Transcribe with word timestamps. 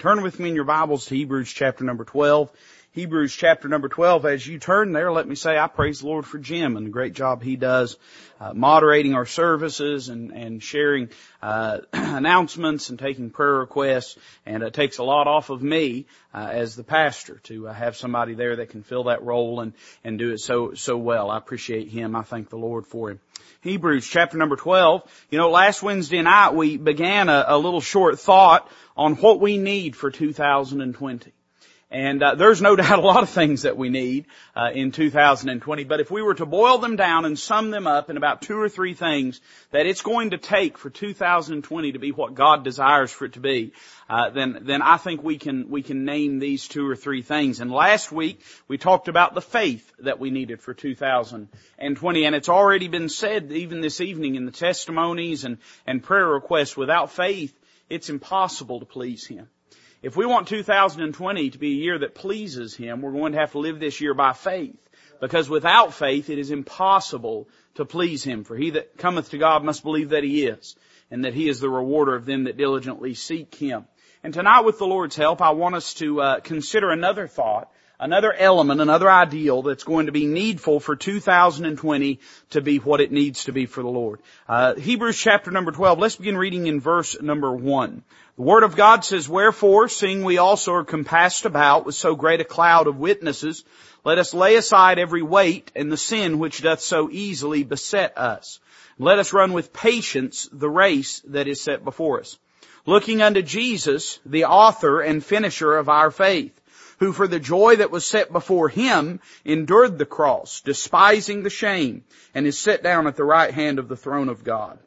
Turn 0.00 0.22
with 0.22 0.40
me 0.40 0.48
in 0.48 0.54
your 0.54 0.64
Bibles 0.64 1.04
to 1.06 1.14
Hebrews 1.14 1.52
chapter 1.52 1.84
number 1.84 2.04
12. 2.04 2.50
Hebrews 2.92 3.36
chapter 3.36 3.68
number 3.68 3.88
12. 3.88 4.26
As 4.26 4.44
you 4.44 4.58
turn 4.58 4.90
there, 4.90 5.12
let 5.12 5.28
me 5.28 5.36
say 5.36 5.56
I 5.56 5.68
praise 5.68 6.00
the 6.00 6.08
Lord 6.08 6.26
for 6.26 6.38
Jim 6.38 6.76
and 6.76 6.84
the 6.84 6.90
great 6.90 7.12
job 7.12 7.40
he 7.40 7.54
does 7.54 7.96
uh, 8.40 8.52
moderating 8.52 9.14
our 9.14 9.26
services 9.26 10.08
and, 10.08 10.32
and 10.32 10.60
sharing 10.60 11.08
uh, 11.40 11.82
announcements 11.92 12.90
and 12.90 12.98
taking 12.98 13.30
prayer 13.30 13.58
requests. 13.58 14.18
And 14.44 14.64
it 14.64 14.74
takes 14.74 14.98
a 14.98 15.04
lot 15.04 15.28
off 15.28 15.50
of 15.50 15.62
me 15.62 16.06
uh, 16.34 16.48
as 16.50 16.74
the 16.74 16.82
pastor 16.82 17.38
to 17.44 17.68
uh, 17.68 17.72
have 17.72 17.96
somebody 17.96 18.34
there 18.34 18.56
that 18.56 18.70
can 18.70 18.82
fill 18.82 19.04
that 19.04 19.22
role 19.22 19.60
and, 19.60 19.72
and 20.02 20.18
do 20.18 20.32
it 20.32 20.40
so, 20.40 20.74
so 20.74 20.96
well. 20.96 21.30
I 21.30 21.38
appreciate 21.38 21.86
him. 21.86 22.16
I 22.16 22.22
thank 22.22 22.48
the 22.48 22.58
Lord 22.58 22.88
for 22.88 23.12
him. 23.12 23.20
Hebrews 23.60 24.04
chapter 24.04 24.36
number 24.36 24.56
12. 24.56 25.26
You 25.30 25.38
know, 25.38 25.50
last 25.50 25.80
Wednesday 25.80 26.22
night 26.22 26.54
we 26.54 26.76
began 26.76 27.28
a, 27.28 27.44
a 27.46 27.56
little 27.56 27.80
short 27.80 28.18
thought 28.18 28.68
on 28.96 29.14
what 29.14 29.38
we 29.38 29.58
need 29.58 29.94
for 29.94 30.10
2020. 30.10 31.32
And 31.90 32.22
uh, 32.22 32.36
there's 32.36 32.62
no 32.62 32.76
doubt 32.76 32.98
a 32.98 33.02
lot 33.02 33.22
of 33.22 33.30
things 33.30 33.62
that 33.62 33.76
we 33.76 33.88
need 33.88 34.26
uh, 34.54 34.70
in 34.72 34.92
2020. 34.92 35.84
But 35.84 36.00
if 36.00 36.10
we 36.10 36.22
were 36.22 36.34
to 36.34 36.46
boil 36.46 36.78
them 36.78 36.96
down 36.96 37.24
and 37.24 37.38
sum 37.38 37.70
them 37.70 37.86
up 37.86 38.10
in 38.10 38.16
about 38.16 38.42
two 38.42 38.58
or 38.58 38.68
three 38.68 38.94
things 38.94 39.40
that 39.72 39.86
it's 39.86 40.02
going 40.02 40.30
to 40.30 40.38
take 40.38 40.78
for 40.78 40.88
2020 40.90 41.92
to 41.92 41.98
be 41.98 42.12
what 42.12 42.34
God 42.34 42.62
desires 42.62 43.10
for 43.10 43.24
it 43.24 43.32
to 43.32 43.40
be, 43.40 43.72
uh, 44.08 44.30
then 44.30 44.60
then 44.62 44.82
I 44.82 44.96
think 44.96 45.22
we 45.22 45.38
can 45.38 45.68
we 45.70 45.82
can 45.82 46.04
name 46.04 46.38
these 46.38 46.68
two 46.68 46.88
or 46.88 46.96
three 46.96 47.22
things. 47.22 47.60
And 47.60 47.72
last 47.72 48.12
week 48.12 48.40
we 48.68 48.78
talked 48.78 49.08
about 49.08 49.34
the 49.34 49.42
faith 49.42 49.92
that 50.00 50.20
we 50.20 50.30
needed 50.30 50.60
for 50.60 50.74
2020, 50.74 52.24
and 52.24 52.34
it's 52.34 52.48
already 52.48 52.88
been 52.88 53.08
said 53.08 53.50
even 53.50 53.80
this 53.80 54.00
evening 54.00 54.36
in 54.36 54.46
the 54.46 54.52
testimonies 54.52 55.44
and 55.44 55.58
and 55.86 56.02
prayer 56.02 56.28
requests. 56.28 56.76
Without 56.76 57.10
faith, 57.10 57.52
it's 57.88 58.10
impossible 58.10 58.80
to 58.80 58.86
please 58.86 59.26
Him. 59.26 59.48
If 60.02 60.16
we 60.16 60.24
want 60.24 60.48
2020 60.48 61.50
to 61.50 61.58
be 61.58 61.72
a 61.72 61.82
year 61.82 61.98
that 61.98 62.14
pleases 62.14 62.74
Him, 62.74 63.02
we're 63.02 63.12
going 63.12 63.32
to 63.32 63.38
have 63.38 63.52
to 63.52 63.58
live 63.58 63.78
this 63.78 64.00
year 64.00 64.14
by 64.14 64.32
faith. 64.32 64.78
Because 65.20 65.50
without 65.50 65.92
faith, 65.92 66.30
it 66.30 66.38
is 66.38 66.50
impossible 66.50 67.48
to 67.74 67.84
please 67.84 68.24
Him. 68.24 68.44
For 68.44 68.56
he 68.56 68.70
that 68.70 68.96
cometh 68.96 69.30
to 69.30 69.38
God 69.38 69.62
must 69.62 69.82
believe 69.82 70.10
that 70.10 70.24
He 70.24 70.46
is, 70.46 70.74
and 71.10 71.26
that 71.26 71.34
He 71.34 71.50
is 71.50 71.60
the 71.60 71.68
rewarder 71.68 72.14
of 72.14 72.24
them 72.24 72.44
that 72.44 72.56
diligently 72.56 73.12
seek 73.12 73.54
Him. 73.54 73.84
And 74.22 74.32
tonight, 74.32 74.62
with 74.62 74.78
the 74.78 74.86
Lord's 74.86 75.16
help, 75.16 75.42
I 75.42 75.50
want 75.50 75.74
us 75.74 75.92
to 75.94 76.20
uh, 76.20 76.40
consider 76.40 76.90
another 76.90 77.26
thought, 77.26 77.70
another 78.00 78.32
element, 78.32 78.80
another 78.80 79.10
ideal 79.10 79.62
that's 79.62 79.84
going 79.84 80.06
to 80.06 80.12
be 80.12 80.26
needful 80.26 80.80
for 80.80 80.96
2020 80.96 82.18
to 82.50 82.60
be 82.60 82.78
what 82.78 83.00
it 83.00 83.12
needs 83.12 83.44
to 83.44 83.52
be 83.52 83.66
for 83.66 83.82
the 83.82 83.88
Lord. 83.88 84.20
Uh, 84.48 84.74
Hebrews 84.74 85.18
chapter 85.18 85.50
number 85.50 85.70
12. 85.70 85.98
Let's 85.98 86.16
begin 86.16 86.36
reading 86.36 86.66
in 86.66 86.80
verse 86.80 87.20
number 87.20 87.52
1. 87.52 88.02
The 88.36 88.42
Word 88.42 88.62
of 88.62 88.74
God 88.74 89.04
says, 89.04 89.28
Wherefore, 89.28 89.88
seeing 89.88 90.24
we 90.24 90.38
also 90.38 90.72
are 90.72 90.84
compassed 90.84 91.44
about 91.44 91.84
with 91.84 91.94
so 91.94 92.16
great 92.16 92.40
a 92.40 92.44
cloud 92.44 92.86
of 92.86 92.96
witnesses, 92.96 93.64
let 94.02 94.18
us 94.18 94.32
lay 94.32 94.56
aside 94.56 94.98
every 94.98 95.22
weight 95.22 95.70
and 95.76 95.92
the 95.92 95.98
sin 95.98 96.38
which 96.38 96.62
doth 96.62 96.80
so 96.80 97.10
easily 97.12 97.64
beset 97.64 98.16
us. 98.16 98.58
Let 98.98 99.18
us 99.18 99.32
run 99.32 99.52
with 99.52 99.72
patience 99.72 100.48
the 100.50 100.70
race 100.70 101.20
that 101.28 101.48
is 101.48 101.60
set 101.60 101.84
before 101.84 102.20
us. 102.20 102.38
Looking 102.86 103.20
unto 103.20 103.42
Jesus, 103.42 104.20
the 104.24 104.46
author 104.46 105.02
and 105.02 105.22
finisher 105.22 105.76
of 105.76 105.90
our 105.90 106.10
faith, 106.10 106.58
who 107.00 107.12
for 107.12 107.26
the 107.26 107.40
joy 107.40 107.76
that 107.76 107.90
was 107.90 108.04
set 108.04 108.30
before 108.30 108.68
him 108.68 109.20
endured 109.44 109.98
the 109.98 110.06
cross, 110.06 110.60
despising 110.60 111.42
the 111.42 111.50
shame, 111.50 112.04
and 112.34 112.46
is 112.46 112.58
set 112.58 112.82
down 112.82 113.06
at 113.06 113.16
the 113.16 113.24
right 113.24 113.52
hand 113.52 113.78
of 113.78 113.88
the 113.88 113.96
throne 113.96 114.28
of 114.28 114.44
God. 114.44 114.78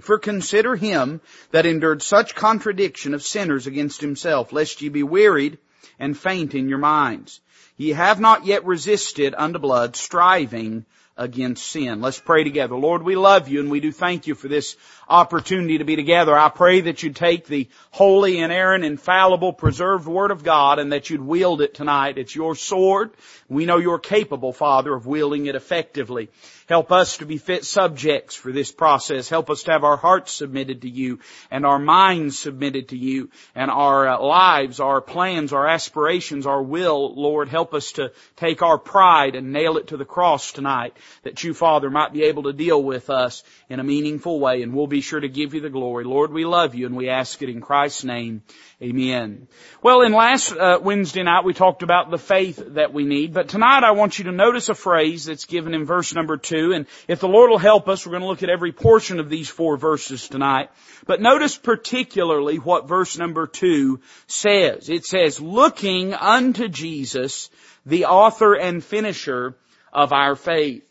For 0.00 0.18
consider 0.18 0.74
him 0.74 1.20
that 1.52 1.64
endured 1.64 2.02
such 2.02 2.34
contradiction 2.34 3.14
of 3.14 3.22
sinners 3.22 3.68
against 3.68 4.00
himself, 4.00 4.52
lest 4.52 4.82
ye 4.82 4.88
be 4.88 5.04
wearied 5.04 5.58
and 5.98 6.18
faint 6.18 6.54
in 6.54 6.68
your 6.68 6.78
minds. 6.78 7.40
Ye 7.76 7.90
have 7.90 8.20
not 8.20 8.44
yet 8.44 8.64
resisted 8.64 9.34
unto 9.36 9.60
blood, 9.60 9.94
striving 9.94 10.84
against 11.16 11.66
sin. 11.66 12.00
Let's 12.00 12.18
pray 12.18 12.42
together. 12.42 12.74
Lord, 12.74 13.02
we 13.04 13.14
love 13.14 13.48
you 13.48 13.60
and 13.60 13.70
we 13.70 13.78
do 13.78 13.92
thank 13.92 14.26
you 14.26 14.34
for 14.34 14.48
this 14.48 14.76
opportunity 15.08 15.78
to 15.78 15.84
be 15.84 15.96
together. 15.96 16.36
I 16.36 16.48
pray 16.48 16.82
that 16.82 17.02
you'd 17.02 17.16
take 17.16 17.46
the 17.46 17.68
holy, 17.90 18.38
inerrant, 18.38 18.84
infallible, 18.84 19.52
preserved 19.52 20.06
Word 20.06 20.30
of 20.30 20.44
God 20.44 20.78
and 20.78 20.92
that 20.92 21.10
you'd 21.10 21.20
wield 21.20 21.60
it 21.60 21.74
tonight. 21.74 22.18
It's 22.18 22.34
your 22.34 22.54
sword. 22.54 23.10
We 23.48 23.66
know 23.66 23.78
you're 23.78 23.98
capable, 23.98 24.52
Father, 24.52 24.94
of 24.94 25.06
wielding 25.06 25.46
it 25.46 25.54
effectively. 25.54 26.30
Help 26.66 26.90
us 26.92 27.18
to 27.18 27.26
be 27.26 27.36
fit 27.36 27.64
subjects 27.64 28.34
for 28.34 28.50
this 28.50 28.72
process. 28.72 29.28
Help 29.28 29.50
us 29.50 29.64
to 29.64 29.72
have 29.72 29.84
our 29.84 29.98
hearts 29.98 30.32
submitted 30.32 30.82
to 30.82 30.88
you 30.88 31.18
and 31.50 31.66
our 31.66 31.78
minds 31.78 32.38
submitted 32.38 32.88
to 32.88 32.96
you 32.96 33.28
and 33.54 33.70
our 33.70 34.08
uh, 34.08 34.18
lives, 34.18 34.80
our 34.80 35.02
plans, 35.02 35.52
our 35.52 35.68
aspirations, 35.68 36.46
our 36.46 36.62
will, 36.62 37.14
Lord, 37.14 37.48
help 37.48 37.74
us 37.74 37.92
to 37.92 38.12
take 38.36 38.62
our 38.62 38.78
pride 38.78 39.34
and 39.34 39.52
nail 39.52 39.76
it 39.76 39.88
to 39.88 39.98
the 39.98 40.06
cross 40.06 40.52
tonight 40.52 40.96
that 41.22 41.44
you, 41.44 41.52
Father, 41.52 41.90
might 41.90 42.14
be 42.14 42.24
able 42.24 42.44
to 42.44 42.52
deal 42.54 42.82
with 42.82 43.10
us 43.10 43.42
in 43.68 43.78
a 43.78 43.84
meaningful 43.84 44.40
way 44.40 44.62
and 44.62 44.72
we'll 44.72 44.86
be 44.86 44.93
sure 45.00 45.20
to 45.20 45.28
give 45.28 45.54
you 45.54 45.60
the 45.60 45.70
glory. 45.70 46.04
Lord, 46.04 46.32
we 46.32 46.44
love 46.44 46.74
you 46.74 46.86
and 46.86 46.96
we 46.96 47.08
ask 47.08 47.42
it 47.42 47.48
in 47.48 47.60
Christ's 47.60 48.04
name. 48.04 48.42
Amen. 48.82 49.48
Well, 49.82 50.02
in 50.02 50.12
last 50.12 50.52
uh, 50.52 50.78
Wednesday 50.82 51.22
night 51.22 51.44
we 51.44 51.54
talked 51.54 51.82
about 51.82 52.10
the 52.10 52.18
faith 52.18 52.62
that 52.74 52.92
we 52.92 53.04
need, 53.04 53.32
but 53.32 53.48
tonight 53.48 53.84
I 53.84 53.92
want 53.92 54.18
you 54.18 54.24
to 54.24 54.32
notice 54.32 54.68
a 54.68 54.74
phrase 54.74 55.24
that's 55.24 55.44
given 55.44 55.74
in 55.74 55.84
verse 55.84 56.14
number 56.14 56.36
two, 56.36 56.72
and 56.72 56.86
if 57.08 57.20
the 57.20 57.28
Lord 57.28 57.50
will 57.50 57.58
help 57.58 57.88
us, 57.88 58.06
we're 58.06 58.12
going 58.12 58.22
to 58.22 58.28
look 58.28 58.42
at 58.42 58.50
every 58.50 58.72
portion 58.72 59.20
of 59.20 59.30
these 59.30 59.48
four 59.48 59.76
verses 59.76 60.28
tonight. 60.28 60.70
But 61.06 61.20
notice 61.20 61.56
particularly 61.56 62.56
what 62.56 62.88
verse 62.88 63.18
number 63.18 63.46
two 63.46 64.00
says. 64.26 64.88
It 64.88 65.04
says, 65.04 65.40
looking 65.40 66.14
unto 66.14 66.68
Jesus, 66.68 67.50
the 67.86 68.06
author 68.06 68.54
and 68.54 68.82
finisher 68.82 69.56
of 69.92 70.12
our 70.12 70.36
faith. 70.36 70.82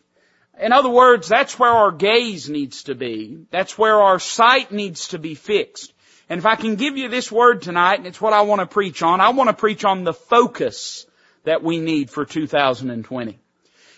In 0.60 0.72
other 0.72 0.90
words, 0.90 1.28
that's 1.28 1.58
where 1.58 1.72
our 1.72 1.92
gaze 1.92 2.48
needs 2.50 2.84
to 2.84 2.96
be. 2.96 3.46
That's 3.50 3.78
where 3.78 4.00
our 4.00 4.20
sight 4.20 4.72
needs 4.72 5.10
to 5.10 5.20
be 5.20 5.36
fixed. 5.36 5.94
And 6.30 6.40
if 6.40 6.46
I 6.46 6.56
can 6.56 6.76
give 6.76 6.98
you 6.98 7.10
this 7.10 7.32
word 7.32 7.62
tonight, 7.62 8.00
and 8.00 8.08
it's 8.08 8.22
what 8.22 8.34
I 8.34 8.42
want 8.42 8.62
to 8.62 8.68
preach 8.68 9.02
on, 9.02 9.20
I 9.20 9.30
want 9.30 9.50
to 9.50 9.56
preach 9.56 9.84
on 9.84 10.04
the 10.04 10.14
focus 10.14 11.06
that 11.44 11.64
we 11.64 11.80
need 11.80 12.10
for 12.10 12.26
2020. 12.26 13.40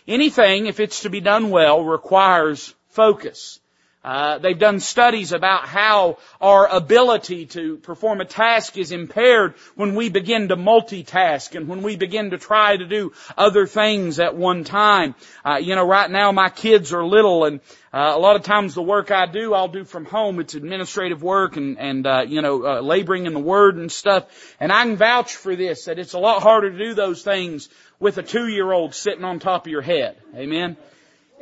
Anything, 0.08 0.68
if 0.68 0.80
it's 0.80 1.02
to 1.02 1.10
be 1.10 1.22
done 1.22 1.50
well, 1.50 1.84
requires 1.84 2.74
focus. 2.90 3.60
Uh, 4.06 4.38
they've 4.38 4.60
done 4.60 4.80
studies 4.80 5.32
about 5.32 5.68
how 5.68 6.20
our 6.40 6.68
ability 6.68 7.48
to 7.48 7.78
perform 7.78 8.22
a 8.22 8.26
task 8.26 8.78
is 8.78 8.92
impaired 8.92 9.56
when 9.74 9.96
we 9.96 10.10
begin 10.10 10.50
to 10.50 10.56
multitask 10.56 11.56
and 11.56 11.68
when 11.68 11.82
we 11.82 11.96
begin 11.96 12.30
to 12.30 12.38
try 12.38 12.78
to 12.78 12.86
do 12.86 13.12
other 13.36 13.66
things 13.66 14.20
at 14.20 14.36
one 14.36 14.64
time. 14.64 15.16
Uh, 15.44 15.56
you 15.56 15.74
know, 15.74 15.84
right 15.84 16.12
now 16.12 16.32
my 16.32 16.50
kids 16.50 16.94
are 16.94 17.04
little 17.04 17.46
and 17.46 17.62
uh, 17.92 18.14
a 18.16 18.20
lot 18.20 18.36
of 18.36 18.44
times 18.44 18.76
the 18.76 18.84
work 18.84 19.10
I 19.10 19.26
do, 19.26 19.56
I'll 19.56 19.70
do 19.70 19.84
from 19.84 20.06
home. 20.06 20.40
It's 20.40 20.54
administrative 20.54 21.24
work 21.24 21.58
and, 21.58 21.80
and, 21.80 22.06
uh, 22.06 22.26
you 22.28 22.44
know, 22.44 22.64
uh, 22.64 22.82
laboring 22.82 23.26
in 23.26 23.34
the 23.34 23.40
Word 23.40 23.78
and 23.78 23.92
stuff. 23.92 24.26
And 24.60 24.72
I 24.72 24.84
can 24.84 24.98
vouch 24.98 25.36
for 25.36 25.56
this, 25.56 25.86
that 25.86 25.98
it's 25.98 26.14
a 26.14 26.20
lot 26.20 26.44
harder 26.44 26.70
to 26.70 26.78
do 26.78 26.94
those 26.94 27.24
things 27.24 27.70
with 28.00 28.20
a 28.20 28.24
two-year-old 28.24 28.94
sitting 28.94 29.24
on 29.24 29.40
top 29.40 29.66
of 29.66 29.72
your 29.72 29.82
head. 29.82 30.18
Amen? 30.36 30.78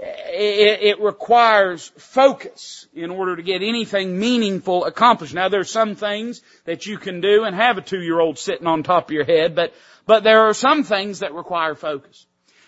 It, 0.06 1.00
requires 1.00 1.92
focus 1.98 2.88
in 2.94 3.10
order 3.10 3.36
to 3.36 3.44
get 3.44 3.62
anything 3.62 4.20
meaningful 4.20 4.86
accomplished. 4.86 5.34
Now 5.34 5.50
there's 5.50 5.70
some 5.70 5.96
things 5.96 6.42
that 6.66 6.86
you 6.86 6.98
can 6.98 7.22
do 7.22 7.44
and 7.44 7.56
have 7.56 7.78
a 7.78 7.82
two-year-old 7.82 8.38
sitting 8.38 8.68
on 8.68 8.84
top 8.84 9.10
of 9.10 9.14
your 9.14 9.26
head, 9.26 9.56
but, 9.56 9.74
but 10.06 10.24
there 10.24 10.42
are 10.42 10.54
some 10.54 10.84
things 10.84 11.20
that 11.20 11.34
require 11.34 11.76
focus. 11.76 12.26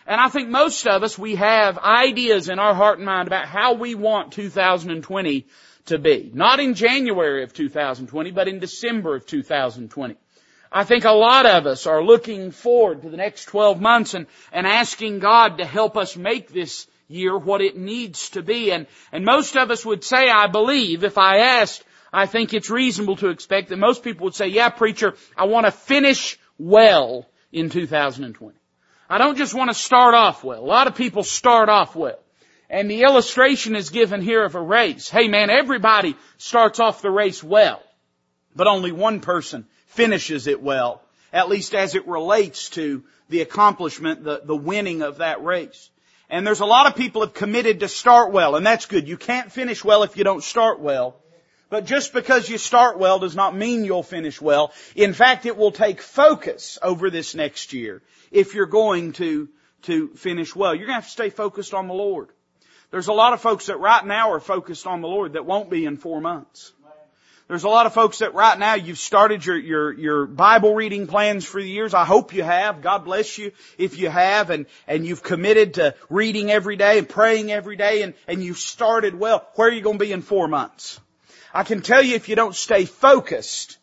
And 0.08 0.22
I 0.22 0.30
think 0.30 0.50
most 0.50 0.86
of 0.86 1.02
us, 1.04 1.18
we 1.18 1.36
have 1.36 1.80
ideas 1.80 2.48
in 2.50 2.60
our 2.60 2.76
heart 2.76 3.00
and 3.00 3.06
mind 3.06 3.28
about 3.28 3.48
how 3.48 3.74
we 3.74 3.96
want 3.96 4.34
2020 4.34 5.48
to 5.86 5.98
be. 5.98 6.32
Not 6.34 6.60
in 6.60 6.76
January 6.76 7.44
of 7.44 7.54
2020, 7.54 8.32
but 8.32 8.48
in 8.48 8.60
December 8.60 9.16
of 9.16 9.26
2020. 9.26 10.16
I 10.72 10.84
think 10.84 11.06
a 11.06 11.12
lot 11.12 11.46
of 11.46 11.66
us 11.66 11.88
are 11.88 12.04
looking 12.04 12.52
forward 12.52 13.02
to 13.02 13.10
the 13.10 13.18
next 13.18 13.46
12 13.46 13.82
months 13.82 14.14
and, 14.14 14.28
and 14.52 14.68
asking 14.68 15.20
God 15.20 15.58
to 15.58 15.66
help 15.66 15.96
us 15.98 16.18
make 16.18 16.52
this 16.52 16.88
year 17.08 17.38
what 17.38 17.62
it 17.62 17.78
needs 17.78 18.30
to 18.32 18.42
be. 18.42 18.72
And, 18.72 18.88
and 19.12 19.26
most 19.26 19.56
of 19.58 19.72
us 19.72 19.86
would 19.86 20.04
say, 20.04 20.30
I 20.30 20.48
believe, 20.48 21.04
if 21.04 21.18
I 21.18 21.38
asked, 21.62 21.84
I 22.12 22.26
think 22.26 22.54
it's 22.54 22.70
reasonable 22.70 23.18
to 23.18 23.30
expect 23.30 23.70
that 23.70 23.78
most 23.78 24.04
people 24.04 24.26
would 24.26 24.36
say, 24.36 24.48
yeah, 24.48 24.70
preacher, 24.70 25.16
I 25.36 25.46
want 25.46 25.66
to 25.66 25.72
finish 25.72 26.40
well 26.58 27.28
in 27.52 27.70
2020. 27.70 28.58
I 29.10 29.18
don't 29.18 29.38
just 29.38 29.54
want 29.54 29.70
to 29.70 29.76
start 29.76 30.16
off 30.16 30.44
well. 30.44 30.64
A 30.64 30.66
lot 30.66 30.88
of 30.88 30.96
people 30.96 31.24
start 31.24 31.70
off 31.70 31.96
well. 31.96 32.20
And 32.70 32.90
the 32.90 33.04
illustration 33.04 33.76
is 33.76 33.92
given 33.92 34.22
here 34.22 34.44
of 34.44 34.56
a 34.56 34.62
race. 34.62 35.10
Hey 35.10 35.28
man, 35.28 35.52
everybody 35.52 36.16
starts 36.38 36.80
off 36.80 37.02
the 37.02 37.12
race 37.12 37.44
well. 37.44 37.82
But 38.56 38.68
only 38.68 38.92
one 38.92 39.20
person 39.20 39.68
finishes 39.88 40.48
it 40.48 40.62
well. 40.62 41.02
At 41.32 41.50
least 41.50 41.76
as 41.76 41.94
it 41.94 42.08
relates 42.08 42.70
to 42.72 43.04
the 43.30 43.42
accomplishment, 43.42 44.24
the, 44.24 44.42
the 44.44 44.56
winning 44.56 45.02
of 45.02 45.18
that 45.18 45.44
race. 45.44 45.90
And 46.30 46.46
there's 46.46 46.60
a 46.60 46.66
lot 46.66 46.88
of 46.88 46.96
people 46.96 47.22
have 47.22 47.34
committed 47.34 47.82
to 47.82 47.88
start 47.88 48.32
well, 48.32 48.56
and 48.56 48.66
that's 48.66 48.88
good. 48.88 49.08
You 49.08 49.18
can't 49.18 49.52
finish 49.52 49.84
well 49.84 50.04
if 50.04 50.18
you 50.18 50.24
don't 50.24 50.44
start 50.44 50.80
well. 50.80 51.18
But 51.70 51.86
just 51.86 52.14
because 52.14 52.48
you 52.48 52.58
start 52.58 53.00
well 53.00 53.20
does 53.20 53.36
not 53.36 53.56
mean 53.56 53.86
you'll 53.86 54.04
finish 54.04 54.40
well. 54.40 54.72
In 54.96 55.14
fact, 55.14 55.46
it 55.46 55.58
will 55.58 55.72
take 55.72 56.02
focus 56.02 56.78
over 56.82 57.10
this 57.10 57.36
next 57.36 57.74
year 57.74 58.02
if 58.32 58.54
you're 58.54 58.66
going 58.66 59.14
to, 59.14 59.50
to 59.84 60.10
finish 60.10 60.56
well. 60.56 60.76
You're 60.76 60.88
going 60.88 61.00
to 61.00 61.02
have 61.02 61.06
to 61.06 61.12
stay 61.12 61.30
focused 61.30 61.74
on 61.74 61.88
the 61.88 61.94
Lord. 61.94 62.30
There's 62.92 63.08
a 63.08 63.14
lot 63.14 63.34
of 63.34 63.42
folks 63.42 63.66
that 63.66 63.78
right 63.78 64.06
now 64.06 64.32
are 64.32 64.40
focused 64.40 64.88
on 64.88 65.02
the 65.02 65.08
Lord 65.08 65.34
that 65.34 65.46
won't 65.46 65.70
be 65.70 65.86
in 65.86 65.98
four 65.98 66.22
months. 66.22 66.72
There's 67.48 67.64
a 67.64 67.70
lot 67.70 67.86
of 67.86 67.94
folks 67.94 68.20
that 68.20 68.34
right 68.34 68.58
now 68.58 68.74
you've 68.74 68.98
started 68.98 69.46
your, 69.46 69.58
your, 69.58 69.94
your 69.94 70.26
Bible 70.26 70.74
reading 70.74 71.06
plans 71.06 71.46
for 71.46 71.62
the 71.62 71.70
years. 71.70 71.94
I 71.94 72.04
hope 72.04 72.34
you 72.34 72.42
have. 72.42 72.82
God 72.82 73.06
bless 73.06 73.38
you 73.38 73.52
if 73.78 74.00
you 74.00 74.10
have 74.10 74.50
and, 74.50 74.66
and 74.88 75.06
you've 75.06 75.22
committed 75.22 75.76
to 75.76 75.94
reading 76.10 76.50
every 76.50 76.76
day 76.76 76.98
and 76.98 77.08
praying 77.08 77.52
every 77.52 77.76
day 77.76 78.02
and, 78.02 78.16
and 78.28 78.44
you've 78.44 78.58
started 78.58 79.14
well. 79.14 79.48
Where 79.54 79.68
are 79.68 79.72
you 79.72 79.82
going 79.82 80.00
to 80.00 80.06
be 80.06 80.12
in 80.12 80.24
four 80.24 80.48
months? 80.48 81.00
I 81.54 81.64
can 81.64 81.82
tell 81.82 82.02
you 82.02 82.16
if 82.16 82.30
you 82.30 82.36
don't 82.36 82.56
stay 82.56 82.86
focused, 82.86 83.78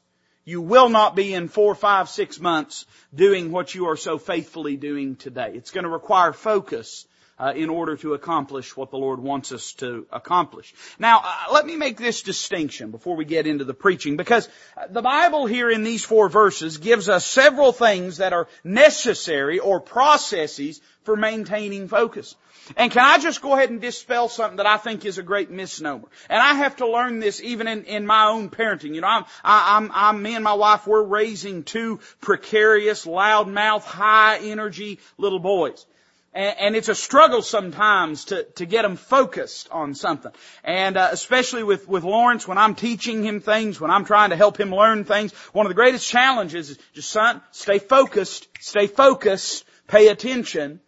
you 0.45 0.61
will 0.61 0.89
not 0.89 1.15
be 1.15 1.33
in 1.33 1.47
four, 1.47 1.77
five, 1.77 2.09
six 2.09 2.41
months 2.41 2.85
doing 3.15 3.53
what 3.53 3.77
you 3.77 3.87
are 3.87 3.97
so 3.97 4.19
faithfully 4.19 4.77
doing 4.77 5.15
today. 5.15 5.53
It's 5.55 5.71
going 5.71 5.85
to 5.85 5.91
require 5.91 6.33
focus 6.33 7.07
uh, 7.43 7.53
in 7.57 7.69
order 7.71 7.97
to 7.97 8.15
accomplish 8.15 8.77
what 8.77 8.93
the 8.93 8.97
Lord 8.97 9.19
wants 9.19 9.51
us 9.51 9.73
to 9.75 10.07
accomplish. 10.13 10.73
Now, 11.01 11.23
uh, 11.25 11.53
let 11.53 11.67
me 11.67 11.75
make 11.75 11.97
this 11.97 12.23
distinction 12.23 12.93
before 12.93 13.17
we 13.17 13.25
get 13.25 13.49
into 13.49 13.65
the 13.65 13.75
preaching, 13.75 14.17
because 14.17 14.49
uh, 14.77 14.87
the 14.89 15.03
Bible 15.03 15.47
here 15.47 15.69
in 15.69 15.83
these 15.83 16.05
four 16.05 16.29
verses 16.29 16.79
gives 16.79 17.09
us 17.09 17.27
several 17.27 17.73
things 17.73 18.19
that 18.19 18.33
are 18.33 18.47
necessary 18.63 19.59
or 19.59 19.81
processes 19.81 20.81
for 21.03 21.17
maintaining 21.17 21.89
focus. 21.89 22.37
And 22.77 22.93
can 22.93 23.05
I 23.05 23.19
just 23.19 23.43
go 23.43 23.55
ahead 23.55 23.71
and 23.71 23.81
dispel 23.81 24.29
something 24.29 24.59
that 24.59 24.67
I 24.67 24.77
think 24.77 25.05
is 25.05 25.19
a 25.19 25.23
great 25.25 25.51
misnomer? 25.51 26.07
And 26.31 26.41
I 26.41 26.55
have 26.55 26.77
to 26.77 26.87
learn 26.87 27.19
this 27.19 27.41
even 27.41 27.67
in, 27.67 27.85
in 27.87 28.07
my 28.07 28.27
own 28.27 28.51
parenting. 28.51 28.95
You 28.95 29.01
know, 29.01 29.09
I'm, 29.09 29.25
I, 29.43 29.79
I'm, 29.79 29.91
I'm, 29.93 30.23
me 30.23 30.37
and 30.37 30.45
my 30.45 30.53
wife, 30.53 30.87
we're 30.87 31.03
raising 31.03 31.65
two 31.65 31.99
precarious, 32.21 33.05
loudmouth, 33.05 33.83
high 33.83 34.39
energy 34.39 35.01
little 35.19 35.41
boys. 35.41 35.87
And, 36.35 36.59
and 36.59 36.77
it's 36.77 36.89
a 36.89 36.95
struggle 36.95 37.43
sometimes 37.43 38.27
to, 38.27 38.45
to 38.57 38.67
get 38.67 38.83
them 38.83 38.97
focused 38.97 39.69
on 39.71 39.95
something. 39.95 40.33
And 40.65 40.97
uh, 40.97 41.09
especially 41.13 41.63
with, 41.63 41.89
with 41.89 42.05
Lawrence, 42.05 42.49
when 42.49 42.59
I'm 42.59 42.75
teaching 42.75 43.23
him 43.23 43.41
things, 43.41 43.81
when 43.81 43.91
I'm 43.91 44.05
trying 44.05 44.31
to 44.31 44.37
help 44.37 44.59
him 44.59 44.75
learn 44.75 45.05
things, 45.05 45.33
one 45.53 45.67
of 45.67 45.71
the 45.71 45.75
greatest 45.75 46.09
challenges 46.09 46.71
is 46.71 46.79
just, 46.95 47.11
son, 47.11 47.41
stay 47.51 47.79
focused, 47.79 48.49
stay 48.61 48.87
focused, 48.87 49.65
pay 49.87 50.09
attention. 50.09 50.81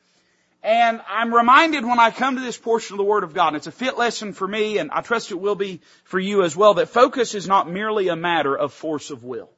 And 0.63 1.03
I'm 1.07 1.35
reminded 1.35 1.85
when 1.85 2.01
I 2.01 2.11
come 2.11 2.37
to 2.37 2.41
this 2.41 2.57
portion 2.57 2.95
of 2.95 2.99
the 2.99 3.05
Word 3.05 3.23
of 3.23 3.35
God, 3.35 3.49
and 3.49 3.57
it's 3.57 3.67
a 3.67 3.73
fit 3.73 3.99
lesson 3.99 4.33
for 4.33 4.49
me, 4.49 4.79
and 4.79 4.91
I 4.91 5.03
trust 5.03 5.31
it 5.31 5.39
will 5.39 5.57
be 5.57 5.83
for 6.05 6.19
you 6.19 6.43
as 6.43 6.57
well, 6.57 6.75
that 6.75 6.89
focus 6.89 7.35
is 7.35 7.47
not 7.47 7.69
merely 7.69 8.09
a 8.09 8.17
matter 8.17 8.57
of 8.57 8.73
force 8.73 9.11
of 9.11 9.23
will. 9.23 9.51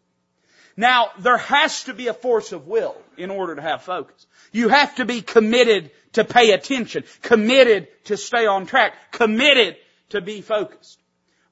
Now, 0.76 1.10
there 1.18 1.38
has 1.38 1.84
to 1.84 1.94
be 1.94 2.08
a 2.08 2.14
force 2.14 2.52
of 2.52 2.66
will 2.66 2.96
in 3.16 3.30
order 3.30 3.54
to 3.54 3.62
have 3.62 3.82
focus. 3.82 4.26
You 4.52 4.68
have 4.68 4.96
to 4.96 5.04
be 5.04 5.22
committed 5.22 5.90
to 6.12 6.24
pay 6.24 6.52
attention, 6.52 7.04
committed 7.22 7.88
to 8.04 8.16
stay 8.16 8.46
on 8.46 8.66
track, 8.66 8.94
committed 9.10 9.76
to 10.10 10.20
be 10.20 10.42
focused. 10.42 11.00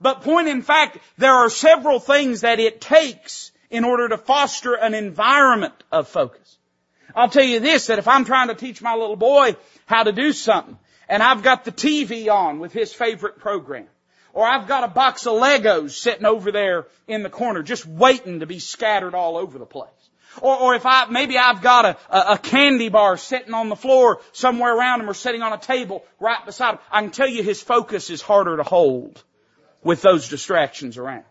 But 0.01 0.23
point 0.23 0.49
in 0.49 0.61
fact, 0.61 0.99
there 1.17 1.33
are 1.33 1.49
several 1.49 2.01
things 2.01 2.43
that 2.43 2.61
it 2.61 2.81
takes 2.81 3.53
in 3.71 3.85
order 3.85 4.09
to 4.11 4.19
foster 4.19 4.75
an 4.75 4.93
environment 4.95 5.83
of 5.91 6.09
focus. 6.09 6.59
I'll 7.17 7.31
tell 7.31 7.45
you 7.45 7.61
this, 7.61 7.87
that 7.87 7.99
if 7.99 8.09
I'm 8.09 8.25
trying 8.25 8.49
to 8.49 8.55
teach 8.55 8.83
my 8.83 8.95
little 8.95 9.17
boy 9.17 9.57
how 9.87 10.03
to 10.03 10.13
do 10.13 10.33
something, 10.33 10.79
and 11.09 11.23
I've 11.23 11.43
got 11.43 11.65
the 11.65 11.73
TV 11.73 12.29
on 12.33 12.59
with 12.59 12.73
his 12.73 12.93
favorite 12.93 13.39
program, 13.39 13.87
or 14.35 14.45
I've 14.45 14.67
got 14.67 14.85
a 14.85 14.89
box 14.89 15.27
of 15.27 15.35
Legos 15.35 15.93
sitting 15.93 16.27
over 16.27 16.53
there 16.53 16.87
in 17.07 17.23
the 17.23 17.31
corner 17.31 17.63
just 17.63 17.87
waiting 17.87 18.41
to 18.41 18.47
be 18.47 18.59
scattered 18.59 19.15
all 19.15 19.37
over 19.37 19.59
the 19.59 19.65
place. 19.65 19.91
Or, 20.43 20.57
or 20.59 20.75
if 20.75 20.85
I, 20.85 21.07
maybe 21.07 21.39
I've 21.39 21.63
got 21.63 21.85
a, 21.85 21.97
a, 22.11 22.33
a 22.33 22.39
candy 22.39 22.89
bar 22.89 23.17
sitting 23.17 23.55
on 23.55 23.69
the 23.69 23.77
floor 23.77 24.21
somewhere 24.33 24.77
around 24.77 25.01
him 25.01 25.09
or 25.09 25.15
sitting 25.15 25.43
on 25.43 25.53
a 25.53 25.59
table 25.59 26.05
right 26.19 26.45
beside 26.45 26.73
him. 26.73 26.79
I 26.91 27.01
can 27.03 27.13
tell 27.13 27.29
you 27.29 27.45
his 27.45 27.63
focus 27.63 28.11
is 28.11 28.21
harder 28.21 28.57
to 28.57 28.65
hold 28.65 29.23
with 29.85 30.03
those 30.03 30.29
distractions 30.29 30.99
around. 30.99 31.25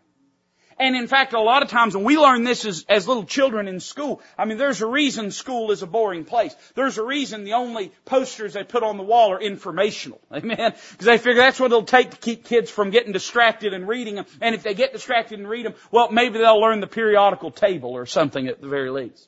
And 0.79 0.95
in 0.95 1.07
fact, 1.07 1.33
a 1.33 1.39
lot 1.39 1.63
of 1.63 1.69
times 1.69 1.95
when 1.95 2.03
we 2.03 2.17
learn 2.17 2.43
this 2.43 2.65
as, 2.65 2.85
as 2.89 3.07
little 3.07 3.23
children 3.23 3.67
in 3.67 3.79
school, 3.79 4.21
I 4.37 4.45
mean, 4.45 4.57
there's 4.57 4.81
a 4.81 4.87
reason 4.87 5.31
school 5.31 5.71
is 5.71 5.81
a 5.81 5.87
boring 5.87 6.25
place. 6.25 6.55
There's 6.75 6.97
a 6.97 7.03
reason 7.03 7.43
the 7.43 7.53
only 7.53 7.91
posters 8.05 8.53
they 8.53 8.63
put 8.63 8.83
on 8.83 8.97
the 8.97 9.03
wall 9.03 9.31
are 9.33 9.41
informational. 9.41 10.21
Amen? 10.31 10.73
Because 10.91 11.05
they 11.05 11.17
figure 11.17 11.41
that's 11.41 11.59
what 11.59 11.67
it'll 11.67 11.83
take 11.83 12.11
to 12.11 12.17
keep 12.17 12.45
kids 12.45 12.69
from 12.69 12.89
getting 12.89 13.13
distracted 13.13 13.73
and 13.73 13.87
reading 13.87 14.15
them. 14.15 14.25
And 14.41 14.55
if 14.55 14.63
they 14.63 14.73
get 14.73 14.93
distracted 14.93 15.39
and 15.39 15.47
read 15.47 15.65
them, 15.65 15.75
well, 15.91 16.11
maybe 16.11 16.39
they'll 16.39 16.61
learn 16.61 16.79
the 16.79 16.87
periodical 16.87 17.51
table 17.51 17.91
or 17.91 18.05
something 18.05 18.47
at 18.47 18.61
the 18.61 18.67
very 18.67 18.89
least. 18.89 19.27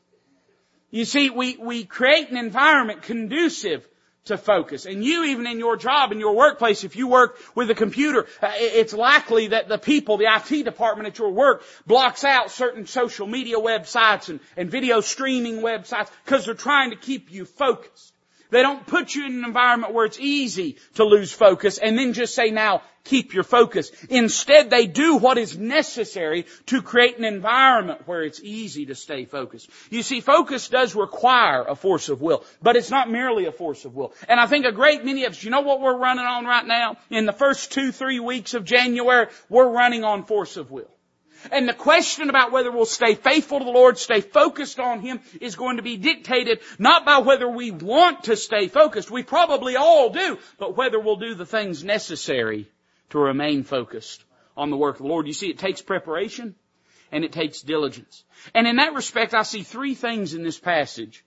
You 0.92 1.06
see, 1.06 1.30
we, 1.30 1.57
we 1.57 1.83
create 1.83 2.30
an 2.30 2.38
environment 2.38 3.01
conducive 3.01 3.88
to 4.25 4.38
focus. 4.38 4.86
And 4.86 5.04
you, 5.04 5.24
even 5.25 5.45
in 5.48 5.60
your 5.60 5.77
job, 5.77 6.12
in 6.12 6.19
your 6.19 6.36
workplace, 6.36 6.83
if 6.83 6.95
you 6.95 7.07
work 7.07 7.38
with 7.54 7.69
a 7.69 7.75
computer, 7.75 8.25
uh, 8.42 8.51
it's 8.56 8.94
likely 8.94 9.48
that 9.48 9.68
the 9.68 9.77
people, 9.77 10.18
the 10.18 10.25
IT 10.25 10.63
department 10.63 11.07
at 11.07 11.19
your 11.19 11.31
work, 11.31 11.63
blocks 11.86 12.24
out 12.24 12.50
certain 12.51 12.88
social 12.88 13.27
media 13.27 13.57
websites 13.57 14.30
and, 14.30 14.39
and 14.57 14.69
video 14.72 15.01
streaming 15.01 15.57
websites 15.57 16.10
because 16.25 16.45
they're 16.45 16.56
trying 16.56 16.89
to 16.89 16.95
keep 16.95 17.31
you 17.31 17.45
focused. 17.45 18.15
They 18.56 18.62
don't 18.62 18.88
put 18.88 19.13
you 19.13 19.25
in 19.25 19.40
an 19.40 19.44
environment 19.44 19.94
where 19.94 20.06
it's 20.06 20.18
easy 20.18 20.78
to 20.94 21.04
lose 21.04 21.30
focus 21.30 21.78
and 21.78 21.98
then 21.98 22.13
just 22.13 22.34
say, 22.34 22.52
now, 22.52 22.84
keep 23.04 23.34
your 23.34 23.44
focus. 23.44 23.92
Instead, 24.10 24.69
they 24.69 24.88
do 24.88 25.18
what 25.18 25.38
is 25.38 25.57
necessary 25.57 26.46
to 26.68 26.81
create 26.81 27.18
an 27.18 27.25
environment 27.25 28.07
where 28.07 28.24
it's 28.24 28.40
easy 28.42 28.86
to 28.86 28.96
stay 28.96 29.25
focused. 29.25 29.69
You 29.90 30.04
see, 30.04 30.22
focus 30.22 30.69
does 30.69 30.96
require 30.96 31.63
a 31.63 31.75
force 31.75 32.07
of 32.07 32.22
will, 32.22 32.46
but 32.62 32.78
it's 32.78 32.90
not 32.90 33.12
merely 33.12 33.46
a 33.46 33.52
force 33.52 33.84
of 33.84 33.94
will. 33.94 34.13
And 34.30 34.40
I 34.40 34.48
think 34.48 34.66
a 34.66 34.72
great 34.72 35.04
many 35.04 35.25
of 35.25 35.34
us, 35.34 35.44
you 35.44 35.50
know 35.50 35.60
what 35.60 35.81
we're 35.81 35.98
running 35.98 36.24
on 36.24 36.46
right 36.46 36.66
now? 36.66 36.96
In 37.10 37.25
the 37.25 37.34
first 37.34 37.74
two, 37.74 37.92
three 37.92 38.22
weeks 38.22 38.54
of 38.54 38.63
January, 38.63 39.28
we're 39.50 39.68
running 39.68 40.06
on 40.06 40.24
force 40.24 40.56
of 40.56 40.72
will. 40.72 40.94
And 41.51 41.68
the 41.68 41.74
question 41.74 42.30
about 42.30 42.51
whether 42.51 42.71
we'll 42.71 42.86
stay 42.86 43.15
faithful 43.15 43.59
to 43.59 43.65
the 43.65 43.71
Lord, 43.71 43.97
stay 43.97 44.21
focused 44.21 44.80
on 44.80 45.01
Him, 45.01 45.19
is 45.42 45.56
going 45.56 45.77
to 45.77 45.83
be 45.83 45.97
dictated 45.97 46.62
not 46.80 47.06
by 47.06 47.19
whether 47.19 47.50
we 47.50 47.71
want 47.71 48.25
to 48.25 48.36
stay 48.36 48.68
focused. 48.68 49.12
We 49.12 49.24
probably 49.24 49.75
all 49.75 50.09
do, 50.09 50.38
but 50.57 50.77
whether 50.77 51.00
we'll 51.00 51.18
do 51.18 51.36
the 51.36 51.45
things 51.45 51.83
necessary 51.83 52.69
to 53.09 53.19
remain 53.19 53.63
focused 53.63 54.24
on 54.56 54.69
the 54.69 54.77
work 54.77 54.95
of 54.95 55.01
the 55.03 55.07
Lord. 55.07 55.27
You 55.27 55.33
see, 55.33 55.50
it 55.50 55.57
takes 55.57 55.81
preparation 55.81 56.56
and 57.12 57.24
it 57.24 57.31
takes 57.31 57.62
diligence. 57.62 58.24
And 58.53 58.68
in 58.68 58.77
that 58.77 58.94
respect, 58.94 59.33
I 59.33 59.44
see 59.44 59.63
three 59.63 59.95
things 59.95 60.33
in 60.33 60.44
this 60.44 60.59
passage 60.59 61.25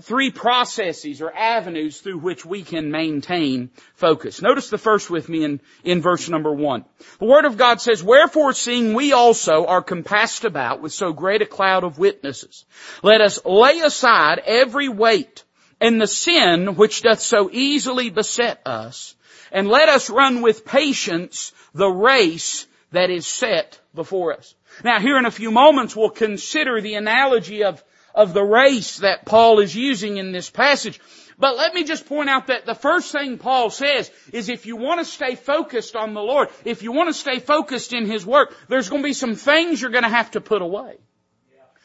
three 0.00 0.30
processes 0.30 1.20
or 1.20 1.32
avenues 1.32 2.00
through 2.00 2.18
which 2.18 2.44
we 2.44 2.62
can 2.62 2.90
maintain 2.90 3.70
focus. 3.94 4.42
Notice 4.42 4.70
the 4.70 4.78
first 4.78 5.10
with 5.10 5.28
me 5.28 5.44
in, 5.44 5.60
in 5.84 6.00
verse 6.00 6.28
number 6.28 6.52
one. 6.52 6.84
The 7.18 7.26
Word 7.26 7.44
of 7.44 7.56
God 7.56 7.80
says, 7.80 8.02
Wherefore 8.02 8.52
seeing 8.52 8.94
we 8.94 9.12
also 9.12 9.66
are 9.66 9.82
compassed 9.82 10.44
about 10.44 10.80
with 10.80 10.92
so 10.92 11.12
great 11.12 11.42
a 11.42 11.46
cloud 11.46 11.84
of 11.84 11.98
witnesses, 11.98 12.64
let 13.02 13.20
us 13.20 13.44
lay 13.44 13.80
aside 13.80 14.40
every 14.44 14.88
weight 14.88 15.44
and 15.80 16.00
the 16.00 16.06
sin 16.06 16.76
which 16.76 17.02
doth 17.02 17.20
so 17.20 17.50
easily 17.52 18.08
beset 18.08 18.60
us, 18.66 19.14
and 19.50 19.68
let 19.68 19.88
us 19.88 20.08
run 20.08 20.40
with 20.40 20.64
patience 20.64 21.52
the 21.74 21.90
race 21.90 22.66
that 22.92 23.10
is 23.10 23.26
set 23.26 23.80
before 23.94 24.32
us. 24.32 24.54
Now 24.84 25.00
here 25.00 25.18
in 25.18 25.26
a 25.26 25.30
few 25.30 25.50
moments 25.50 25.96
we'll 25.96 26.10
consider 26.10 26.80
the 26.80 26.94
analogy 26.94 27.64
of 27.64 27.82
of 28.14 28.34
the 28.34 28.44
race 28.44 28.98
that 28.98 29.24
Paul 29.24 29.60
is 29.60 29.74
using 29.74 30.16
in 30.16 30.32
this 30.32 30.50
passage. 30.50 31.00
But 31.38 31.56
let 31.56 31.74
me 31.74 31.84
just 31.84 32.06
point 32.06 32.28
out 32.28 32.48
that 32.48 32.66
the 32.66 32.74
first 32.74 33.10
thing 33.10 33.38
Paul 33.38 33.70
says 33.70 34.10
is 34.32 34.48
if 34.48 34.66
you 34.66 34.76
want 34.76 35.00
to 35.00 35.04
stay 35.04 35.34
focused 35.34 35.96
on 35.96 36.14
the 36.14 36.20
Lord, 36.20 36.48
if 36.64 36.82
you 36.82 36.92
want 36.92 37.08
to 37.08 37.14
stay 37.14 37.38
focused 37.38 37.92
in 37.92 38.06
His 38.06 38.24
work, 38.24 38.54
there's 38.68 38.88
going 38.88 39.02
to 39.02 39.08
be 39.08 39.14
some 39.14 39.34
things 39.34 39.80
you're 39.80 39.90
going 39.90 40.04
to 40.04 40.08
have 40.08 40.30
to 40.32 40.40
put 40.40 40.62
away. 40.62 40.98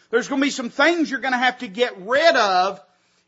There's 0.10 0.27
going 0.27 0.41
to 0.41 0.46
be 0.46 0.51
some 0.51 0.69
things 0.69 1.10
you're 1.10 1.19
going 1.19 1.34
to 1.34 1.38
have 1.38 1.60
to 1.60 1.67
get 1.67 1.98
rid 1.98 2.36
of 2.36 2.81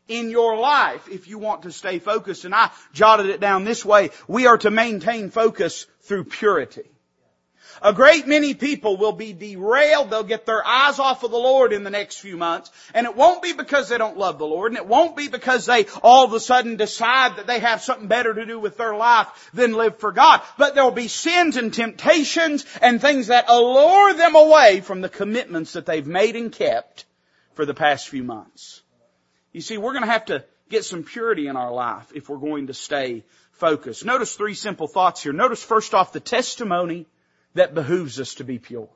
in 0.08 0.30
your 0.30 0.56
life 0.56 1.08
if 1.08 1.28
you 1.28 1.38
want 1.38 1.62
to 1.62 1.72
stay 1.72 1.98
focused. 1.98 2.44
And 2.44 2.54
I 2.54 2.70
jotted 2.92 3.26
it 3.26 3.40
down 3.40 3.64
this 3.64 3.84
way. 3.84 4.10
We 4.28 4.46
are 4.46 4.58
to 4.58 4.70
maintain 4.70 5.30
focus 5.30 5.86
through 6.02 6.24
purity. 6.24 6.90
A 7.82 7.94
great 7.94 8.26
many 8.26 8.52
people 8.54 8.96
will 8.96 9.12
be 9.12 9.32
derailed. 9.32 10.10
They'll 10.10 10.22
get 10.22 10.44
their 10.44 10.66
eyes 10.66 10.98
off 10.98 11.24
of 11.24 11.30
the 11.30 11.38
Lord 11.38 11.72
in 11.72 11.82
the 11.82 11.90
next 11.90 12.18
few 12.18 12.36
months. 12.36 12.70
And 12.92 13.06
it 13.06 13.16
won't 13.16 13.42
be 13.42 13.54
because 13.54 13.88
they 13.88 13.96
don't 13.96 14.18
love 14.18 14.38
the 14.38 14.46
Lord. 14.46 14.72
And 14.72 14.78
it 14.78 14.86
won't 14.86 15.16
be 15.16 15.28
because 15.28 15.64
they 15.64 15.86
all 16.02 16.24
of 16.24 16.32
a 16.34 16.40
sudden 16.40 16.76
decide 16.76 17.36
that 17.36 17.46
they 17.46 17.60
have 17.60 17.82
something 17.82 18.06
better 18.06 18.34
to 18.34 18.44
do 18.44 18.58
with 18.58 18.76
their 18.76 18.94
life 18.94 19.50
than 19.54 19.72
live 19.72 19.98
for 19.98 20.12
God. 20.12 20.42
But 20.58 20.74
there'll 20.74 20.90
be 20.90 21.08
sins 21.08 21.56
and 21.56 21.72
temptations 21.72 22.66
and 22.82 23.00
things 23.00 23.28
that 23.28 23.48
allure 23.48 24.14
them 24.14 24.34
away 24.34 24.80
from 24.80 25.00
the 25.00 25.08
commitments 25.08 25.72
that 25.72 25.86
they've 25.86 26.06
made 26.06 26.36
and 26.36 26.52
kept 26.52 27.06
for 27.54 27.64
the 27.64 27.74
past 27.74 28.08
few 28.08 28.22
months. 28.22 28.82
You 29.52 29.62
see, 29.62 29.78
we're 29.78 29.92
going 29.92 30.04
to 30.04 30.12
have 30.12 30.26
to 30.26 30.44
get 30.68 30.84
some 30.84 31.02
purity 31.02 31.46
in 31.46 31.56
our 31.56 31.72
life 31.72 32.12
if 32.14 32.28
we're 32.28 32.36
going 32.36 32.66
to 32.66 32.74
stay 32.74 33.24
focused. 33.52 34.04
Notice 34.04 34.34
three 34.34 34.54
simple 34.54 34.86
thoughts 34.86 35.22
here. 35.22 35.32
Notice 35.32 35.62
first 35.62 35.94
off 35.94 36.12
the 36.12 36.20
testimony 36.20 37.06
that 37.54 37.74
behooves 37.74 38.20
us 38.20 38.34
to 38.36 38.44
be 38.44 38.58
pure. 38.58 38.88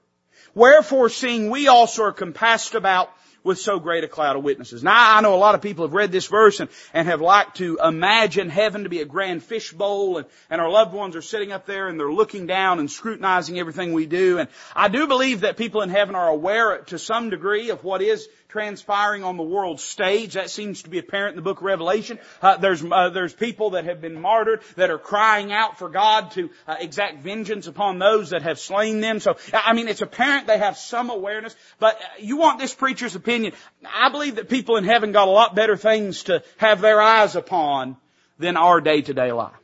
Wherefore 0.55 1.09
seeing 1.09 1.51
we 1.51 1.69
also 1.69 2.05
are 2.05 2.13
compassed 2.13 2.75
about 2.75 3.11
with 3.45 3.59
so 3.59 3.79
great 3.79 4.03
a 4.03 4.09
cloud 4.09 4.37
of 4.37 4.43
witnesses. 4.43 4.83
Now 4.83 5.17
I 5.17 5.21
know 5.21 5.35
a 5.35 5.37
lot 5.37 5.55
of 5.55 5.61
people 5.61 5.85
have 5.85 5.93
read 5.93 6.11
this 6.11 6.27
verse 6.27 6.61
and, 6.61 6.71
and 6.95 7.07
have 7.07 7.21
liked 7.21 7.59
to 7.59 7.79
imagine 7.85 8.49
heaven 8.49 8.85
to 8.85 8.89
be 8.89 9.03
a 9.03 9.05
grand 9.05 9.43
fishbowl 9.43 10.17
and, 10.17 10.27
and 10.49 10.61
our 10.61 10.71
loved 10.71 10.95
ones 10.95 11.15
are 11.15 11.23
sitting 11.23 11.53
up 11.53 11.67
there 11.67 11.89
and 11.89 12.01
they're 12.01 12.11
looking 12.11 12.47
down 12.47 12.81
and 12.81 12.91
scrutinizing 12.91 13.59
everything 13.59 13.93
we 13.93 14.07
do. 14.07 14.39
And 14.39 14.49
I 14.75 14.89
do 14.89 15.07
believe 15.07 15.43
that 15.43 15.59
people 15.59 15.83
in 15.83 15.91
heaven 15.91 16.15
are 16.15 16.29
aware 16.29 16.79
to 16.87 16.99
some 16.99 17.29
degree 17.29 17.69
of 17.69 17.85
what 17.85 18.01
is 18.01 18.27
transpiring 18.55 19.25
on 19.25 19.37
the 19.37 19.43
world 19.43 19.81
stage. 19.81 20.35
That 20.35 20.49
seems 20.49 20.85
to 20.85 20.89
be 20.89 21.01
apparent 21.01 21.33
in 21.33 21.37
the 21.37 21.43
book 21.43 21.59
of 21.59 21.65
Revelation. 21.65 22.21
Uh, 22.41 22.57
there's 22.57 22.85
uh, 22.85 23.09
there's 23.09 23.35
people 23.35 23.71
that 23.71 23.85
have 23.85 24.01
been 24.01 24.21
martyred 24.21 24.63
that 24.77 24.91
are 24.91 24.99
crying 24.99 25.51
out 25.51 25.77
for 25.77 25.89
God 25.89 26.31
to 26.33 26.51
uh, 26.69 26.77
exact 26.79 27.25
vengeance 27.25 27.67
upon 27.67 27.99
those 27.99 28.31
that 28.31 28.43
have 28.43 28.61
slain 28.61 29.01
them. 29.01 29.19
So 29.19 29.37
I 29.53 29.73
mean, 29.73 29.89
it's 29.89 30.03
apparent 30.03 30.47
they 30.47 30.59
have 30.59 30.79
some 30.79 31.11
awareness. 31.11 31.57
But 31.81 31.97
uh, 31.97 32.05
you 32.21 32.37
want 32.37 32.61
this 32.61 32.73
preacher's 32.73 33.17
opinion? 33.17 33.55
I 33.93 34.09
believe 34.11 34.37
that 34.37 34.49
people 34.49 34.77
in 34.77 34.85
heaven 34.85 35.11
got 35.11 35.27
a 35.27 35.33
lot 35.33 35.57
better 35.57 35.77
things 35.77 36.23
to 36.25 36.45
have 36.59 36.81
their 36.81 37.03
eyes 37.03 37.35
upon 37.35 37.97
than 38.39 38.57
our 38.57 38.81
day 38.81 39.03
to 39.03 39.15
day 39.15 39.33
life. 39.33 39.64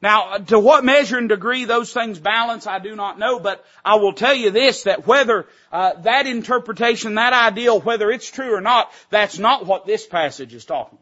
Now, 0.00 0.38
to 0.38 0.58
what 0.58 0.84
measure 0.84 1.18
and 1.18 1.28
degree 1.28 1.64
those 1.64 1.92
things 1.92 2.18
balance, 2.18 2.66
I 2.66 2.78
do 2.78 2.94
not 2.94 3.18
know, 3.18 3.40
but 3.40 3.64
I 3.84 3.96
will 3.96 4.12
tell 4.12 4.34
you 4.34 4.50
this, 4.50 4.84
that 4.84 5.06
whether 5.06 5.46
uh, 5.72 5.94
that 6.02 6.26
interpretation, 6.26 7.16
that 7.16 7.32
ideal, 7.32 7.80
whether 7.80 8.10
it's 8.10 8.30
true 8.30 8.54
or 8.54 8.60
not, 8.60 8.92
that's 9.10 9.38
not 9.38 9.66
what 9.66 9.86
this 9.86 10.06
passage 10.06 10.54
is 10.54 10.64
talking 10.64 10.98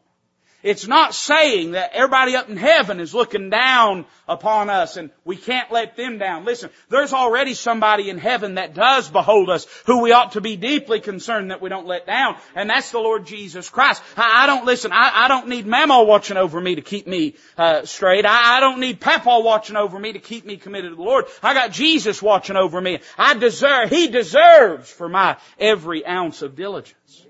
it's 0.63 0.87
not 0.87 1.15
saying 1.15 1.73
that 1.73 1.93
everybody 1.93 2.35
up 2.35 2.49
in 2.49 2.57
heaven 2.57 2.99
is 2.99 3.15
looking 3.15 3.51
down 3.51 4.05
upon 4.29 4.71
us 4.71 4.97
and 4.97 5.11
we 5.25 5.37
can't 5.37 5.71
let 5.71 5.97
them 5.97 6.19
down. 6.19 6.45
Listen, 6.45 6.71
there's 6.89 7.13
already 7.13 7.55
somebody 7.55 8.11
in 8.11 8.19
heaven 8.19 8.55
that 8.55 8.75
does 8.75 9.09
behold 9.09 9.51
us 9.51 9.67
who 9.87 10.03
we 10.03 10.13
ought 10.13 10.33
to 10.33 10.41
be 10.41 10.57
deeply 10.57 11.01
concerned 11.01 11.51
that 11.51 11.61
we 11.61 11.69
don't 11.69 11.87
let 11.87 12.07
down. 12.07 12.37
And 12.55 12.69
that's 12.69 12.91
the 12.91 12.99
Lord 12.99 13.27
Jesus 13.27 13.69
Christ. 13.69 14.03
I, 14.17 14.47
don't 14.47 14.65
listen, 14.65 14.93
I, 14.93 15.25
I, 15.25 15.29
don't 15.29 15.49
need 15.49 15.67
Mama 15.67 16.03
watching 16.03 16.37
over 16.37 16.61
me 16.61 16.77
to 16.77 16.83
keep 16.83 17.07
me 17.07 17.35
uh, 17.57 17.85
straight. 17.85 18.25
I, 18.25 18.57
I 18.57 18.61
don't 18.61 18.81
need 18.81 19.01
Papa 19.01 19.41
watching 19.41 19.77
over 19.77 19.99
me 19.99 20.15
to 20.15 20.19
keep 20.19 20.47
me 20.47 20.57
committed 20.57 20.91
to 20.91 20.97
the 20.97 21.03
Lord. 21.03 21.27
I 21.43 21.55
got 21.55 21.71
Jesus 21.71 22.23
watching 22.23 22.57
over 22.57 22.81
me. 22.81 23.01
I 23.19 23.35
deserve, 23.35 23.91
He 23.91 24.09
deserves 24.09 24.91
for 24.91 25.09
my 25.09 25.37
every 25.59 26.05
ounce 26.07 26.43
of 26.43 26.57
diligence. 26.57 27.26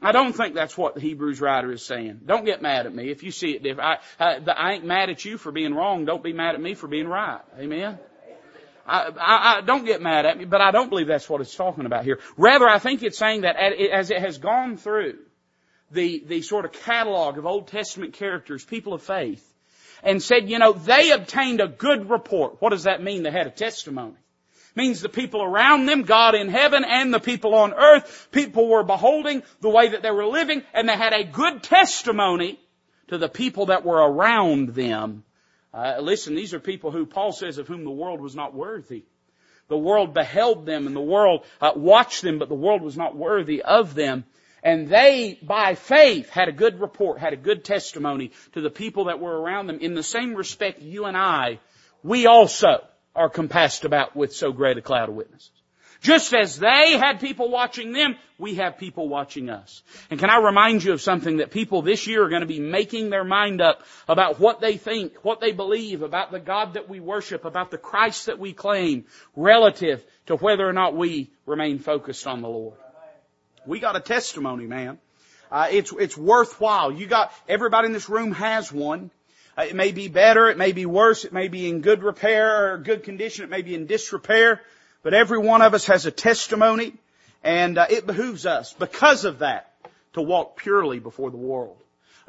I 0.00 0.12
don't 0.12 0.32
think 0.32 0.54
that's 0.54 0.78
what 0.78 0.94
the 0.94 1.00
Hebrews 1.00 1.40
writer 1.40 1.72
is 1.72 1.84
saying. 1.84 2.20
Don't 2.24 2.44
get 2.44 2.62
mad 2.62 2.86
at 2.86 2.94
me 2.94 3.10
if 3.10 3.24
you 3.24 3.32
see 3.32 3.50
it 3.50 3.62
different. 3.64 4.00
I, 4.20 4.24
I, 4.24 4.52
I 4.52 4.72
ain't 4.74 4.84
mad 4.84 5.10
at 5.10 5.24
you 5.24 5.38
for 5.38 5.50
being 5.50 5.74
wrong. 5.74 6.04
Don't 6.04 6.22
be 6.22 6.32
mad 6.32 6.54
at 6.54 6.60
me 6.60 6.74
for 6.74 6.86
being 6.86 7.08
right. 7.08 7.40
Amen. 7.58 7.98
I, 8.86 9.08
I, 9.08 9.58
I, 9.58 9.60
don't 9.62 9.84
get 9.84 10.00
mad 10.00 10.24
at 10.24 10.38
me, 10.38 10.44
but 10.44 10.60
I 10.60 10.70
don't 10.70 10.88
believe 10.88 11.08
that's 11.08 11.28
what 11.28 11.40
it's 11.40 11.54
talking 11.54 11.84
about 11.84 12.04
here. 12.04 12.20
Rather, 12.36 12.68
I 12.68 12.78
think 12.78 13.02
it's 13.02 13.18
saying 13.18 13.42
that 13.42 13.56
as 13.56 14.10
it 14.10 14.20
has 14.20 14.38
gone 14.38 14.76
through 14.76 15.18
the, 15.90 16.22
the 16.26 16.42
sort 16.42 16.64
of 16.64 16.72
catalog 16.72 17.36
of 17.36 17.44
Old 17.44 17.66
Testament 17.66 18.14
characters, 18.14 18.64
people 18.64 18.94
of 18.94 19.02
faith, 19.02 19.44
and 20.02 20.22
said, 20.22 20.48
you 20.48 20.60
know, 20.60 20.72
they 20.72 21.10
obtained 21.10 21.60
a 21.60 21.66
good 21.66 22.08
report. 22.08 22.62
What 22.62 22.70
does 22.70 22.84
that 22.84 23.02
mean? 23.02 23.24
They 23.24 23.32
had 23.32 23.48
a 23.48 23.50
testimony 23.50 24.16
means 24.74 25.00
the 25.00 25.08
people 25.08 25.42
around 25.42 25.86
them, 25.86 26.02
God 26.02 26.34
in 26.34 26.48
heaven 26.48 26.84
and 26.84 27.12
the 27.12 27.20
people 27.20 27.54
on 27.54 27.74
earth, 27.74 28.28
people 28.30 28.68
were 28.68 28.84
beholding 28.84 29.42
the 29.60 29.68
way 29.68 29.88
that 29.88 30.02
they 30.02 30.10
were 30.10 30.26
living 30.26 30.62
and 30.72 30.88
they 30.88 30.96
had 30.96 31.12
a 31.12 31.24
good 31.24 31.62
testimony 31.62 32.58
to 33.08 33.18
the 33.18 33.28
people 33.28 33.66
that 33.66 33.84
were 33.84 33.96
around 33.96 34.70
them. 34.70 35.24
Uh, 35.72 35.96
listen, 36.00 36.34
these 36.34 36.54
are 36.54 36.60
people 36.60 36.90
who 36.90 37.06
Paul 37.06 37.32
says 37.32 37.58
of 37.58 37.68
whom 37.68 37.84
the 37.84 37.90
world 37.90 38.20
was 38.20 38.34
not 38.34 38.54
worthy. 38.54 39.04
The 39.68 39.78
world 39.78 40.14
beheld 40.14 40.64
them 40.64 40.86
and 40.86 40.96
the 40.96 41.00
world 41.00 41.44
uh, 41.60 41.72
watched 41.76 42.22
them, 42.22 42.38
but 42.38 42.48
the 42.48 42.54
world 42.54 42.82
was 42.82 42.96
not 42.96 43.16
worthy 43.16 43.62
of 43.62 43.94
them. 43.94 44.24
And 44.62 44.88
they, 44.88 45.38
by 45.42 45.74
faith, 45.74 46.30
had 46.30 46.48
a 46.48 46.52
good 46.52 46.80
report, 46.80 47.20
had 47.20 47.32
a 47.32 47.36
good 47.36 47.64
testimony 47.64 48.32
to 48.52 48.60
the 48.60 48.70
people 48.70 49.04
that 49.04 49.20
were 49.20 49.40
around 49.40 49.66
them. 49.66 49.78
In 49.80 49.94
the 49.94 50.02
same 50.02 50.34
respect, 50.34 50.80
you 50.80 51.04
and 51.04 51.16
I, 51.16 51.60
we 52.02 52.26
also 52.26 52.84
are 53.18 53.28
compassed 53.28 53.84
about 53.84 54.16
with 54.16 54.32
so 54.32 54.52
great 54.52 54.78
a 54.78 54.82
cloud 54.82 55.08
of 55.08 55.14
witnesses. 55.14 55.50
Just 56.00 56.32
as 56.32 56.56
they 56.56 56.96
had 56.96 57.18
people 57.18 57.50
watching 57.50 57.92
them, 57.92 58.14
we 58.38 58.54
have 58.54 58.78
people 58.78 59.08
watching 59.08 59.50
us. 59.50 59.82
And 60.10 60.20
can 60.20 60.30
I 60.30 60.38
remind 60.38 60.84
you 60.84 60.92
of 60.92 61.00
something 61.00 61.38
that 61.38 61.50
people 61.50 61.82
this 61.82 62.06
year 62.06 62.24
are 62.24 62.28
going 62.28 62.42
to 62.42 62.46
be 62.46 62.60
making 62.60 63.10
their 63.10 63.24
mind 63.24 63.60
up 63.60 63.82
about 64.06 64.38
what 64.38 64.60
they 64.60 64.76
think, 64.76 65.24
what 65.24 65.40
they 65.40 65.50
believe 65.50 66.02
about 66.02 66.30
the 66.30 66.38
God 66.38 66.74
that 66.74 66.88
we 66.88 67.00
worship, 67.00 67.44
about 67.44 67.72
the 67.72 67.78
Christ 67.78 68.26
that 68.26 68.38
we 68.38 68.52
claim, 68.52 69.06
relative 69.34 70.04
to 70.26 70.36
whether 70.36 70.68
or 70.68 70.72
not 70.72 70.94
we 70.94 71.30
remain 71.46 71.80
focused 71.80 72.28
on 72.28 72.42
the 72.42 72.48
Lord. 72.48 72.78
We 73.66 73.80
got 73.80 73.96
a 73.96 74.00
testimony, 74.00 74.66
man. 74.66 74.98
Uh, 75.50 75.66
it's 75.70 75.92
it's 75.98 76.16
worthwhile. 76.16 76.92
You 76.92 77.06
got 77.06 77.32
everybody 77.48 77.86
in 77.86 77.92
this 77.92 78.08
room 78.08 78.32
has 78.32 78.70
one. 78.70 79.10
Uh, 79.58 79.62
it 79.62 79.74
may 79.74 79.90
be 79.90 80.06
better, 80.06 80.48
it 80.48 80.56
may 80.56 80.70
be 80.70 80.86
worse, 80.86 81.24
it 81.24 81.32
may 81.32 81.48
be 81.48 81.68
in 81.68 81.80
good 81.80 82.04
repair 82.04 82.74
or 82.74 82.78
good 82.78 83.02
condition, 83.02 83.42
it 83.42 83.50
may 83.50 83.62
be 83.62 83.74
in 83.74 83.86
disrepair, 83.86 84.62
but 85.02 85.14
every 85.14 85.38
one 85.38 85.62
of 85.62 85.74
us 85.74 85.86
has 85.86 86.06
a 86.06 86.12
testimony 86.12 86.92
and 87.42 87.76
uh, 87.76 87.86
it 87.90 88.06
behooves 88.06 88.46
us 88.46 88.72
because 88.74 89.24
of 89.24 89.40
that 89.40 89.74
to 90.12 90.22
walk 90.22 90.56
purely 90.56 91.00
before 91.00 91.32
the 91.32 91.36
world, 91.36 91.76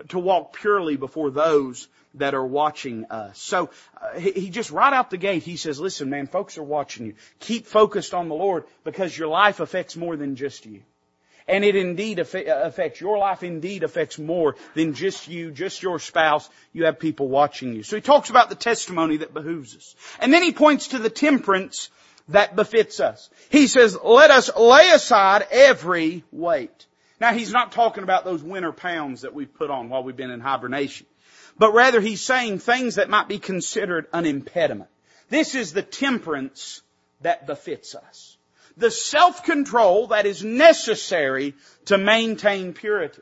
to 0.08 0.18
walk 0.18 0.54
purely 0.54 0.98
before 0.98 1.30
those 1.30 1.88
that 2.16 2.34
are 2.34 2.46
watching 2.46 3.06
us. 3.12 3.38
So 3.38 3.70
uh, 4.02 4.18
he, 4.18 4.32
he, 4.32 4.50
just 4.50 4.72
right 4.72 4.92
out 4.92 5.12
the 5.12 5.18
gate 5.18 5.44
he 5.44 5.58
says, 5.58 5.80
"Listen, 5.80 6.10
man, 6.10 6.26
folks 6.26 6.58
are 6.58 6.64
watching 6.64 7.06
you. 7.06 7.14
Keep 7.40 7.68
focused 7.68 8.16
on 8.16 8.30
the 8.30 8.36
Lord 8.36 8.64
because 8.84 9.16
your 9.16 9.28
life 9.28 9.60
affects 9.60 9.96
more 9.96 10.18
than 10.18 10.36
just 10.36 10.66
you." 10.66 10.82
And 11.50 11.66
it 11.66 11.76
indeed 11.76 12.20
uh, 12.20 12.24
affects, 12.46 13.02
your 13.02 13.18
life 13.18 13.42
indeed 13.42 13.84
affects 13.84 14.20
more 14.20 14.56
than 14.76 14.94
just 14.94 15.28
you, 15.28 15.50
just 15.50 15.82
your 15.82 15.98
spouse. 15.98 16.48
You 16.74 16.86
have 16.86 17.00
people 17.00 17.28
watching 17.28 17.74
you. 17.74 17.82
So 17.82 17.96
he 17.96 18.04
talks 18.04 18.30
about 18.30 18.50
the 18.50 18.56
testimony 18.56 19.18
that 19.18 19.34
behooves 19.34 19.76
us. 19.76 19.96
And 20.20 20.32
then 20.32 20.44
he 20.44 20.52
points 20.52 20.90
to 20.90 21.00
the 21.00 21.10
temperance 21.10 21.90
that 22.28 22.56
befits 22.56 23.00
us. 23.00 23.32
He 23.50 23.66
says, 23.66 23.98
let 24.04 24.30
us 24.30 24.56
lay 24.56 24.92
aside 24.92 25.48
every 25.50 26.24
weight. 26.32 26.86
Now 27.20 27.34
he's 27.34 27.52
not 27.52 27.72
talking 27.72 28.04
about 28.04 28.26
those 28.26 28.44
winter 28.44 28.72
pounds 28.72 29.22
that 29.22 29.34
we've 29.34 29.54
put 29.54 29.72
on 29.72 29.90
while 29.90 30.04
we've 30.04 30.16
been 30.16 30.30
in 30.30 30.42
hibernation. 30.42 31.08
But 31.58 31.74
rather 31.74 32.00
he's 32.00 32.22
saying 32.22 32.60
things 32.60 32.96
that 32.96 33.10
might 33.10 33.28
be 33.28 33.40
considered 33.40 34.06
an 34.14 34.28
impediment. 34.28 34.92
This 35.30 35.56
is 35.56 35.74
the 35.74 35.82
temperance 35.82 36.84
that 37.22 37.48
befits 37.48 37.96
us 37.96 38.38
the 38.80 38.92
self-control 38.92 40.08
that 40.08 40.26
is 40.26 40.44
necessary 40.44 41.54
to 41.86 41.98
maintain 41.98 42.74
purity. 42.74 43.22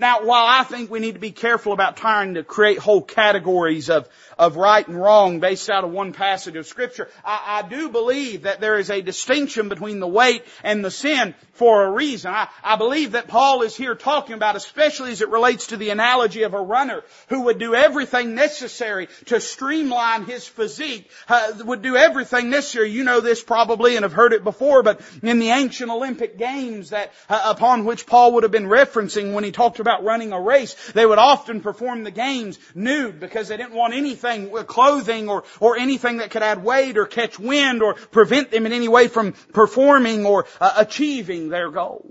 Now, 0.00 0.24
while 0.24 0.46
I 0.46 0.64
think 0.64 0.90
we 0.90 0.98
need 0.98 1.12
to 1.12 1.20
be 1.20 1.30
careful 1.30 1.74
about 1.74 1.98
trying 1.98 2.34
to 2.34 2.42
create 2.42 2.78
whole 2.78 3.02
categories 3.02 3.90
of, 3.90 4.08
of 4.38 4.56
right 4.56 4.86
and 4.88 4.98
wrong 4.98 5.40
based 5.40 5.68
out 5.68 5.84
of 5.84 5.90
one 5.90 6.14
passage 6.14 6.56
of 6.56 6.66
scripture, 6.66 7.10
I, 7.22 7.62
I 7.62 7.68
do 7.68 7.90
believe 7.90 8.44
that 8.44 8.62
there 8.62 8.78
is 8.78 8.88
a 8.88 9.02
distinction 9.02 9.68
between 9.68 10.00
the 10.00 10.08
weight 10.08 10.42
and 10.64 10.82
the 10.82 10.90
sin 10.90 11.34
for 11.52 11.84
a 11.84 11.90
reason. 11.90 12.32
I, 12.32 12.48
I 12.64 12.76
believe 12.76 13.12
that 13.12 13.28
Paul 13.28 13.60
is 13.60 13.76
here 13.76 13.94
talking 13.94 14.34
about, 14.34 14.56
especially 14.56 15.12
as 15.12 15.20
it 15.20 15.28
relates 15.28 15.66
to 15.66 15.76
the 15.76 15.90
analogy 15.90 16.44
of 16.44 16.54
a 16.54 16.62
runner 16.62 17.02
who 17.28 17.42
would 17.42 17.58
do 17.58 17.74
everything 17.74 18.34
necessary 18.34 19.08
to 19.26 19.38
streamline 19.38 20.24
his 20.24 20.48
physique, 20.48 21.10
uh, 21.28 21.52
would 21.62 21.82
do 21.82 21.96
everything 21.96 22.48
necessary. 22.48 22.90
You 22.90 23.04
know 23.04 23.20
this 23.20 23.42
probably 23.42 23.96
and 23.96 24.04
have 24.04 24.14
heard 24.14 24.32
it 24.32 24.44
before, 24.44 24.82
but 24.82 25.02
in 25.22 25.40
the 25.40 25.50
ancient 25.50 25.90
Olympic 25.90 26.38
games 26.38 26.88
that, 26.88 27.12
uh, 27.28 27.42
upon 27.44 27.84
which 27.84 28.06
Paul 28.06 28.32
would 28.32 28.44
have 28.44 28.52
been 28.52 28.64
referencing 28.64 29.34
when 29.34 29.44
he 29.44 29.52
talked 29.52 29.78
about 29.80 29.89
about 29.90 30.04
running 30.04 30.32
a 30.32 30.40
race, 30.40 30.74
they 30.92 31.04
would 31.04 31.18
often 31.18 31.60
perform 31.60 32.04
the 32.04 32.10
games 32.10 32.58
nude 32.74 33.20
because 33.20 33.48
they 33.48 33.56
didn't 33.56 33.74
want 33.74 33.94
anything, 33.94 34.56
uh, 34.56 34.62
clothing 34.62 35.28
or, 35.28 35.44
or 35.58 35.76
anything 35.76 36.18
that 36.18 36.30
could 36.30 36.42
add 36.42 36.62
weight 36.62 36.96
or 36.96 37.06
catch 37.06 37.38
wind 37.38 37.82
or 37.82 37.94
prevent 37.94 38.50
them 38.50 38.66
in 38.66 38.72
any 38.72 38.88
way 38.88 39.08
from 39.08 39.32
performing 39.52 40.24
or 40.26 40.46
uh, 40.60 40.72
achieving 40.76 41.48
their 41.48 41.70
goal. 41.70 42.10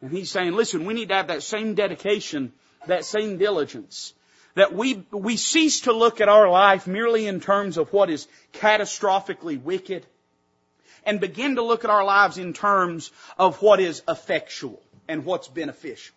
And 0.00 0.10
he's 0.10 0.30
saying, 0.30 0.52
listen, 0.52 0.84
we 0.84 0.94
need 0.94 1.08
to 1.08 1.14
have 1.14 1.28
that 1.28 1.42
same 1.42 1.74
dedication, 1.74 2.52
that 2.86 3.04
same 3.04 3.38
diligence 3.38 4.14
that 4.54 4.72
we, 4.72 5.04
we 5.10 5.36
cease 5.36 5.80
to 5.82 5.92
look 5.92 6.20
at 6.20 6.28
our 6.28 6.48
life 6.48 6.86
merely 6.86 7.26
in 7.26 7.40
terms 7.40 7.76
of 7.76 7.92
what 7.92 8.08
is 8.08 8.28
catastrophically 8.52 9.60
wicked 9.60 10.06
and 11.04 11.20
begin 11.20 11.56
to 11.56 11.62
look 11.62 11.84
at 11.84 11.90
our 11.90 12.04
lives 12.04 12.38
in 12.38 12.52
terms 12.52 13.10
of 13.36 13.60
what 13.60 13.80
is 13.80 14.02
effectual 14.08 14.80
and 15.08 15.24
what's 15.24 15.48
beneficial. 15.48 16.13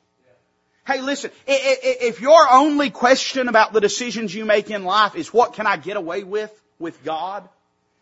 Hey, 0.88 1.02
listen, 1.02 1.32
if 1.46 2.22
your 2.22 2.50
only 2.50 2.90
question 2.92 3.50
about 3.50 3.74
the 3.74 3.82
decisions 3.82 4.34
you 4.34 4.46
make 4.46 4.72
in 4.72 4.86
life 4.86 5.16
is 5.16 5.34
what 5.34 5.52
can 5.52 5.68
I 5.68 5.76
get 5.76 5.98
away 5.98 6.24
with 6.24 6.50
with 6.80 7.04
God, 7.04 7.48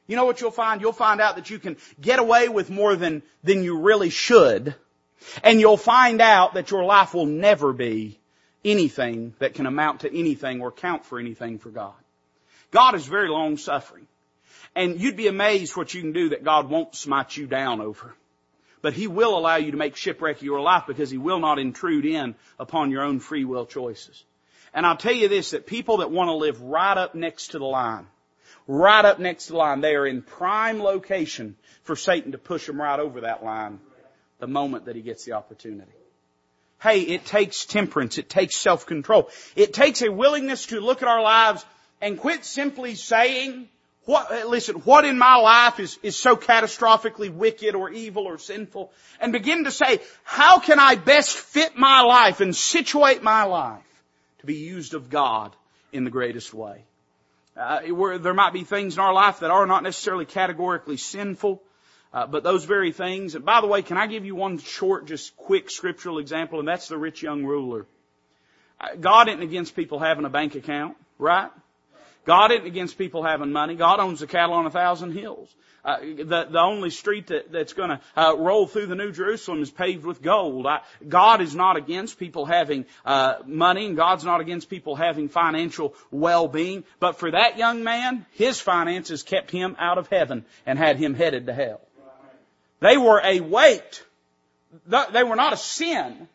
you 0.05 0.15
know 0.15 0.25
what 0.25 0.39
you'll 0.39 0.51
find? 0.51 0.81
You'll 0.81 0.93
find 0.93 1.19
out 1.19 1.35
that 1.37 1.49
you 1.49 1.57
can 1.57 1.77
get 1.99 2.19
away 2.19 2.47
with 2.47 2.69
more 2.69 2.95
than, 2.95 3.23
than 3.43 3.63
you 3.63 3.79
really 3.79 4.11
should. 4.11 4.75
And 5.43 5.59
you'll 5.59 5.77
find 5.77 6.21
out 6.21 6.53
that 6.53 6.69
your 6.69 6.83
life 6.83 7.15
will 7.15 7.25
never 7.25 7.73
be 7.73 8.19
anything 8.63 9.33
that 9.39 9.55
can 9.55 9.65
amount 9.65 10.01
to 10.01 10.15
anything 10.15 10.61
or 10.61 10.71
count 10.71 11.05
for 11.05 11.17
anything 11.17 11.57
for 11.57 11.69
God. 11.69 11.95
God 12.69 12.93
is 12.93 13.07
very 13.07 13.29
long 13.29 13.57
suffering. 13.57 14.05
And 14.75 14.99
you'd 14.99 15.17
be 15.17 15.25
amazed 15.25 15.75
what 15.75 15.95
you 15.95 16.01
can 16.01 16.13
do 16.13 16.29
that 16.29 16.43
God 16.43 16.69
won't 16.69 16.93
smite 16.93 17.35
you 17.35 17.47
down 17.47 17.81
over. 17.81 18.13
But 18.85 18.93
He 18.93 19.07
will 19.07 19.35
allow 19.35 19.55
you 19.55 19.71
to 19.71 19.77
make 19.77 19.95
shipwreck 19.95 20.37
of 20.37 20.43
your 20.43 20.61
life 20.61 20.83
because 20.85 21.09
He 21.09 21.17
will 21.17 21.39
not 21.39 21.57
intrude 21.57 22.05
in 22.05 22.35
upon 22.59 22.91
your 22.91 23.01
own 23.01 23.19
free 23.19 23.43
will 23.43 23.65
choices. 23.65 24.23
And 24.75 24.85
I'll 24.85 24.95
tell 24.95 25.11
you 25.11 25.27
this, 25.27 25.49
that 25.49 25.65
people 25.65 25.97
that 25.97 26.11
want 26.11 26.27
to 26.27 26.35
live 26.35 26.61
right 26.61 26.95
up 26.95 27.15
next 27.15 27.47
to 27.53 27.57
the 27.57 27.65
line, 27.65 28.05
right 28.67 29.03
up 29.03 29.17
next 29.17 29.47
to 29.47 29.53
the 29.53 29.57
line, 29.57 29.81
they 29.81 29.95
are 29.95 30.05
in 30.05 30.21
prime 30.21 30.83
location 30.83 31.55
for 31.81 31.95
Satan 31.95 32.33
to 32.33 32.37
push 32.37 32.67
them 32.67 32.79
right 32.79 32.99
over 32.99 33.21
that 33.21 33.43
line 33.43 33.79
the 34.37 34.45
moment 34.45 34.85
that 34.85 34.95
he 34.95 35.01
gets 35.01 35.25
the 35.25 35.31
opportunity. 35.31 35.89
Hey, 36.79 37.01
it 37.01 37.25
takes 37.25 37.65
temperance. 37.65 38.19
It 38.19 38.29
takes 38.29 38.55
self-control. 38.55 39.31
It 39.55 39.73
takes 39.73 40.03
a 40.03 40.11
willingness 40.11 40.67
to 40.67 40.79
look 40.79 41.01
at 41.01 41.07
our 41.07 41.23
lives 41.23 41.65
and 42.01 42.19
quit 42.19 42.45
simply 42.45 42.93
saying, 42.93 43.67
what, 44.05 44.47
listen, 44.47 44.75
what 44.77 45.03
in 45.03 45.17
my 45.17 45.35
life 45.35 45.79
is, 45.79 45.97
is 46.03 46.15
so 46.15 46.35
catastrophically 46.35 47.33
wicked 47.33 47.73
or 47.73 47.89
evil 47.89 48.27
or 48.27 48.37
sinful? 48.37 48.91
And 49.19 49.33
begin 49.33 49.63
to 49.63 49.71
say, 49.71 49.99
how 50.23 50.59
can 50.59 50.79
I 50.79 50.95
best 50.95 51.35
fit 51.35 51.75
my 51.75 52.01
life 52.01 52.39
and 52.39 52.55
situate 52.55 53.23
my 53.23 53.43
life 53.43 53.81
to 54.39 54.45
be 54.45 54.55
used 54.55 54.93
of 54.93 55.09
God 55.09 55.55
in 55.91 56.03
the 56.03 56.11
greatest 56.11 56.53
way? 56.53 56.83
Uh, 57.57 57.81
where 57.83 58.19
there 58.19 58.33
might 58.33 58.53
be 58.53 58.63
things 58.63 58.95
in 58.95 58.99
our 58.99 59.13
life 59.13 59.39
that 59.39 59.49
are 59.49 59.65
not 59.65 59.81
necessarily 59.81 60.25
categorically 60.25 60.97
sinful, 60.97 61.63
uh, 62.13 62.27
but 62.27 62.43
those 62.43 62.65
very 62.65 62.91
things, 62.91 63.33
and 63.33 63.43
by 63.43 63.61
the 63.61 63.67
way, 63.67 63.81
can 63.81 63.97
I 63.97 64.07
give 64.07 64.23
you 64.23 64.35
one 64.35 64.59
short, 64.59 65.07
just 65.07 65.35
quick 65.35 65.71
scriptural 65.71 66.19
example, 66.19 66.59
and 66.59 66.67
that's 66.67 66.89
the 66.89 66.97
rich 66.97 67.23
young 67.23 67.43
ruler. 67.43 67.87
Uh, 68.79 68.95
God 68.99 69.29
isn't 69.29 69.41
against 69.41 69.75
people 69.75 69.99
having 69.99 70.25
a 70.25 70.29
bank 70.29 70.55
account, 70.55 70.95
right? 71.17 71.49
God 72.25 72.51
isn't 72.51 72.65
against 72.65 72.97
people 72.97 73.23
having 73.23 73.51
money. 73.51 73.75
God 73.75 73.99
owns 73.99 74.19
the 74.19 74.27
cattle 74.27 74.55
on 74.55 74.65
a 74.65 74.71
thousand 74.71 75.11
hills. 75.11 75.53
Uh, 75.83 75.99
the 75.99 76.47
the 76.49 76.59
only 76.59 76.89
street 76.89 77.27
that, 77.27 77.51
that's 77.51 77.73
going 77.73 77.89
to 77.89 77.99
uh, 78.17 78.35
roll 78.35 78.65
through 78.65 78.87
the 78.87 78.95
New 78.95 79.11
Jerusalem 79.11 79.61
is 79.61 79.69
paved 79.69 80.03
with 80.03 80.19
gold. 80.19 80.65
I, 80.65 80.81
God 81.07 81.41
is 81.41 81.53
not 81.53 81.77
against 81.77 82.17
people 82.17 82.47
having 82.47 82.85
uh, 83.05 83.35
money, 83.45 83.85
and 83.85 83.95
God's 83.95 84.23
not 84.23 84.41
against 84.41 84.67
people 84.67 84.95
having 84.95 85.29
financial 85.29 85.93
well-being. 86.09 86.83
But 86.99 87.19
for 87.19 87.29
that 87.29 87.59
young 87.59 87.83
man, 87.83 88.25
his 88.31 88.59
finances 88.59 89.21
kept 89.21 89.51
him 89.51 89.75
out 89.77 89.99
of 89.99 90.07
heaven 90.07 90.43
and 90.65 90.79
had 90.79 90.97
him 90.97 91.13
headed 91.13 91.45
to 91.45 91.53
hell. 91.53 91.81
They 92.79 92.97
were 92.97 93.21
a 93.23 93.39
weight. 93.41 94.03
They 94.87 95.23
were 95.23 95.35
not 95.35 95.53
a 95.53 95.57
sin. 95.57 96.13
It 96.13 96.27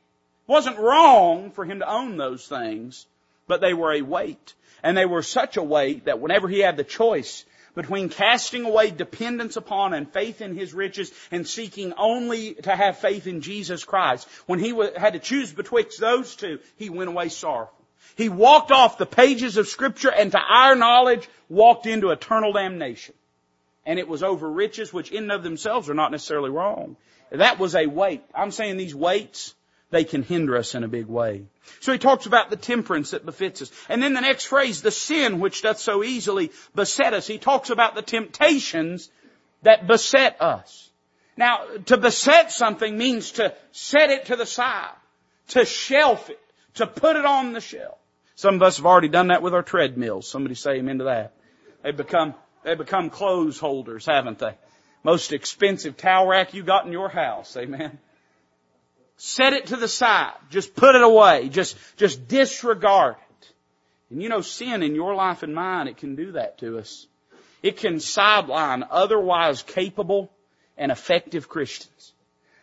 wasn't 0.46 0.78
wrong 0.78 1.50
for 1.50 1.64
him 1.64 1.80
to 1.80 1.90
own 1.90 2.16
those 2.16 2.46
things, 2.46 3.04
but 3.48 3.60
they 3.60 3.74
were 3.74 3.92
a 3.92 4.02
weight. 4.02 4.54
And 4.82 4.96
they 4.96 5.06
were 5.06 5.22
such 5.22 5.56
a 5.56 5.62
weight 5.62 6.06
that 6.06 6.20
whenever 6.20 6.48
he 6.48 6.60
had 6.60 6.76
the 6.76 6.84
choice 6.84 7.44
between 7.74 8.08
casting 8.08 8.64
away 8.64 8.90
dependence 8.90 9.56
upon 9.56 9.94
and 9.94 10.12
faith 10.12 10.40
in 10.40 10.56
his 10.56 10.74
riches 10.74 11.12
and 11.30 11.46
seeking 11.46 11.92
only 11.96 12.54
to 12.54 12.74
have 12.74 12.98
faith 12.98 13.26
in 13.26 13.40
Jesus 13.40 13.84
Christ, 13.84 14.28
when 14.46 14.58
he 14.58 14.74
had 14.96 15.12
to 15.12 15.18
choose 15.18 15.52
betwixt 15.52 16.00
those 16.00 16.34
two, 16.34 16.58
he 16.76 16.90
went 16.90 17.10
away 17.10 17.28
sorrowful. 17.28 17.74
He 18.16 18.28
walked 18.28 18.72
off 18.72 18.98
the 18.98 19.06
pages 19.06 19.56
of 19.56 19.68
scripture 19.68 20.10
and 20.10 20.32
to 20.32 20.38
our 20.38 20.74
knowledge 20.74 21.28
walked 21.48 21.86
into 21.86 22.10
eternal 22.10 22.52
damnation 22.52 23.14
and 23.86 23.98
it 23.98 24.08
was 24.08 24.22
over 24.22 24.50
riches, 24.50 24.92
which 24.92 25.10
in 25.10 25.24
and 25.24 25.32
of 25.32 25.42
themselves 25.42 25.88
are 25.88 25.94
not 25.94 26.12
necessarily 26.12 26.50
wrong. 26.50 26.96
That 27.30 27.58
was 27.58 27.74
a 27.74 27.86
weight. 27.86 28.22
I'm 28.34 28.50
saying 28.50 28.76
these 28.76 28.94
weights, 28.94 29.54
they 29.90 30.04
can 30.04 30.22
hinder 30.22 30.56
us 30.56 30.74
in 30.74 30.84
a 30.84 30.88
big 30.88 31.06
way. 31.06 31.44
So 31.80 31.92
he 31.92 31.98
talks 31.98 32.26
about 32.26 32.50
the 32.50 32.56
temperance 32.56 33.10
that 33.10 33.26
befits 33.26 33.62
us. 33.62 33.72
And 33.88 34.02
then 34.02 34.14
the 34.14 34.20
next 34.20 34.46
phrase, 34.46 34.82
the 34.82 34.90
sin 34.90 35.40
which 35.40 35.62
doth 35.62 35.78
so 35.78 36.04
easily 36.04 36.52
beset 36.74 37.12
us. 37.12 37.26
He 37.26 37.38
talks 37.38 37.70
about 37.70 37.94
the 37.94 38.02
temptations 38.02 39.10
that 39.62 39.86
beset 39.86 40.40
us. 40.40 40.90
Now, 41.36 41.64
to 41.86 41.96
beset 41.96 42.52
something 42.52 42.96
means 42.96 43.32
to 43.32 43.54
set 43.72 44.10
it 44.10 44.26
to 44.26 44.36
the 44.36 44.46
side, 44.46 44.94
to 45.48 45.64
shelf 45.64 46.30
it, 46.30 46.40
to 46.74 46.86
put 46.86 47.16
it 47.16 47.24
on 47.24 47.52
the 47.52 47.60
shelf. 47.60 47.98
Some 48.36 48.56
of 48.56 48.62
us 48.62 48.76
have 48.76 48.86
already 48.86 49.08
done 49.08 49.28
that 49.28 49.42
with 49.42 49.54
our 49.54 49.62
treadmills. 49.62 50.28
Somebody 50.28 50.54
say 50.54 50.76
amen 50.76 50.98
to 50.98 51.04
that. 51.04 51.34
They 51.82 51.92
become 51.92 52.34
they 52.62 52.74
become 52.74 53.10
clothes 53.10 53.58
holders, 53.58 54.06
haven't 54.06 54.38
they? 54.38 54.54
Most 55.02 55.32
expensive 55.32 55.96
towel 55.96 56.26
rack 56.26 56.52
you 56.52 56.62
got 56.62 56.84
in 56.84 56.92
your 56.92 57.08
house. 57.08 57.56
Amen. 57.56 57.98
Set 59.22 59.52
it 59.52 59.66
to 59.66 59.76
the 59.76 59.86
side. 59.86 60.32
Just 60.48 60.74
put 60.74 60.94
it 60.94 61.02
away. 61.02 61.50
Just, 61.50 61.76
just 61.98 62.26
disregard 62.26 63.16
it. 63.40 63.52
And 64.08 64.22
you 64.22 64.30
know, 64.30 64.40
sin 64.40 64.82
in 64.82 64.94
your 64.94 65.14
life 65.14 65.42
and 65.42 65.54
mine, 65.54 65.88
it 65.88 65.98
can 65.98 66.16
do 66.16 66.32
that 66.32 66.56
to 66.60 66.78
us. 66.78 67.06
It 67.62 67.76
can 67.76 68.00
sideline 68.00 68.82
otherwise 68.90 69.62
capable 69.62 70.32
and 70.78 70.90
effective 70.90 71.50
Christians. 71.50 72.14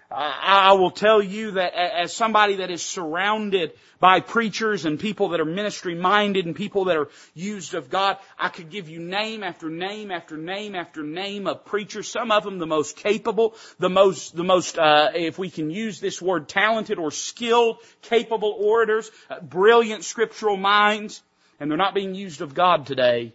I 0.10 0.72
will 0.74 0.92
tell 0.92 1.22
you 1.22 1.52
that 1.52 1.74
as 1.74 2.14
somebody 2.14 2.58
that 2.58 2.72
is 2.72 2.82
surrounded 2.82 3.74
by 4.00 4.22
preachers 4.22 4.86
and 4.86 4.98
people 4.98 5.30
that 5.30 5.42
are 5.42 5.46
ministry 5.46 5.96
minded 5.96 6.46
and 6.46 6.56
people 6.56 6.86
that 6.86 6.96
are 6.96 7.10
used 7.34 7.74
of 7.74 7.90
God, 7.90 8.18
I 8.40 8.48
could 8.48 8.70
give 8.70 8.88
you 8.88 9.00
name 9.00 9.44
after 9.44 9.70
name 9.70 10.10
after 10.12 10.38
name 10.38 10.76
after 10.76 11.04
name 11.04 11.46
of 11.46 11.66
preachers. 11.66 12.08
Some 12.08 12.32
of 12.32 12.46
them 12.46 12.58
the 12.58 12.66
most 12.66 12.96
capable, 12.96 13.56
the 13.80 13.90
most, 13.90 14.34
the 14.34 14.46
most, 14.46 14.80
uh, 14.80 15.10
if 15.14 15.38
we 15.38 15.50
can 15.50 15.70
use 15.70 16.00
this 16.00 16.22
word, 16.22 16.48
talented 16.48 17.00
or 17.00 17.12
skilled, 17.12 17.80
capable 18.02 18.56
orators, 18.58 19.12
uh, 19.30 19.42
brilliant 19.42 20.06
scriptural 20.06 20.56
minds, 20.56 21.22
and 21.60 21.70
they're 21.70 21.78
not 21.78 21.94
being 21.96 22.16
used 22.16 22.40
of 22.40 22.54
God 22.54 22.86
today 22.86 23.34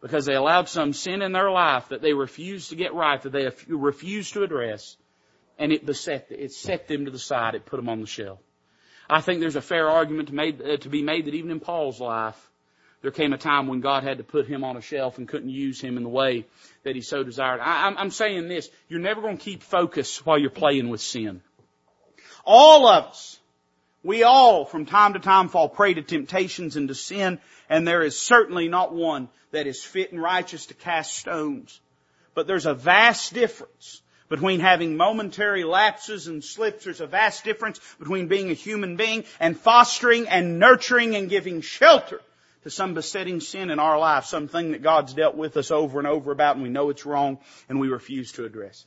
because 0.00 0.24
they 0.24 0.34
allowed 0.34 0.70
some 0.70 0.94
sin 0.94 1.20
in 1.20 1.32
their 1.32 1.50
life 1.50 1.88
that 1.88 2.00
they 2.00 2.14
refused 2.14 2.70
to 2.70 2.76
get 2.76 2.94
right, 2.94 3.20
that 3.20 3.32
they 3.32 3.50
refused 3.68 4.32
to 4.34 4.42
address 4.42 4.96
and 5.58 5.72
it 5.72 5.86
beset, 5.86 6.26
it 6.30 6.52
set 6.52 6.88
them 6.88 7.04
to 7.04 7.10
the 7.10 7.18
side. 7.18 7.54
It 7.54 7.66
put 7.66 7.76
them 7.76 7.88
on 7.88 8.00
the 8.00 8.06
shelf. 8.06 8.38
I 9.08 9.20
think 9.20 9.40
there's 9.40 9.56
a 9.56 9.62
fair 9.62 9.88
argument 9.88 10.28
to, 10.28 10.34
made, 10.34 10.62
uh, 10.62 10.76
to 10.78 10.88
be 10.88 11.02
made 11.02 11.26
that 11.26 11.34
even 11.34 11.50
in 11.50 11.60
Paul's 11.60 12.00
life, 12.00 12.50
there 13.02 13.10
came 13.10 13.34
a 13.34 13.38
time 13.38 13.66
when 13.66 13.80
God 13.80 14.02
had 14.02 14.16
to 14.16 14.24
put 14.24 14.46
him 14.46 14.64
on 14.64 14.78
a 14.78 14.80
shelf 14.80 15.18
and 15.18 15.28
couldn't 15.28 15.50
use 15.50 15.78
him 15.78 15.98
in 15.98 16.02
the 16.02 16.08
way 16.08 16.46
that 16.84 16.94
he 16.94 17.02
so 17.02 17.22
desired. 17.22 17.60
I, 17.60 17.86
I'm, 17.86 17.98
I'm 17.98 18.10
saying 18.10 18.48
this, 18.48 18.70
you're 18.88 19.00
never 19.00 19.20
going 19.20 19.36
to 19.36 19.44
keep 19.44 19.62
focus 19.62 20.24
while 20.24 20.38
you're 20.38 20.48
playing 20.48 20.88
with 20.88 21.02
sin. 21.02 21.42
All 22.46 22.88
of 22.88 23.04
us, 23.04 23.38
we 24.02 24.22
all 24.22 24.64
from 24.64 24.86
time 24.86 25.12
to 25.14 25.18
time 25.18 25.48
fall 25.48 25.68
prey 25.68 25.94
to 25.94 26.02
temptations 26.02 26.76
and 26.76 26.88
to 26.88 26.94
sin, 26.94 27.40
and 27.68 27.86
there 27.86 28.02
is 28.02 28.18
certainly 28.18 28.68
not 28.68 28.94
one 28.94 29.28
that 29.50 29.66
is 29.66 29.84
fit 29.84 30.12
and 30.12 30.20
righteous 30.20 30.66
to 30.66 30.74
cast 30.74 31.14
stones. 31.14 31.80
But 32.34 32.46
there's 32.46 32.66
a 32.66 32.74
vast 32.74 33.34
difference 33.34 34.02
between 34.34 34.58
having 34.58 34.96
momentary 34.96 35.62
lapses 35.62 36.26
and 36.26 36.42
slips. 36.42 36.82
There's 36.82 37.00
a 37.00 37.06
vast 37.06 37.44
difference 37.44 37.78
between 38.00 38.26
being 38.26 38.50
a 38.50 38.54
human 38.54 38.96
being 38.96 39.22
and 39.38 39.56
fostering 39.56 40.26
and 40.26 40.58
nurturing 40.58 41.14
and 41.14 41.30
giving 41.30 41.60
shelter 41.60 42.20
to 42.64 42.70
some 42.70 42.94
besetting 42.94 43.38
sin 43.38 43.70
in 43.70 43.78
our 43.78 43.96
life, 43.96 44.24
something 44.24 44.72
that 44.72 44.82
God's 44.82 45.14
dealt 45.14 45.36
with 45.36 45.56
us 45.56 45.70
over 45.70 46.00
and 46.00 46.08
over 46.08 46.32
about 46.32 46.56
and 46.56 46.64
we 46.64 46.68
know 46.68 46.90
it's 46.90 47.06
wrong 47.06 47.38
and 47.68 47.78
we 47.78 47.86
refuse 47.86 48.32
to 48.32 48.44
address 48.44 48.84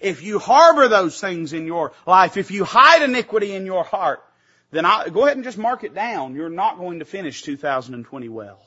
it. 0.00 0.06
If 0.06 0.22
you 0.22 0.38
harbor 0.38 0.86
those 0.86 1.20
things 1.20 1.52
in 1.52 1.66
your 1.66 1.90
life, 2.06 2.36
if 2.36 2.52
you 2.52 2.62
hide 2.62 3.02
iniquity 3.02 3.52
in 3.52 3.66
your 3.66 3.82
heart, 3.82 4.22
then 4.70 4.84
I, 4.84 5.08
go 5.08 5.24
ahead 5.24 5.36
and 5.36 5.42
just 5.42 5.58
mark 5.58 5.82
it 5.82 5.96
down. 5.96 6.36
You're 6.36 6.50
not 6.50 6.78
going 6.78 7.00
to 7.00 7.04
finish 7.04 7.42
2020 7.42 8.28
well. 8.28 8.64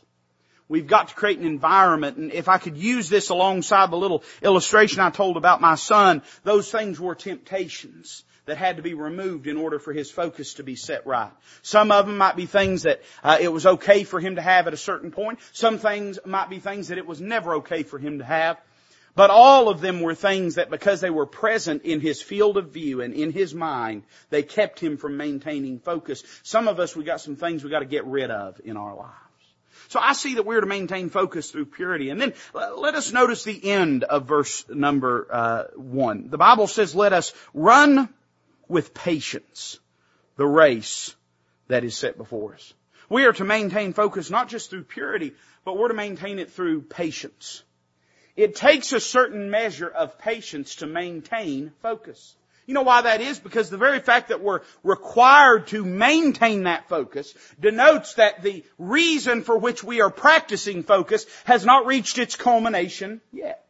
We've 0.69 0.87
got 0.87 1.09
to 1.09 1.15
create 1.15 1.39
an 1.39 1.45
environment, 1.45 2.17
and 2.17 2.31
if 2.31 2.49
I 2.49 2.57
could 2.57 2.77
use 2.77 3.07
this 3.07 3.29
alongside 3.29 3.89
the 3.89 3.97
little 3.97 4.23
illustration 4.41 4.99
I 4.99 5.09
told 5.09 5.37
about 5.37 5.61
my 5.61 5.75
son, 5.75 6.21
those 6.43 6.69
things 6.69 6.99
were 6.99 7.15
temptations 7.15 8.23
that 8.47 8.57
had 8.57 8.77
to 8.77 8.83
be 8.83 8.93
removed 8.93 9.47
in 9.47 9.57
order 9.57 9.77
for 9.77 9.93
his 9.93 10.09
focus 10.09 10.55
to 10.55 10.63
be 10.63 10.75
set 10.75 11.05
right. 11.05 11.31
Some 11.61 11.91
of 11.91 12.05
them 12.05 12.17
might 12.17 12.35
be 12.35 12.45
things 12.45 12.83
that 12.83 13.01
uh, 13.23 13.37
it 13.39 13.51
was 13.51 13.65
okay 13.65 14.03
for 14.03 14.19
him 14.19 14.35
to 14.35 14.41
have 14.41 14.67
at 14.67 14.73
a 14.73 14.77
certain 14.77 15.11
point. 15.11 15.39
Some 15.53 15.77
things 15.77 16.17
might 16.25 16.49
be 16.49 16.59
things 16.59 16.87
that 16.87 16.97
it 16.97 17.05
was 17.05 17.21
never 17.21 17.55
okay 17.55 17.83
for 17.83 17.99
him 17.99 18.19
to 18.19 18.25
have. 18.25 18.57
But 19.15 19.31
all 19.31 19.67
of 19.67 19.81
them 19.81 20.01
were 20.01 20.15
things 20.15 20.55
that 20.55 20.69
because 20.69 21.01
they 21.01 21.09
were 21.09 21.25
present 21.25 21.83
in 21.83 22.01
his 22.01 22.21
field 22.21 22.55
of 22.55 22.71
view 22.71 23.01
and 23.01 23.13
in 23.13 23.31
his 23.31 23.53
mind, 23.53 24.03
they 24.29 24.43
kept 24.43 24.79
him 24.79 24.97
from 24.97 25.17
maintaining 25.17 25.79
focus. 25.79 26.23
Some 26.43 26.67
of 26.67 26.79
us, 26.79 26.95
we 26.95 27.03
got 27.03 27.19
some 27.19 27.35
things 27.35 27.63
we 27.63 27.69
got 27.69 27.79
to 27.79 27.85
get 27.85 28.05
rid 28.05 28.31
of 28.31 28.61
in 28.63 28.77
our 28.77 28.95
lives. 28.95 29.26
So 29.89 29.99
I 29.99 30.13
see 30.13 30.35
that 30.35 30.45
we're 30.45 30.61
to 30.61 30.67
maintain 30.67 31.09
focus 31.09 31.51
through 31.51 31.65
purity. 31.65 32.09
And 32.09 32.19
then 32.19 32.33
let 32.53 32.95
us 32.95 33.11
notice 33.11 33.43
the 33.43 33.71
end 33.71 34.03
of 34.03 34.27
verse 34.27 34.65
number 34.69 35.27
uh, 35.31 35.63
one. 35.75 36.29
The 36.29 36.37
Bible 36.37 36.67
says, 36.67 36.95
"Let 36.95 37.13
us 37.13 37.33
run 37.53 38.09
with 38.67 38.93
patience 38.93 39.79
the 40.35 40.47
race 40.47 41.15
that 41.67 41.83
is 41.83 41.95
set 41.95 42.17
before 42.17 42.53
us." 42.53 42.73
We 43.09 43.25
are 43.25 43.33
to 43.33 43.45
maintain 43.45 43.93
focus 43.93 44.29
not 44.29 44.49
just 44.49 44.69
through 44.69 44.83
purity, 44.83 45.33
but 45.63 45.77
we're 45.77 45.87
to 45.87 45.93
maintain 45.93 46.39
it 46.39 46.51
through 46.51 46.81
patience. 46.83 47.63
It 48.35 48.55
takes 48.55 48.93
a 48.93 48.99
certain 48.99 49.49
measure 49.49 49.89
of 49.89 50.19
patience 50.19 50.75
to 50.75 50.87
maintain 50.87 51.71
focus. 51.81 52.35
You 52.67 52.73
know 52.73 52.81
why 52.81 53.01
that 53.01 53.21
is? 53.21 53.39
Because 53.39 53.69
the 53.69 53.77
very 53.77 54.01
fact 54.01 54.27
that 54.27 54.41
we're 54.41 54.59
required 54.83 55.67
to 55.67 55.85
maintain 55.85 56.63
that 56.63 56.89
focus 56.89 57.33
denotes 57.59 58.15
that 58.15 58.43
the 58.43 58.65
reason 58.77 59.41
for 59.43 59.57
which 59.57 59.85
we 59.85 60.01
are 60.01 60.09
practicing 60.09 60.83
focus 60.83 61.25
has 61.45 61.65
not 61.65 61.85
reached 61.85 62.17
its 62.17 62.35
culmination 62.35 63.21
yet. 63.31 63.63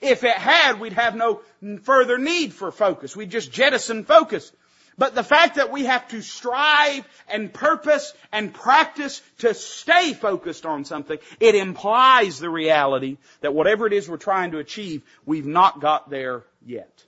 If 0.00 0.24
it 0.24 0.36
had, 0.36 0.80
we'd 0.80 0.94
have 0.94 1.14
no 1.14 1.42
further 1.82 2.18
need 2.18 2.52
for 2.52 2.72
focus. 2.72 3.14
We'd 3.14 3.30
just 3.30 3.52
jettison 3.52 4.04
focus. 4.04 4.50
But 4.98 5.14
the 5.14 5.22
fact 5.22 5.54
that 5.54 5.70
we 5.70 5.84
have 5.84 6.08
to 6.08 6.20
strive 6.20 7.06
and 7.28 7.52
purpose 7.52 8.12
and 8.32 8.52
practice 8.52 9.22
to 9.38 9.54
stay 9.54 10.12
focused 10.12 10.66
on 10.66 10.84
something, 10.84 11.18
it 11.38 11.54
implies 11.54 12.40
the 12.40 12.50
reality 12.50 13.18
that 13.42 13.54
whatever 13.54 13.86
it 13.86 13.92
is 13.92 14.08
we're 14.08 14.16
trying 14.16 14.50
to 14.50 14.58
achieve, 14.58 15.02
we've 15.24 15.46
not 15.46 15.80
got 15.80 16.10
there 16.10 16.44
yet. 16.66 17.04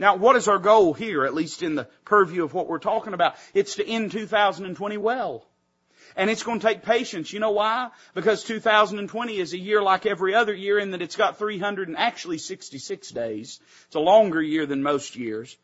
Now, 0.00 0.16
what 0.16 0.34
is 0.36 0.48
our 0.48 0.58
goal 0.58 0.94
here, 0.94 1.26
at 1.26 1.34
least 1.34 1.62
in 1.62 1.74
the 1.74 1.86
purview 2.06 2.42
of 2.42 2.54
what 2.54 2.66
we're 2.66 2.78
talking 2.78 3.12
about? 3.12 3.34
It's 3.52 3.74
to 3.74 3.86
end 3.86 4.12
2020 4.12 4.96
well. 4.96 5.46
And 6.16 6.30
it's 6.30 6.42
going 6.42 6.58
to 6.58 6.66
take 6.66 6.82
patience. 6.82 7.34
You 7.34 7.38
know 7.38 7.50
why? 7.50 7.90
Because 8.14 8.42
2020 8.44 9.36
is 9.36 9.52
a 9.52 9.58
year 9.58 9.82
like 9.82 10.06
every 10.06 10.34
other 10.34 10.54
year 10.54 10.78
in 10.78 10.92
that 10.92 11.02
it's 11.02 11.16
got 11.16 11.36
300 11.36 11.88
and 11.88 11.98
actually 11.98 12.38
66 12.38 13.10
days. 13.10 13.60
It's 13.88 13.94
a 13.94 14.00
longer 14.00 14.40
year 14.40 14.64
than 14.64 14.82
most 14.82 15.16
years. 15.16 15.54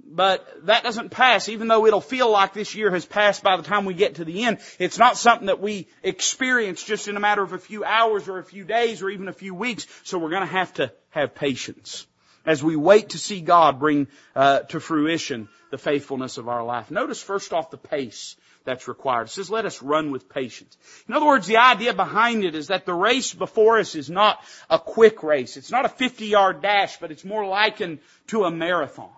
But 0.00 0.46
that 0.66 0.84
doesn't 0.84 1.10
pass, 1.10 1.48
even 1.48 1.66
though 1.66 1.84
it'll 1.84 2.00
feel 2.00 2.30
like 2.30 2.52
this 2.52 2.76
year 2.76 2.92
has 2.92 3.04
passed 3.04 3.42
by 3.42 3.56
the 3.56 3.64
time 3.64 3.84
we 3.84 3.94
get 3.94 4.14
to 4.16 4.24
the 4.24 4.44
end. 4.44 4.58
It's 4.78 4.98
not 4.98 5.16
something 5.16 5.48
that 5.48 5.60
we 5.60 5.88
experience 6.04 6.84
just 6.84 7.08
in 7.08 7.16
a 7.16 7.20
matter 7.20 7.42
of 7.42 7.52
a 7.52 7.58
few 7.58 7.84
hours 7.84 8.28
or 8.28 8.38
a 8.38 8.44
few 8.44 8.62
days 8.62 9.02
or 9.02 9.10
even 9.10 9.26
a 9.26 9.32
few 9.32 9.56
weeks. 9.56 9.88
So 10.04 10.18
we're 10.18 10.30
going 10.30 10.46
to 10.46 10.54
have 10.54 10.72
to 10.74 10.92
have 11.10 11.34
patience 11.34 12.06
as 12.44 12.62
we 12.62 12.76
wait 12.76 13.10
to 13.10 13.18
see 13.18 13.40
God 13.40 13.78
bring 13.78 14.08
uh, 14.34 14.60
to 14.60 14.80
fruition 14.80 15.48
the 15.70 15.78
faithfulness 15.78 16.38
of 16.38 16.48
our 16.48 16.64
life. 16.64 16.90
Notice 16.90 17.22
first 17.22 17.52
off 17.52 17.70
the 17.70 17.78
pace 17.78 18.36
that's 18.64 18.88
required. 18.88 19.24
It 19.24 19.30
says, 19.30 19.50
let 19.50 19.66
us 19.66 19.82
run 19.82 20.10
with 20.10 20.28
patience. 20.28 20.76
In 21.08 21.14
other 21.14 21.26
words, 21.26 21.46
the 21.46 21.56
idea 21.56 21.94
behind 21.94 22.44
it 22.44 22.54
is 22.54 22.68
that 22.68 22.86
the 22.86 22.94
race 22.94 23.32
before 23.34 23.78
us 23.78 23.94
is 23.94 24.10
not 24.10 24.42
a 24.70 24.78
quick 24.78 25.22
race. 25.22 25.56
It's 25.56 25.70
not 25.70 25.84
a 25.84 25.88
50 25.88 26.26
yard 26.26 26.62
dash, 26.62 26.98
but 26.98 27.10
it's 27.10 27.24
more 27.24 27.46
likened 27.46 27.98
to 28.28 28.44
a 28.44 28.50
marathon. 28.50 29.10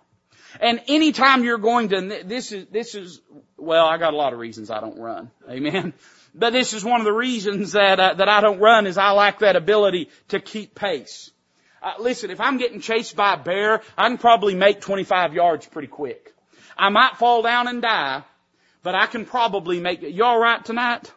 And 0.60 0.80
anytime 0.86 1.42
you're 1.42 1.58
going 1.58 1.88
to, 1.88 2.22
this 2.24 2.52
is, 2.52 2.66
this 2.70 2.94
is, 2.94 3.20
well, 3.56 3.86
I 3.86 3.98
got 3.98 4.14
a 4.14 4.16
lot 4.16 4.32
of 4.32 4.38
reasons 4.38 4.70
I 4.70 4.80
don't 4.80 4.98
run. 4.98 5.30
Amen. 5.50 5.92
But 6.34 6.52
this 6.52 6.72
is 6.72 6.84
one 6.84 7.00
of 7.00 7.04
the 7.04 7.12
reasons 7.12 7.72
that, 7.72 8.00
uh, 8.00 8.14
that 8.14 8.28
I 8.28 8.40
don't 8.40 8.58
run 8.58 8.86
is 8.86 8.98
I 8.98 9.12
lack 9.12 9.40
that 9.40 9.56
ability 9.56 10.10
to 10.28 10.40
keep 10.40 10.74
pace. 10.74 11.30
Uh, 11.84 11.92
listen, 12.00 12.30
if 12.30 12.40
I'm 12.40 12.56
getting 12.56 12.80
chased 12.80 13.14
by 13.14 13.34
a 13.34 13.36
bear, 13.36 13.82
I 13.98 14.08
can 14.08 14.16
probably 14.16 14.54
make 14.54 14.80
25 14.80 15.34
yards 15.34 15.66
pretty 15.66 15.88
quick. 15.88 16.32
I 16.78 16.88
might 16.88 17.18
fall 17.18 17.42
down 17.42 17.68
and 17.68 17.82
die, 17.82 18.22
but 18.82 18.94
I 18.94 19.04
can 19.04 19.26
probably 19.26 19.80
make 19.80 20.02
it. 20.02 20.12
You 20.12 20.24
alright 20.24 20.64
tonight? 20.64 21.12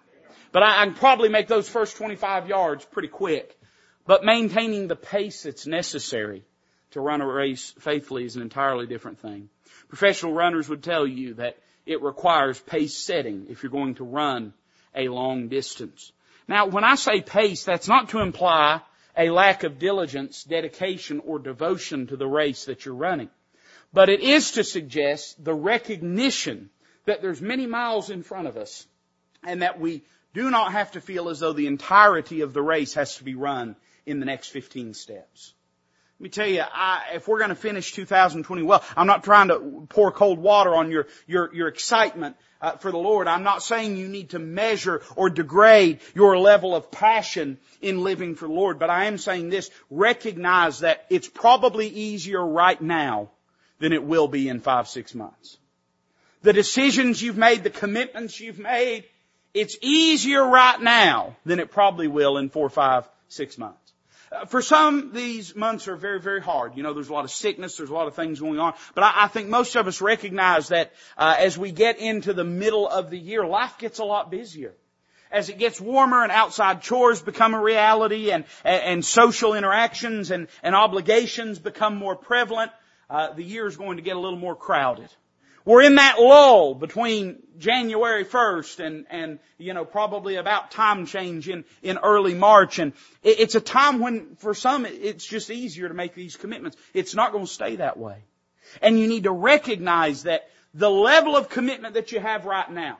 But 0.52 0.64
I, 0.64 0.82
I 0.82 0.86
can 0.86 0.96
probably 0.96 1.30
make 1.30 1.48
those 1.48 1.70
first 1.70 1.96
25 1.96 2.50
yards 2.50 2.84
pretty 2.84 3.08
quick. 3.08 3.58
But 4.06 4.26
maintaining 4.26 4.90
the 4.90 4.98
pace 4.98 5.44
that's 5.44 5.66
necessary 5.66 6.44
to 6.92 7.00
run 7.00 7.22
a 7.22 7.28
race 7.28 7.74
faithfully 7.80 8.26
is 8.26 8.36
an 8.36 8.42
entirely 8.42 8.88
different 8.88 9.20
thing. 9.20 9.48
Professional 9.88 10.34
runners 10.34 10.68
would 10.68 10.84
tell 10.84 11.08
you 11.08 11.36
that 11.36 11.58
it 11.86 12.02
requires 12.02 12.60
pace 12.60 12.94
setting 12.94 13.48
if 13.50 13.64
you're 13.64 13.72
going 13.72 13.96
to 13.96 14.04
run 14.04 14.54
a 14.94 15.08
long 15.08 15.48
distance. 15.48 16.12
Now, 16.46 16.66
when 16.68 16.84
I 16.84 16.96
say 16.96 17.22
pace, 17.22 17.64
that's 17.64 17.88
not 17.88 18.10
to 18.10 18.20
imply 18.20 18.82
a 19.18 19.30
lack 19.30 19.64
of 19.64 19.80
diligence, 19.80 20.44
dedication, 20.44 21.22
or 21.26 21.40
devotion 21.40 22.08
to 22.08 22.18
the 22.18 22.28
race 22.28 22.66
that 22.66 22.86
you're 22.86 22.96
running. 22.96 23.30
But 23.92 24.10
it 24.10 24.20
is 24.20 24.52
to 24.52 24.64
suggest 24.64 25.44
the 25.44 25.54
recognition 25.54 26.70
that 27.06 27.22
there's 27.22 27.42
many 27.42 27.66
miles 27.66 28.10
in 28.10 28.22
front 28.22 28.48
of 28.48 28.58
us 28.58 28.86
and 29.44 29.62
that 29.62 29.80
we 29.80 30.04
do 30.34 30.52
not 30.52 30.74
have 30.74 30.92
to 30.92 31.02
feel 31.02 31.30
as 31.30 31.40
though 31.40 31.54
the 31.54 31.68
entirety 31.68 32.42
of 32.42 32.54
the 32.54 32.62
race 32.62 32.94
has 32.94 33.16
to 33.18 33.24
be 33.24 33.34
run 33.34 33.76
in 34.06 34.20
the 34.20 34.26
next 34.26 34.50
15 34.50 34.94
steps. 34.94 35.54
Let 36.20 36.24
me 36.24 36.30
tell 36.30 36.48
you, 36.48 36.64
I, 36.74 37.10
if 37.14 37.28
we're 37.28 37.38
going 37.38 37.50
to 37.50 37.56
finish 37.56 37.94
2020 37.94 38.64
well, 38.64 38.84
I'm 38.96 39.06
not 39.06 39.24
trying 39.24 39.50
to 39.50 39.86
pour 39.88 40.12
cold 40.12 40.40
water 40.40 40.74
on 40.74 40.90
your 40.90 41.06
your, 41.28 41.54
your 41.54 41.68
excitement 41.68 42.36
uh, 42.60 42.72
for 42.72 42.92
the 42.92 42.98
Lord. 42.98 43.28
I'm 43.28 43.44
not 43.44 43.62
saying 43.62 43.98
you 43.98 44.08
need 44.08 44.32
to 44.32 44.40
measure 44.40 45.04
or 45.16 45.30
degrade 45.30 46.00
your 46.16 46.40
level 46.40 46.76
of 46.76 46.90
passion 46.90 47.60
in 47.82 48.04
living 48.04 48.34
for 48.34 48.48
the 48.48 48.54
Lord, 48.54 48.80
but 48.80 48.90
I 48.90 49.06
am 49.06 49.20
saying 49.20 49.50
this: 49.50 49.70
recognize 49.92 50.80
that 50.80 51.06
it's 51.12 51.28
probably 51.28 51.88
easier 51.88 52.44
right 52.44 52.82
now 52.82 53.30
than 53.78 53.94
it 53.94 54.04
will 54.04 54.28
be 54.28 54.50
in 54.50 54.60
five, 54.60 54.88
six 54.88 55.14
months. 55.14 55.58
The 56.42 56.54
decisions 56.54 57.22
you've 57.22 57.38
made, 57.38 57.64
the 57.64 57.70
commitments 57.70 58.40
you've 58.40 58.58
made, 58.58 59.06
it's 59.54 59.78
easier 59.82 60.44
right 60.44 60.82
now 60.82 61.36
than 61.46 61.60
it 61.60 61.70
probably 61.70 62.08
will 62.08 62.38
in 62.38 62.50
four, 62.50 62.70
five, 62.72 63.08
six 63.28 63.60
months. 63.60 63.87
Uh, 64.32 64.46
for 64.46 64.62
some, 64.62 65.12
these 65.14 65.56
months 65.56 65.88
are 65.88 65.96
very, 65.96 66.20
very 66.20 66.42
hard. 66.42 66.76
You 66.76 66.84
know, 66.84 66.94
there's 66.94 67.10
a 67.10 67.14
lot 67.14 67.24
of 67.24 67.32
sickness, 67.32 67.78
there's 67.78 67.90
a 67.90 67.94
lot 67.94 68.08
of 68.08 68.16
things 68.16 68.40
going 68.40 68.60
on. 68.60 68.74
But 68.94 69.04
I, 69.04 69.14
I 69.24 69.28
think 69.28 69.48
most 69.48 69.76
of 69.76 69.88
us 69.88 70.02
recognize 70.02 70.70
that 70.70 70.92
uh, 71.18 71.36
as 71.38 71.58
we 71.58 71.72
get 71.72 72.00
into 72.00 72.34
the 72.34 72.44
middle 72.44 72.88
of 72.88 73.10
the 73.10 73.18
year, 73.18 73.46
life 73.46 73.78
gets 73.78 74.00
a 74.00 74.04
lot 74.06 74.30
busier. 74.30 74.74
As 75.30 75.50
it 75.50 75.58
gets 75.58 75.82
warmer 75.82 76.24
and 76.24 76.32
outside 76.32 76.82
chores 76.82 77.22
become 77.22 77.54
a 77.54 77.62
reality 77.62 78.32
and, 78.32 78.46
and, 78.64 78.84
and 78.84 79.06
social 79.06 79.54
interactions 79.56 80.32
and, 80.32 80.48
and 80.64 80.74
obligations 80.74 81.60
become 81.60 81.98
more 81.98 82.16
prevalent, 82.16 82.72
uh, 83.10 83.34
the 83.34 83.44
year 83.44 83.68
is 83.68 83.76
going 83.76 83.98
to 83.98 84.04
get 84.04 84.16
a 84.16 84.20
little 84.20 84.40
more 84.40 84.56
crowded. 84.56 85.10
We're 85.68 85.82
in 85.82 85.96
that 85.96 86.18
lull 86.18 86.76
between 86.76 87.44
January 87.58 88.24
1st 88.24 88.80
and, 88.80 89.06
and, 89.10 89.40
you 89.58 89.74
know, 89.74 89.84
probably 89.84 90.38
about 90.38 90.72
time 90.72 91.06
change 91.06 91.50
in, 91.50 91.66
in 91.84 91.98
early 91.98 92.34
March. 92.34 92.80
And 92.80 92.94
it, 93.22 93.42
it's 93.42 93.56
a 93.56 93.60
time 93.60 94.00
when, 94.00 94.38
for 94.38 94.54
some, 94.54 94.86
it's 94.86 95.28
just 95.28 95.50
easier 95.50 95.90
to 95.90 95.94
make 95.94 96.16
these 96.16 96.38
commitments. 96.38 96.78
It's 96.94 97.14
not 97.14 97.34
going 97.34 97.46
to 97.46 97.52
stay 97.52 97.76
that 97.76 97.98
way. 97.98 98.24
And 98.82 98.98
you 98.98 99.10
need 99.10 99.24
to 99.24 99.32
recognize 99.34 100.24
that 100.24 100.50
the 100.74 100.90
level 100.90 101.36
of 101.36 101.50
commitment 101.50 101.96
that 101.96 102.14
you 102.14 102.22
have 102.22 102.46
right 102.46 102.72
now, 102.72 102.98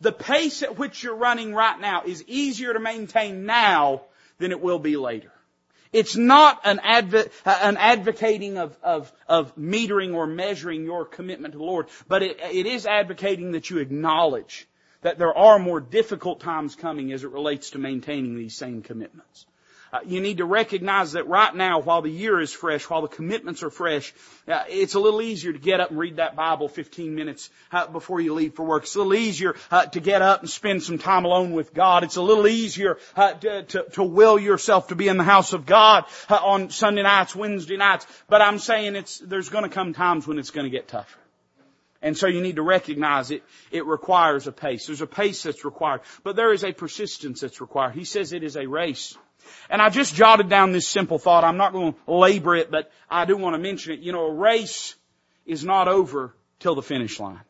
the 0.00 0.12
pace 0.12 0.62
at 0.62 0.78
which 0.78 1.02
you're 1.02 1.16
running 1.16 1.52
right 1.52 1.78
now 1.78 2.04
is 2.06 2.24
easier 2.26 2.72
to 2.72 2.80
maintain 2.80 3.44
now 3.44 4.00
than 4.38 4.52
it 4.52 4.62
will 4.62 4.78
be 4.78 4.96
later. 4.96 5.32
It's 5.96 6.14
not 6.14 6.60
an, 6.64 6.78
uh, 6.78 7.24
an 7.46 7.78
advocating 7.78 8.58
of, 8.58 8.76
of, 8.82 9.10
of 9.26 9.56
metering 9.56 10.14
or 10.14 10.26
measuring 10.26 10.84
your 10.84 11.06
commitment 11.06 11.52
to 11.52 11.58
the 11.58 11.64
Lord, 11.64 11.86
but 12.06 12.22
it, 12.22 12.38
it 12.52 12.66
is 12.66 12.84
advocating 12.84 13.52
that 13.52 13.70
you 13.70 13.78
acknowledge 13.78 14.68
that 15.00 15.18
there 15.18 15.32
are 15.32 15.58
more 15.58 15.80
difficult 15.80 16.40
times 16.40 16.76
coming 16.76 17.12
as 17.12 17.24
it 17.24 17.30
relates 17.30 17.70
to 17.70 17.78
maintaining 17.78 18.36
these 18.36 18.54
same 18.54 18.82
commitments. 18.82 19.46
Uh, 19.92 20.00
you 20.04 20.20
need 20.20 20.38
to 20.38 20.44
recognize 20.44 21.12
that 21.12 21.28
right 21.28 21.54
now, 21.54 21.80
while 21.80 22.02
the 22.02 22.10
year 22.10 22.40
is 22.40 22.52
fresh, 22.52 22.88
while 22.90 23.02
the 23.02 23.08
commitments 23.08 23.62
are 23.62 23.70
fresh, 23.70 24.12
uh, 24.48 24.64
it's 24.68 24.94
a 24.94 25.00
little 25.00 25.22
easier 25.22 25.52
to 25.52 25.58
get 25.58 25.80
up 25.80 25.90
and 25.90 25.98
read 25.98 26.16
that 26.16 26.34
Bible 26.34 26.68
15 26.68 27.14
minutes 27.14 27.50
uh, 27.72 27.86
before 27.86 28.20
you 28.20 28.34
leave 28.34 28.54
for 28.54 28.64
work. 28.64 28.82
It's 28.82 28.94
a 28.94 28.98
little 28.98 29.14
easier 29.14 29.54
uh, 29.70 29.86
to 29.86 30.00
get 30.00 30.22
up 30.22 30.40
and 30.40 30.50
spend 30.50 30.82
some 30.82 30.98
time 30.98 31.24
alone 31.24 31.52
with 31.52 31.72
God. 31.72 32.04
It's 32.04 32.16
a 32.16 32.22
little 32.22 32.46
easier 32.46 32.98
uh, 33.14 33.34
to, 33.34 33.62
to, 33.62 33.86
to, 33.92 34.02
will 34.02 34.38
yourself 34.38 34.88
to 34.88 34.96
be 34.96 35.08
in 35.08 35.16
the 35.16 35.24
house 35.24 35.52
of 35.52 35.66
God 35.66 36.04
uh, 36.28 36.34
on 36.34 36.70
Sunday 36.70 37.02
nights, 37.02 37.36
Wednesday 37.36 37.76
nights. 37.76 38.06
But 38.28 38.42
I'm 38.42 38.58
saying 38.58 38.96
it's 38.96 39.18
there's 39.18 39.48
going 39.48 39.64
to 39.64 39.70
come 39.70 39.92
times 39.92 40.26
when 40.26 40.38
it's 40.38 40.50
going 40.50 40.64
to 40.64 40.70
get 40.70 40.88
tougher. 40.88 41.18
And 42.02 42.16
so 42.16 42.26
you 42.26 42.40
need 42.40 42.56
to 42.56 42.62
recognize 42.62 43.30
it. 43.30 43.42
It 43.70 43.86
requires 43.86 44.46
a 44.46 44.52
pace. 44.52 44.86
There's 44.86 45.00
a 45.00 45.06
pace 45.06 45.42
that's 45.42 45.64
required, 45.64 46.02
but 46.22 46.36
there 46.36 46.52
is 46.52 46.62
a 46.62 46.72
persistence 46.72 47.40
that's 47.40 47.60
required. 47.60 47.94
He 47.94 48.04
says 48.04 48.32
it 48.32 48.42
is 48.42 48.56
a 48.56 48.66
race. 48.66 49.16
And 49.70 49.82
I 49.82 49.88
just 49.88 50.14
jotted 50.14 50.48
down 50.48 50.72
this 50.72 50.86
simple 50.86 51.18
thought. 51.18 51.44
I'm 51.44 51.56
not 51.56 51.72
going 51.72 51.92
to 51.92 52.12
labor 52.12 52.54
it, 52.54 52.70
but 52.70 52.90
I 53.10 53.24
do 53.24 53.36
want 53.36 53.54
to 53.54 53.58
mention 53.58 53.92
it. 53.92 54.00
You 54.00 54.12
know, 54.12 54.26
a 54.26 54.32
race 54.32 54.94
is 55.44 55.64
not 55.64 55.88
over 55.88 56.34
till 56.58 56.74
the 56.74 56.82
finish 56.82 57.20
line. 57.20 57.40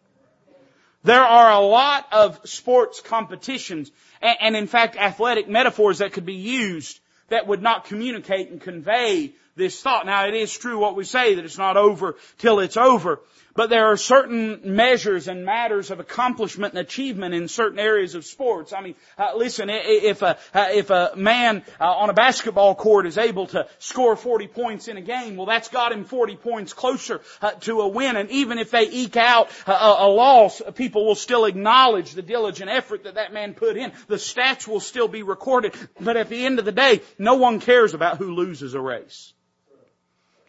There 1.02 1.22
are 1.22 1.52
a 1.52 1.60
lot 1.60 2.08
of 2.10 2.40
sports 2.48 3.00
competitions 3.00 3.92
and, 4.20 4.36
and 4.40 4.56
in 4.56 4.66
fact 4.66 4.96
athletic 4.96 5.48
metaphors 5.48 5.98
that 5.98 6.12
could 6.12 6.26
be 6.26 6.34
used 6.34 6.98
that 7.28 7.46
would 7.46 7.62
not 7.62 7.84
communicate 7.84 8.50
and 8.50 8.60
convey 8.60 9.32
this 9.54 9.80
thought. 9.80 10.06
Now 10.06 10.26
it 10.26 10.34
is 10.34 10.56
true 10.56 10.78
what 10.78 10.96
we 10.96 11.04
say 11.04 11.34
that 11.34 11.44
it's 11.44 11.58
not 11.58 11.76
over 11.76 12.16
till 12.38 12.60
it's 12.60 12.76
over. 12.76 13.20
But 13.56 13.70
there 13.70 13.86
are 13.86 13.96
certain 13.96 14.60
measures 14.76 15.28
and 15.28 15.46
matters 15.46 15.90
of 15.90 15.98
accomplishment 15.98 16.74
and 16.74 16.80
achievement 16.80 17.34
in 17.34 17.48
certain 17.48 17.78
areas 17.78 18.14
of 18.14 18.26
sports. 18.26 18.74
I 18.74 18.82
mean, 18.82 18.94
uh, 19.16 19.32
listen, 19.34 19.70
if 19.70 20.20
a, 20.20 20.38
uh, 20.52 20.68
if 20.72 20.90
a 20.90 21.12
man 21.16 21.62
uh, 21.80 21.90
on 21.90 22.10
a 22.10 22.12
basketball 22.12 22.74
court 22.74 23.06
is 23.06 23.16
able 23.16 23.46
to 23.48 23.66
score 23.78 24.14
40 24.14 24.48
points 24.48 24.88
in 24.88 24.98
a 24.98 25.00
game, 25.00 25.36
well 25.36 25.46
that's 25.46 25.68
got 25.68 25.92
him 25.92 26.04
40 26.04 26.36
points 26.36 26.74
closer 26.74 27.22
uh, 27.40 27.52
to 27.52 27.80
a 27.80 27.88
win. 27.88 28.16
And 28.16 28.30
even 28.30 28.58
if 28.58 28.70
they 28.70 28.90
eke 28.90 29.16
out 29.16 29.50
a, 29.66 29.72
a 29.72 30.08
loss, 30.08 30.60
people 30.74 31.06
will 31.06 31.14
still 31.14 31.46
acknowledge 31.46 32.12
the 32.12 32.22
diligent 32.22 32.68
effort 32.70 33.04
that 33.04 33.14
that 33.14 33.32
man 33.32 33.54
put 33.54 33.78
in. 33.78 33.92
The 34.06 34.16
stats 34.16 34.68
will 34.68 34.80
still 34.80 35.08
be 35.08 35.22
recorded. 35.22 35.74
But 35.98 36.18
at 36.18 36.28
the 36.28 36.44
end 36.44 36.58
of 36.58 36.66
the 36.66 36.72
day, 36.72 37.00
no 37.18 37.36
one 37.36 37.60
cares 37.60 37.94
about 37.94 38.18
who 38.18 38.34
loses 38.34 38.74
a 38.74 38.80
race. 38.80 39.32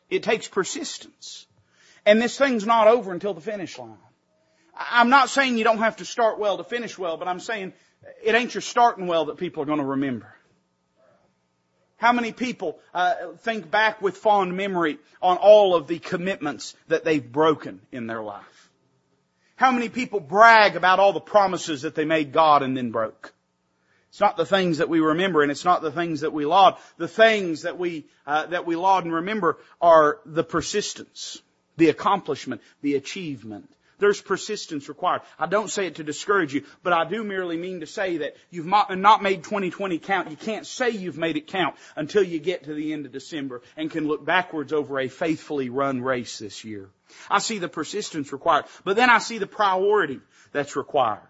It 0.10 0.24
takes 0.24 0.48
persistence. 0.48 1.47
And 2.08 2.22
this 2.22 2.38
thing's 2.38 2.66
not 2.66 2.88
over 2.88 3.12
until 3.12 3.34
the 3.34 3.42
finish 3.42 3.78
line. 3.78 3.98
I'm 4.74 5.10
not 5.10 5.30
saying 5.30 5.58
you 5.58 5.66
don't 5.66 5.80
have 5.80 5.98
to 5.98 6.06
start 6.06 6.40
well 6.40 6.56
to 6.58 6.64
finish 6.64 6.98
well, 6.98 7.18
but 7.18 7.28
I'm 7.28 7.42
saying 7.42 7.74
it 8.24 8.34
ain't 8.34 8.54
your 8.54 8.62
starting 8.62 9.08
well 9.08 9.26
that 9.26 9.36
people 9.36 9.62
are 9.62 9.66
going 9.66 9.80
to 9.80 9.86
remember. 9.86 10.34
How 11.98 12.14
many 12.14 12.32
people 12.32 12.80
uh, 12.94 13.14
think 13.40 13.70
back 13.70 14.02
with 14.02 14.16
fond 14.16 14.56
memory 14.56 15.00
on 15.22 15.36
all 15.36 15.76
of 15.76 15.88
the 15.88 16.00
commitments 16.00 16.76
that 16.88 17.04
they've 17.04 17.30
broken 17.30 17.82
in 17.92 18.08
their 18.08 18.22
life? 18.22 18.70
How 19.58 19.74
many 19.74 19.90
people 19.90 20.22
brag 20.22 20.78
about 20.78 21.02
all 21.02 21.12
the 21.12 21.20
promises 21.20 21.82
that 21.82 21.94
they 21.94 22.06
made 22.06 22.32
God 22.32 22.64
and 22.64 22.78
then 22.78 22.92
broke? 22.92 23.34
It's 24.12 24.22
not 24.22 24.38
the 24.38 24.46
things 24.46 24.78
that 24.78 24.88
we 24.88 25.02
remember 25.02 25.42
and 25.42 25.52
it's 25.52 25.66
not 25.66 25.82
the 25.82 25.92
things 25.92 26.22
that 26.22 26.32
we 26.32 26.46
laud. 26.46 26.78
The 26.96 27.10
things 27.10 27.64
that 27.64 27.78
we, 27.78 28.06
uh, 28.26 28.46
that 28.46 28.66
we 28.66 28.78
laud 28.78 29.04
and 29.04 29.14
remember 29.14 29.58
are 29.82 30.20
the 30.26 30.46
persistence, 30.46 31.42
the 31.78 31.90
accomplishment, 31.90 32.62
the 32.82 32.96
achievement. 32.96 33.70
There's 34.00 34.22
persistence 34.22 34.90
required. 34.90 35.22
I 35.40 35.48
don't 35.48 35.72
say 35.72 35.88
it 35.88 35.96
to 35.96 36.04
discourage 36.04 36.54
you, 36.54 36.66
but 36.84 36.94
I 36.94 37.06
do 37.06 37.24
merely 37.24 37.58
mean 37.58 37.80
to 37.80 37.88
say 37.88 38.18
that 38.18 38.36
you've 38.52 38.68
not 38.68 39.24
made 39.24 39.44
2020 39.44 39.98
count. 39.98 40.30
You 40.30 40.38
can't 40.38 40.68
say 40.68 40.92
you've 40.92 41.18
made 41.18 41.36
it 41.36 41.48
count 41.48 41.76
until 41.96 42.22
you 42.22 42.38
get 42.38 42.66
to 42.66 42.76
the 42.76 42.94
end 42.94 43.08
of 43.08 43.12
December 43.12 43.64
and 43.76 43.90
can 43.90 44.08
look 44.08 44.24
backwards 44.24 44.72
over 44.72 45.00
a 45.00 45.08
faithfully 45.08 45.70
run 45.70 46.02
race 46.02 46.38
this 46.38 46.64
year. 46.64 46.90
I 47.28 47.40
see 47.40 47.58
the 47.58 47.70
persistence 47.70 48.32
required, 48.32 48.66
but 48.84 48.98
then 48.98 49.10
I 49.10 49.18
see 49.18 49.40
the 49.40 49.48
priority 49.48 50.20
that's 50.52 50.76
required. 50.76 51.24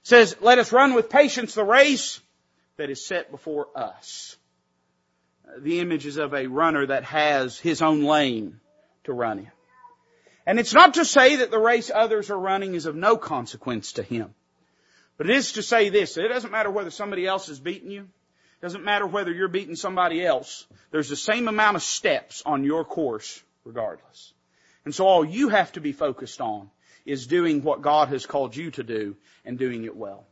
It 0.00 0.08
says, 0.08 0.36
let 0.40 0.58
us 0.58 0.72
run 0.72 0.94
with 0.94 1.10
patience 1.10 1.54
the 1.54 1.62
race 1.62 2.20
that 2.76 2.90
is 2.90 3.06
set 3.06 3.30
before 3.30 3.68
us. 3.76 4.36
The 5.58 5.78
image 5.78 6.06
is 6.06 6.16
of 6.16 6.34
a 6.34 6.48
runner 6.48 6.86
that 6.86 7.04
has 7.04 7.56
his 7.56 7.82
own 7.82 8.02
lane 8.02 8.58
to 9.04 9.12
run 9.12 9.38
in. 9.40 9.50
And 10.46 10.58
it's 10.58 10.74
not 10.74 10.94
to 10.94 11.04
say 11.04 11.36
that 11.36 11.50
the 11.50 11.58
race 11.58 11.90
others 11.94 12.30
are 12.30 12.38
running 12.38 12.74
is 12.74 12.86
of 12.86 12.96
no 12.96 13.16
consequence 13.16 13.92
to 13.92 14.02
him. 14.02 14.34
But 15.16 15.28
it 15.28 15.36
is 15.36 15.52
to 15.52 15.62
say 15.62 15.90
this, 15.90 16.16
it 16.16 16.28
doesn't 16.28 16.50
matter 16.50 16.70
whether 16.70 16.90
somebody 16.90 17.26
else 17.26 17.48
is 17.48 17.60
beating 17.60 17.90
you. 17.90 18.02
It 18.02 18.62
doesn't 18.62 18.84
matter 18.84 19.06
whether 19.06 19.32
you're 19.32 19.48
beating 19.48 19.76
somebody 19.76 20.24
else. 20.24 20.66
There's 20.90 21.08
the 21.08 21.16
same 21.16 21.48
amount 21.48 21.76
of 21.76 21.82
steps 21.82 22.42
on 22.44 22.64
your 22.64 22.84
course 22.84 23.42
regardless. 23.64 24.32
And 24.84 24.94
so 24.94 25.06
all 25.06 25.24
you 25.24 25.50
have 25.50 25.72
to 25.72 25.80
be 25.80 25.92
focused 25.92 26.40
on 26.40 26.70
is 27.04 27.26
doing 27.26 27.62
what 27.62 27.82
God 27.82 28.08
has 28.08 28.26
called 28.26 28.56
you 28.56 28.70
to 28.72 28.82
do 28.82 29.16
and 29.44 29.58
doing 29.58 29.84
it 29.84 29.96
well. 29.96 30.26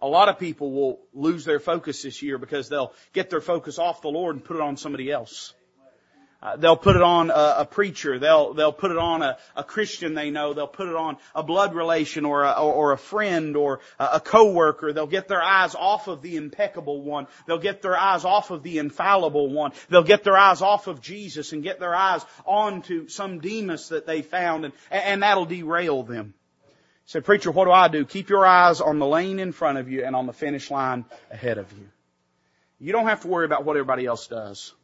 A 0.00 0.06
lot 0.06 0.28
of 0.28 0.38
people 0.38 0.70
will 0.70 1.00
lose 1.14 1.44
their 1.44 1.60
focus 1.60 2.02
this 2.02 2.20
year 2.20 2.36
because 2.36 2.68
they'll 2.68 2.92
get 3.14 3.30
their 3.30 3.40
focus 3.40 3.78
off 3.78 4.02
the 4.02 4.08
Lord 4.08 4.36
and 4.36 4.44
put 4.44 4.56
it 4.56 4.62
on 4.62 4.76
somebody 4.76 5.10
else. 5.10 5.54
Uh, 6.44 6.56
they'll 6.56 6.76
put 6.76 6.94
it 6.94 7.00
on 7.00 7.30
a, 7.30 7.54
a, 7.60 7.64
preacher. 7.64 8.18
They'll 8.18 8.52
they'll 8.52 8.70
put 8.70 8.90
it 8.90 8.98
on 8.98 9.22
a, 9.22 9.38
a 9.56 9.64
Christian 9.64 10.12
they 10.12 10.30
know. 10.30 10.52
They'll 10.52 10.66
put 10.66 10.88
it 10.88 10.94
on 10.94 11.16
a 11.34 11.42
blood 11.42 11.74
relation 11.74 12.26
or 12.26 12.44
a, 12.44 12.52
or 12.52 12.92
a 12.92 12.98
friend 12.98 13.56
or 13.56 13.80
a, 13.98 14.04
a 14.16 14.20
coworker. 14.20 14.92
They'll 14.92 15.06
get 15.06 15.26
their 15.26 15.42
eyes 15.42 15.74
off 15.74 16.06
of 16.06 16.20
the 16.20 16.36
impeccable 16.36 17.00
one. 17.00 17.28
They'll 17.46 17.56
get 17.56 17.80
their 17.80 17.96
eyes 17.96 18.26
off 18.26 18.50
of 18.50 18.62
the 18.62 18.76
infallible 18.76 19.48
one. 19.48 19.72
They'll 19.88 20.02
get 20.02 20.22
their 20.22 20.36
eyes 20.36 20.60
off 20.60 20.86
of 20.86 21.00
Jesus 21.00 21.54
and 21.54 21.62
get 21.62 21.80
their 21.80 21.94
eyes 21.94 22.22
onto 22.44 23.08
some 23.08 23.38
Demas 23.40 23.88
that 23.88 24.06
they 24.06 24.20
found, 24.20 24.66
and 24.66 24.74
and 24.90 25.22
that'll 25.22 25.46
derail 25.46 26.02
them. 26.02 26.34
Said, 27.06 27.24
preacher, 27.24 27.52
what 27.52 27.64
do 27.64 27.70
I 27.70 27.88
do? 27.88 28.04
Keep 28.04 28.28
your 28.28 28.44
eyes 28.44 28.82
on 28.82 28.98
the 28.98 29.06
lane 29.06 29.38
in 29.38 29.52
front 29.52 29.78
of 29.78 29.90
you 29.90 30.04
and 30.04 30.14
on 30.14 30.26
the 30.26 30.32
finish 30.34 30.70
line 30.70 31.06
ahead 31.30 31.56
of 31.56 31.72
you. 31.72 31.88
You 32.78 32.92
don't 32.92 33.06
have 33.06 33.22
to 33.22 33.28
worry 33.28 33.46
about 33.46 33.64
what 33.64 33.76
everybody 33.76 34.04
else 34.04 34.26
does. 34.26 34.74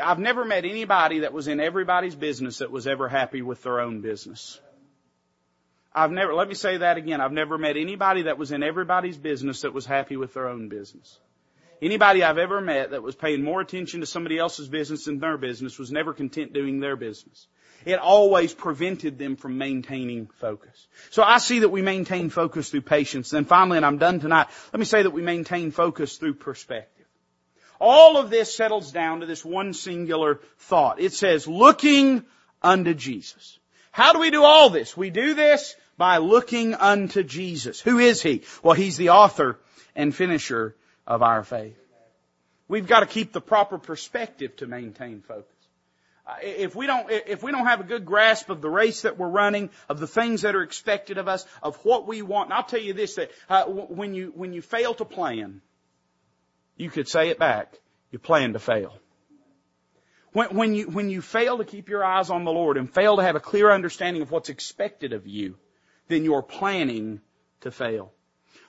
I've 0.00 0.18
never 0.18 0.44
met 0.44 0.64
anybody 0.64 1.20
that 1.20 1.32
was 1.32 1.48
in 1.48 1.60
everybody's 1.60 2.14
business 2.14 2.58
that 2.58 2.70
was 2.70 2.86
ever 2.86 3.08
happy 3.08 3.42
with 3.42 3.62
their 3.62 3.80
own 3.80 4.00
business. 4.00 4.60
I've 5.94 6.10
never, 6.10 6.32
let 6.32 6.48
me 6.48 6.54
say 6.54 6.78
that 6.78 6.96
again. 6.96 7.20
I've 7.20 7.32
never 7.32 7.58
met 7.58 7.76
anybody 7.76 8.22
that 8.22 8.38
was 8.38 8.52
in 8.52 8.62
everybody's 8.62 9.18
business 9.18 9.62
that 9.62 9.74
was 9.74 9.84
happy 9.84 10.16
with 10.16 10.32
their 10.32 10.48
own 10.48 10.68
business. 10.68 11.18
Anybody 11.82 12.22
I've 12.22 12.38
ever 12.38 12.60
met 12.60 12.92
that 12.92 13.02
was 13.02 13.16
paying 13.16 13.42
more 13.42 13.60
attention 13.60 14.00
to 14.00 14.06
somebody 14.06 14.38
else's 14.38 14.68
business 14.68 15.04
than 15.04 15.18
their 15.18 15.36
business 15.36 15.78
was 15.78 15.90
never 15.90 16.14
content 16.14 16.52
doing 16.52 16.80
their 16.80 16.96
business. 16.96 17.48
It 17.84 17.98
always 17.98 18.54
prevented 18.54 19.18
them 19.18 19.34
from 19.34 19.58
maintaining 19.58 20.28
focus. 20.38 20.86
So 21.10 21.24
I 21.24 21.38
see 21.38 21.58
that 21.58 21.70
we 21.70 21.82
maintain 21.82 22.30
focus 22.30 22.70
through 22.70 22.82
patience. 22.82 23.30
Then 23.30 23.44
finally, 23.44 23.78
and 23.78 23.84
I'm 23.84 23.98
done 23.98 24.20
tonight, 24.20 24.46
let 24.72 24.78
me 24.78 24.86
say 24.86 25.02
that 25.02 25.10
we 25.10 25.22
maintain 25.22 25.72
focus 25.72 26.16
through 26.16 26.34
perspective. 26.34 27.01
All 27.84 28.16
of 28.16 28.30
this 28.30 28.54
settles 28.54 28.92
down 28.92 29.20
to 29.20 29.26
this 29.26 29.44
one 29.44 29.74
singular 29.74 30.38
thought. 30.56 31.00
It 31.00 31.12
says, 31.12 31.48
looking 31.48 32.24
unto 32.62 32.94
Jesus. 32.94 33.58
How 33.90 34.12
do 34.12 34.20
we 34.20 34.30
do 34.30 34.44
all 34.44 34.70
this? 34.70 34.96
We 34.96 35.10
do 35.10 35.34
this 35.34 35.74
by 35.98 36.18
looking 36.18 36.74
unto 36.74 37.24
Jesus. 37.24 37.80
Who 37.80 37.98
is 37.98 38.22
He? 38.22 38.42
Well, 38.62 38.74
He's 38.74 38.96
the 38.96 39.10
author 39.10 39.58
and 39.96 40.14
finisher 40.14 40.76
of 41.08 41.24
our 41.24 41.42
faith. 41.42 41.76
We've 42.68 42.86
got 42.86 43.00
to 43.00 43.06
keep 43.06 43.32
the 43.32 43.40
proper 43.40 43.78
perspective 43.78 44.54
to 44.58 44.68
maintain 44.68 45.20
focus. 45.20 45.48
Uh, 46.24 46.34
if 46.40 46.76
we 46.76 46.86
don't, 46.86 47.10
if 47.10 47.42
we 47.42 47.50
don't 47.50 47.66
have 47.66 47.80
a 47.80 47.84
good 47.84 48.06
grasp 48.06 48.48
of 48.48 48.60
the 48.62 48.70
race 48.70 49.02
that 49.02 49.18
we're 49.18 49.28
running, 49.28 49.70
of 49.88 49.98
the 49.98 50.06
things 50.06 50.42
that 50.42 50.54
are 50.54 50.62
expected 50.62 51.18
of 51.18 51.26
us, 51.26 51.44
of 51.64 51.74
what 51.84 52.06
we 52.06 52.22
want, 52.22 52.46
and 52.46 52.54
I'll 52.54 52.62
tell 52.62 52.80
you 52.80 52.92
this, 52.92 53.16
that 53.16 53.32
uh, 53.48 53.64
when 53.64 54.14
you, 54.14 54.32
when 54.36 54.52
you 54.52 54.62
fail 54.62 54.94
to 54.94 55.04
plan, 55.04 55.62
you 56.76 56.90
could 56.90 57.08
say 57.08 57.28
it 57.28 57.38
back. 57.38 57.74
You 58.10 58.18
plan 58.18 58.52
to 58.52 58.58
fail. 58.58 58.98
When, 60.32 60.56
when, 60.56 60.74
you, 60.74 60.88
when 60.88 61.10
you 61.10 61.20
fail 61.20 61.58
to 61.58 61.64
keep 61.64 61.88
your 61.88 62.04
eyes 62.04 62.30
on 62.30 62.44
the 62.44 62.52
Lord 62.52 62.76
and 62.76 62.92
fail 62.92 63.16
to 63.16 63.22
have 63.22 63.36
a 63.36 63.40
clear 63.40 63.70
understanding 63.70 64.22
of 64.22 64.30
what's 64.30 64.48
expected 64.48 65.12
of 65.12 65.26
you, 65.26 65.56
then 66.08 66.24
you're 66.24 66.42
planning 66.42 67.20
to 67.60 67.70
fail. 67.70 68.12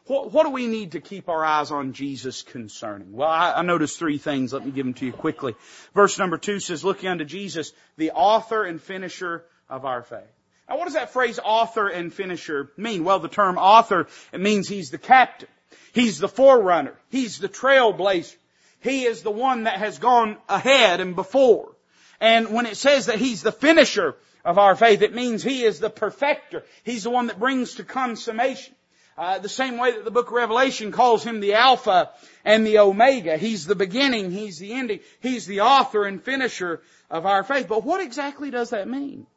What, 0.06 0.34
what 0.34 0.44
do 0.44 0.50
we 0.50 0.68
need 0.68 0.92
to 0.94 1.00
keep 1.00 1.30
our 1.30 1.46
eyes 1.46 1.72
on 1.72 1.94
Jesus 1.94 2.42
concerning? 2.42 3.13
Well, 3.13 3.30
I, 3.30 3.54
I 3.54 3.62
noticed 3.62 3.98
three 3.98 4.18
things. 4.18 4.52
Let 4.52 4.66
me 4.66 4.72
give 4.72 4.86
them 4.86 4.94
to 4.96 5.06
you 5.06 5.13
quickly. 5.13 5.56
Verse 5.94 6.20
number 6.20 6.38
two 6.38 6.60
says, 6.60 6.84
looking 6.84 7.10
unto 7.10 7.24
Jesus, 7.24 7.72
the 7.96 8.12
author 8.12 8.66
and 8.66 8.82
finisher 8.82 9.46
of 9.70 9.86
our 9.86 10.04
faith. 10.04 10.20
Now 10.68 10.78
what 10.78 10.86
does 10.86 10.96
that 10.96 11.13
phrase 11.13 11.39
author 11.44 11.88
and 11.88 12.13
finisher 12.13 12.72
mean? 12.76 13.06
Well, 13.06 13.20
the 13.20 13.30
term 13.30 13.58
author, 13.58 14.08
it 14.34 14.42
means 14.42 14.68
he's 14.68 14.89
the 14.89 14.98
captain. 14.98 15.48
He's 15.94 16.20
the 16.20 16.28
forerunner. 16.28 16.96
He's 17.10 17.40
the 17.40 17.50
trailblazer. 17.50 18.36
He 18.80 19.06
is 19.06 19.24
the 19.24 19.32
one 19.32 19.64
that 19.64 19.80
has 19.80 19.98
gone 20.00 20.38
ahead 20.50 21.00
and 21.00 21.16
before. 21.16 21.72
And 22.20 22.54
when 22.54 22.66
it 22.66 22.78
says 22.78 23.06
that 23.08 23.20
He's 23.20 23.42
the 23.42 23.52
finisher 23.52 24.16
of 24.46 24.58
our 24.58 24.76
faith, 24.76 25.02
it 25.02 25.14
means 25.14 25.44
He 25.44 25.64
is 25.64 25.80
the 25.80 25.90
perfecter. 25.90 26.64
He's 26.84 27.04
the 27.04 27.10
one 27.10 27.28
that 27.28 27.40
brings 27.40 27.76
to 27.76 27.84
consummation. 27.84 28.76
Uh, 29.18 29.38
the 29.38 29.50
same 29.50 29.78
way 29.78 29.92
that 29.92 30.06
the 30.06 30.12
book 30.12 30.28
of 30.28 30.34
Revelation 30.34 30.92
calls 30.92 31.24
Him 31.24 31.40
the 31.40 31.54
Alpha 31.54 32.10
and 32.44 32.66
the 32.66 32.80
Omega. 32.80 33.38
He's 33.38 33.66
the 33.66 33.76
beginning, 33.76 34.32
He's 34.32 34.58
the 34.58 34.74
ending, 34.74 35.02
He's 35.22 35.46
the 35.46 35.62
author 35.62 36.06
and 36.06 36.22
finisher 36.22 36.82
of 37.10 37.26
our 37.26 37.44
faith. 37.44 37.68
But 37.68 37.84
what 37.84 38.02
exactly 38.02 38.50
does 38.50 38.72
that 38.72 38.88
mean? 38.88 39.28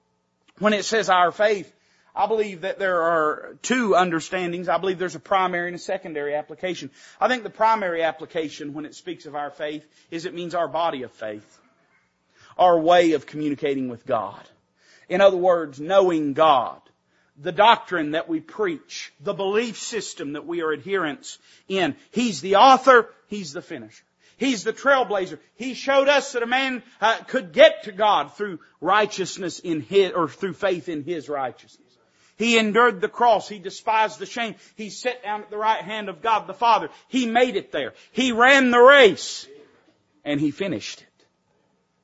When 0.59 0.73
it 0.73 0.87
says 0.87 1.11
our 1.11 1.31
faith, 1.31 1.71
I 2.17 2.27
believe 2.27 2.63
that 2.63 2.79
there 2.79 3.03
are 3.03 3.57
two 3.61 3.95
understandings. 3.95 4.71
I 4.71 4.79
believe 4.79 4.99
there's 4.99 5.15
a 5.15 5.21
primary 5.21 5.67
and 5.67 5.77
a 5.77 5.79
secondary 5.79 6.35
application. 6.35 6.91
I 7.21 7.29
think 7.29 7.43
the 7.43 7.51
primary 7.51 8.03
application 8.03 8.73
when 8.73 8.87
it 8.87 8.95
speaks 8.95 9.27
of 9.27 9.37
our 9.37 9.51
faith 9.51 9.87
is 10.11 10.25
it 10.25 10.33
means 10.33 10.55
our 10.55 10.67
body 10.67 11.03
of 11.03 11.13
faith. 11.13 11.61
Our 12.57 12.81
way 12.81 13.13
of 13.13 13.27
communicating 13.27 13.89
with 13.89 14.07
God. 14.07 14.41
In 15.11 15.21
other 15.21 15.37
words, 15.37 15.79
knowing 15.79 16.33
God. 16.33 16.81
The 17.37 17.53
doctrine 17.53 18.13
that 18.13 18.31
we 18.31 18.41
preach. 18.41 19.13
The 19.21 19.35
belief 19.35 19.79
system 19.79 20.33
that 20.33 20.47
we 20.47 20.63
are 20.63 20.73
adherents 20.73 21.39
in. 21.69 21.97
He's 22.13 22.41
the 22.41 22.57
author. 22.57 23.11
He's 23.27 23.53
the 23.53 23.61
finisher. 23.61 24.05
He's 24.39 24.65
the 24.65 24.73
trailblazer. 24.73 25.39
He 25.57 25.75
showed 25.75 26.09
us 26.09 26.33
that 26.33 26.43
a 26.43 26.47
man 26.47 26.83
uh, 26.99 27.19
could 27.25 27.53
get 27.53 27.85
to 27.85 27.93
God 27.93 28.35
through 28.35 28.61
righteousness 28.81 29.59
in 29.59 29.83
his, 29.83 30.13
or 30.13 30.29
through 30.29 30.55
faith 30.55 30.89
in 30.89 31.05
his 31.05 31.29
righteousness. 31.29 31.86
He 32.37 32.59
endured 32.59 33.01
the 33.01 33.09
cross. 33.09 33.49
He 33.49 33.59
despised 33.59 34.19
the 34.19 34.27
shame. 34.27 34.57
He 34.77 34.91
sat 34.91 35.23
down 35.23 35.43
at 35.43 35.51
the 35.51 35.57
right 35.57 35.83
hand 35.83 36.09
of 36.09 36.23
God 36.23 36.47
the 36.47 36.55
Father. 36.55 36.91
He 37.09 37.27
made 37.27 37.57
it 37.57 37.73
there. 37.73 37.95
He 38.13 38.33
ran 38.33 38.71
the 38.71 38.79
race. 38.79 39.47
And 40.25 40.41
he 40.41 40.51
finished 40.51 41.01
it. 41.01 41.25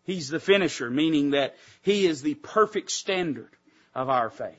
He's 0.04 0.28
the 0.28 0.40
finisher, 0.40 0.90
meaning 0.90 1.30
that 1.30 1.56
he 1.82 2.06
is 2.06 2.22
the 2.22 2.34
perfect 2.34 2.90
standard 2.90 3.50
of 3.94 4.08
our 4.08 4.30
faith. 4.30 4.58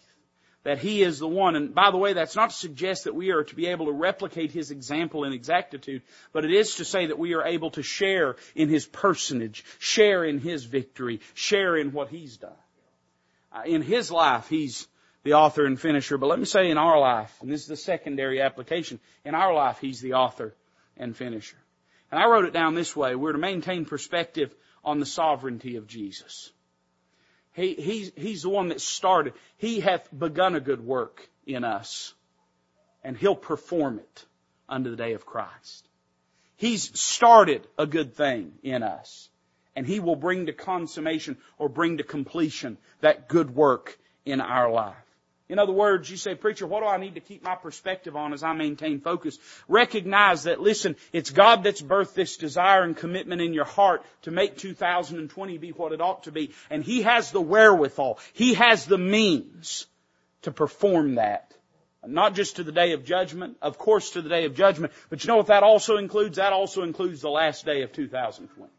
That 0.64 0.78
he 0.78 1.02
is 1.02 1.20
the 1.20 1.28
one, 1.28 1.58
and 1.58 1.76
by 1.76 1.92
the 1.92 1.98
way, 1.98 2.14
that's 2.14 2.38
not 2.38 2.52
to 2.52 2.56
suggest 2.56 3.04
that 3.04 3.16
we 3.16 3.32
are 3.32 3.44
to 3.44 3.56
be 3.56 3.68
able 3.68 3.88
to 3.88 3.92
replicate 3.92 4.52
his 4.52 4.72
example 4.72 5.26
in 5.26 5.34
exactitude, 5.34 6.04
but 6.32 6.46
it 6.46 6.52
is 6.52 6.76
to 6.76 6.86
say 6.86 7.08
that 7.08 7.20
we 7.20 7.34
are 7.34 7.44
able 7.44 7.72
to 7.72 7.84
share 7.84 8.38
in 8.56 8.70
his 8.70 8.86
personage, 8.86 9.66
share 9.80 10.24
in 10.24 10.40
his 10.40 10.64
victory, 10.64 11.20
share 11.34 11.76
in 11.76 11.92
what 11.92 12.08
he's 12.08 12.38
done. 12.38 12.52
Uh, 13.52 13.64
in 13.66 13.82
his 13.82 14.10
life, 14.10 14.48
he's 14.48 14.88
the 15.24 15.34
author 15.34 15.66
and 15.66 15.80
finisher. 15.80 16.18
But 16.18 16.28
let 16.28 16.40
me 16.40 16.46
say 16.46 16.70
in 16.70 16.78
our 16.78 17.00
life, 17.00 17.36
and 17.42 17.52
this 17.52 17.62
is 17.62 17.68
the 17.68 17.78
secondary 17.78 18.42
application, 18.42 19.00
in 19.26 19.36
our 19.36 19.54
life, 19.54 19.80
He's 19.80 20.02
the 20.02 20.14
author 20.14 20.56
and 20.98 21.16
finisher. 21.16 21.58
And 22.12 22.22
I 22.22 22.28
wrote 22.28 22.46
it 22.46 22.54
down 22.54 22.76
this 22.76 22.96
way. 22.96 23.16
We're 23.16 23.32
to 23.32 23.40
maintain 23.40 23.86
perspective 23.86 24.54
on 24.84 25.00
the 25.00 25.06
sovereignty 25.06 25.78
of 25.78 25.88
Jesus. 25.88 26.52
He, 27.54 27.74
he's, 27.76 28.12
he's 28.16 28.42
the 28.44 28.50
one 28.50 28.70
that 28.70 28.82
started. 28.82 29.34
He 29.58 29.80
hath 29.80 30.08
begun 30.16 30.56
a 30.56 30.60
good 30.60 30.82
work 30.82 31.28
in 31.46 31.64
us. 31.64 32.14
And 33.04 33.18
He'll 33.18 33.36
perform 33.36 34.00
it 34.00 34.26
unto 34.68 34.90
the 34.90 34.96
day 34.96 35.14
of 35.14 35.26
Christ. 35.26 35.88
He's 36.56 36.98
started 37.00 37.68
a 37.78 37.86
good 37.86 38.16
thing 38.16 38.54
in 38.64 38.84
us. 38.84 39.30
And 39.76 39.88
He 39.88 40.00
will 40.00 40.16
bring 40.16 40.48
to 40.48 40.54
consummation 40.54 41.38
or 41.58 41.70
bring 41.70 41.98
to 41.98 42.04
completion 42.04 42.78
that 43.02 43.28
good 43.28 43.56
work 43.56 43.98
in 44.26 44.42
our 44.42 44.72
life. 44.72 44.96
In 45.54 45.60
other 45.60 45.72
words, 45.72 46.10
you 46.10 46.18
say, 46.18 46.34
preacher, 46.34 46.66
what 46.66 46.80
do 46.80 46.88
I 46.88 46.98
need 46.98 47.14
to 47.14 47.22
keep 47.22 47.44
my 47.44 47.54
perspective 47.54 48.16
on 48.16 48.34
as 48.34 48.42
I 48.42 48.54
maintain 48.54 49.00
focus? 49.00 49.38
Recognize 49.68 50.46
that, 50.46 50.60
listen, 50.60 50.96
it's 51.12 51.30
God 51.30 51.64
that's 51.64 51.80
birthed 51.80 52.16
this 52.16 52.38
desire 52.38 52.82
and 52.82 52.98
commitment 52.98 53.40
in 53.40 53.54
your 53.54 53.64
heart 53.64 54.04
to 54.24 54.32
make 54.32 54.58
2020 54.58 55.60
be 55.60 55.70
what 55.70 55.92
it 55.92 56.02
ought 56.02 56.24
to 56.24 56.32
be. 56.32 56.54
And 56.72 56.84
He 56.84 57.04
has 57.04 57.30
the 57.30 57.40
wherewithal. 57.40 58.18
He 58.34 58.56
has 58.56 58.88
the 58.88 58.98
means 58.98 59.86
to 60.42 60.52
perform 60.52 61.16
that. 61.16 61.54
Not 62.04 62.34
just 62.34 62.56
to 62.56 62.64
the 62.64 62.72
day 62.72 62.94
of 62.94 63.06
judgment, 63.06 63.58
of 63.62 63.78
course 63.78 64.10
to 64.14 64.24
the 64.24 64.30
day 64.30 64.46
of 64.46 64.56
judgment, 64.56 64.92
but 65.12 65.24
you 65.24 65.28
know 65.28 65.38
what 65.38 65.48
that 65.48 65.62
also 65.62 65.98
includes? 65.98 66.38
That 66.38 66.54
also 66.54 66.82
includes 66.82 67.22
the 67.22 67.30
last 67.30 67.64
day 67.64 67.84
of 67.84 67.94
2020. 67.94 68.72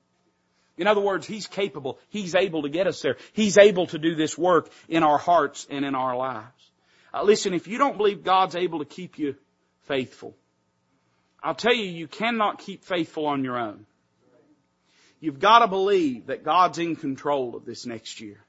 In 0.76 0.87
other 0.87 1.00
words, 1.00 1.26
He's 1.26 1.46
capable. 1.46 1.98
He's 2.08 2.34
able 2.34 2.62
to 2.62 2.68
get 2.68 2.87
us 2.87 3.00
there. 3.00 3.16
He's 3.32 3.58
able 3.58 3.87
to 3.88 3.98
do 3.98 4.14
this 4.14 4.37
work 4.37 4.70
in 4.88 5.02
our 5.02 5.18
hearts 5.18 5.66
and 5.70 5.84
in 5.84 5.94
our 5.94 6.16
lives. 6.16 6.70
Uh, 7.12 7.22
listen, 7.22 7.54
if 7.54 7.68
you 7.68 7.78
don't 7.78 7.96
believe 7.96 8.24
God's 8.24 8.56
able 8.56 8.80
to 8.80 8.84
keep 8.84 9.18
you 9.18 9.37
faithful, 9.82 10.34
I'll 11.42 11.54
tell 11.54 11.74
you, 11.74 11.84
you 11.84 12.08
cannot 12.08 12.58
keep 12.58 12.84
faithful 12.84 13.26
on 13.26 13.44
your 13.44 13.58
own. 13.58 13.87
You've 15.20 15.38
got 15.40 15.60
to 15.60 15.68
believe 15.68 16.26
that 16.26 16.44
God's 16.44 16.78
in 16.78 16.96
control 16.96 17.54
of 17.54 17.64
this 17.64 17.87
next 17.87 18.20
year. 18.20 18.40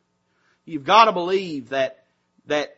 You've 0.66 0.84
got 0.84 1.06
to 1.06 1.12
believe 1.12 1.70
that, 1.70 2.06
that 2.48 2.76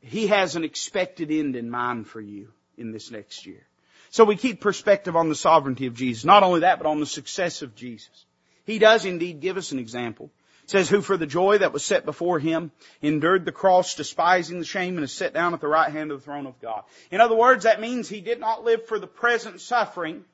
He 0.00 0.28
has 0.28 0.56
an 0.56 0.64
expected 0.64 1.30
end 1.30 1.54
in 1.54 1.70
mind 1.70 2.06
for 2.08 2.20
you 2.20 2.48
in 2.78 2.92
this 2.92 3.10
next 3.10 3.46
year. 3.46 3.66
So 4.10 4.24
we 4.24 4.36
keep 4.36 4.60
perspective 4.60 5.14
on 5.14 5.28
the 5.28 5.34
sovereignty 5.34 5.86
of 5.86 5.94
Jesus. 5.94 6.24
Not 6.24 6.42
only 6.42 6.60
that, 6.60 6.78
but 6.78 6.88
on 6.88 6.98
the 6.98 7.06
success 7.06 7.62
of 7.62 7.76
Jesus. 7.76 8.24
He 8.64 8.78
does 8.78 9.04
indeed 9.04 9.40
give 9.40 9.56
us 9.56 9.72
an 9.72 9.78
example. 9.78 10.30
It 10.64 10.70
says, 10.70 10.88
who 10.88 11.00
for 11.00 11.16
the 11.16 11.26
joy 11.26 11.58
that 11.58 11.72
was 11.72 11.84
set 11.84 12.04
before 12.04 12.38
him 12.38 12.70
endured 13.02 13.44
the 13.44 13.52
cross, 13.52 13.96
despising 13.96 14.60
the 14.60 14.64
shame, 14.64 14.96
and 14.96 15.04
is 15.04 15.12
set 15.12 15.34
down 15.34 15.52
at 15.52 15.60
the 15.60 15.66
right 15.66 15.90
hand 15.90 16.12
of 16.12 16.20
the 16.20 16.24
throne 16.24 16.46
of 16.46 16.60
God. 16.60 16.84
In 17.10 17.20
other 17.20 17.34
words, 17.34 17.64
that 17.64 17.80
means 17.80 18.08
he 18.08 18.20
did 18.20 18.38
not 18.38 18.64
live 18.64 18.86
for 18.86 18.98
the 18.98 19.08
present 19.08 19.60
suffering, 19.60 20.24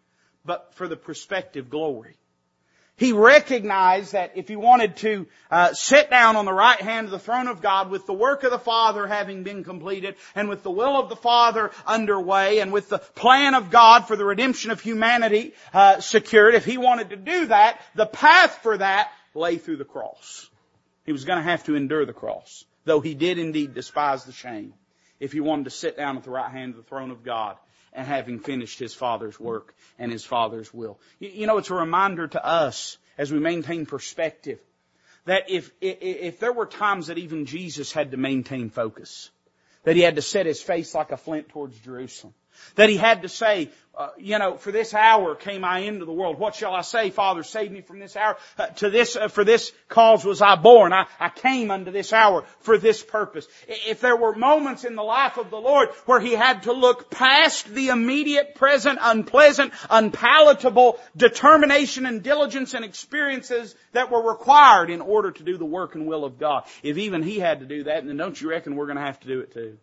but 0.44 0.74
for 0.74 0.88
the 0.88 0.96
prospective 0.96 1.70
glory. 1.70 2.16
He 2.98 3.12
recognized 3.12 4.12
that 4.12 4.32
if 4.36 4.48
he 4.48 4.56
wanted 4.56 4.96
to 4.98 5.26
uh, 5.50 5.74
sit 5.74 6.08
down 6.08 6.34
on 6.36 6.46
the 6.46 6.52
right 6.52 6.80
hand 6.80 7.04
of 7.04 7.10
the 7.10 7.18
throne 7.18 7.46
of 7.46 7.60
God 7.60 7.90
with 7.90 8.06
the 8.06 8.14
work 8.14 8.42
of 8.42 8.50
the 8.50 8.58
Father 8.58 9.06
having 9.06 9.42
been 9.42 9.64
completed 9.64 10.16
and 10.34 10.48
with 10.48 10.62
the 10.62 10.70
will 10.70 10.98
of 10.98 11.10
the 11.10 11.16
Father 11.16 11.72
underway 11.86 12.60
and 12.60 12.72
with 12.72 12.88
the 12.88 12.98
plan 12.98 13.54
of 13.54 13.70
God 13.70 14.08
for 14.08 14.16
the 14.16 14.24
redemption 14.24 14.70
of 14.70 14.80
humanity 14.80 15.52
uh, 15.74 16.00
secured, 16.00 16.54
if 16.54 16.64
he 16.64 16.78
wanted 16.78 17.10
to 17.10 17.16
do 17.16 17.46
that, 17.46 17.82
the 17.94 18.06
path 18.06 18.60
for 18.62 18.78
that 18.78 19.12
lay 19.34 19.58
through 19.58 19.76
the 19.76 19.84
cross. 19.84 20.48
He 21.04 21.12
was 21.12 21.26
going 21.26 21.38
to 21.38 21.50
have 21.50 21.64
to 21.64 21.76
endure 21.76 22.06
the 22.06 22.14
cross, 22.14 22.64
though 22.86 23.00
he 23.00 23.12
did 23.12 23.38
indeed 23.38 23.74
despise 23.74 24.24
the 24.24 24.32
shame 24.32 24.72
if 25.20 25.32
he 25.32 25.40
wanted 25.40 25.64
to 25.64 25.70
sit 25.70 25.98
down 25.98 26.16
at 26.16 26.24
the 26.24 26.30
right 26.30 26.50
hand 26.50 26.70
of 26.70 26.76
the 26.76 26.88
throne 26.88 27.10
of 27.10 27.22
God 27.22 27.58
having 28.04 28.40
finished 28.40 28.78
his 28.78 28.94
Father's 28.94 29.38
work 29.40 29.74
and 29.98 30.12
his 30.12 30.24
Father's 30.24 30.72
will. 30.74 30.98
You 31.18 31.46
know, 31.46 31.58
it's 31.58 31.70
a 31.70 31.74
reminder 31.74 32.26
to 32.26 32.44
us 32.44 32.98
as 33.16 33.32
we 33.32 33.38
maintain 33.38 33.86
perspective 33.86 34.58
that 35.24 35.50
if, 35.50 35.70
if 35.80 36.38
there 36.38 36.52
were 36.52 36.66
times 36.66 37.06
that 37.06 37.18
even 37.18 37.46
Jesus 37.46 37.92
had 37.92 38.10
to 38.10 38.16
maintain 38.16 38.70
focus, 38.70 39.30
that 39.84 39.96
he 39.96 40.02
had 40.02 40.16
to 40.16 40.22
set 40.22 40.46
his 40.46 40.60
face 40.60 40.94
like 40.94 41.12
a 41.12 41.16
flint 41.16 41.48
towards 41.48 41.78
Jerusalem, 41.80 42.34
that 42.76 42.88
he 42.88 42.96
had 42.96 43.22
to 43.22 43.28
say, 43.28 43.70
uh, 43.96 44.10
you 44.18 44.38
know, 44.38 44.58
for 44.58 44.70
this 44.70 44.92
hour 44.92 45.34
came 45.34 45.64
I 45.64 45.80
into 45.80 46.04
the 46.04 46.12
world. 46.12 46.38
What 46.38 46.54
shall 46.54 46.74
I 46.74 46.82
say? 46.82 47.08
Father, 47.08 47.42
save 47.42 47.72
me 47.72 47.80
from 47.80 47.98
this 47.98 48.14
hour. 48.14 48.36
Uh, 48.58 48.66
to 48.66 48.90
this, 48.90 49.16
uh, 49.16 49.28
for 49.28 49.42
this 49.42 49.72
cause 49.88 50.22
was 50.22 50.42
I 50.42 50.54
born. 50.56 50.92
I, 50.92 51.06
I 51.18 51.30
came 51.30 51.70
unto 51.70 51.90
this 51.90 52.12
hour 52.12 52.44
for 52.60 52.76
this 52.76 53.02
purpose. 53.02 53.48
If 53.66 54.02
there 54.02 54.16
were 54.16 54.34
moments 54.34 54.84
in 54.84 54.96
the 54.96 55.02
life 55.02 55.38
of 55.38 55.48
the 55.48 55.56
Lord 55.56 55.88
where 56.04 56.20
he 56.20 56.32
had 56.32 56.64
to 56.64 56.72
look 56.74 57.10
past 57.10 57.72
the 57.72 57.88
immediate, 57.88 58.54
present, 58.54 58.98
unpleasant, 59.00 59.72
unpalatable 59.88 60.98
determination 61.16 62.04
and 62.04 62.22
diligence 62.22 62.74
and 62.74 62.84
experiences 62.84 63.74
that 63.92 64.10
were 64.10 64.30
required 64.30 64.90
in 64.90 65.00
order 65.00 65.30
to 65.30 65.42
do 65.42 65.56
the 65.56 65.64
work 65.64 65.94
and 65.94 66.06
will 66.06 66.26
of 66.26 66.38
God, 66.38 66.64
if 66.82 66.98
even 66.98 67.22
he 67.22 67.38
had 67.38 67.60
to 67.60 67.66
do 67.66 67.84
that, 67.84 68.06
then 68.06 68.18
don't 68.18 68.38
you 68.38 68.50
reckon 68.50 68.76
we're 68.76 68.86
going 68.86 68.98
to 68.98 69.04
have 69.04 69.20
to 69.20 69.28
do 69.28 69.40
it 69.40 69.54
too? 69.54 69.78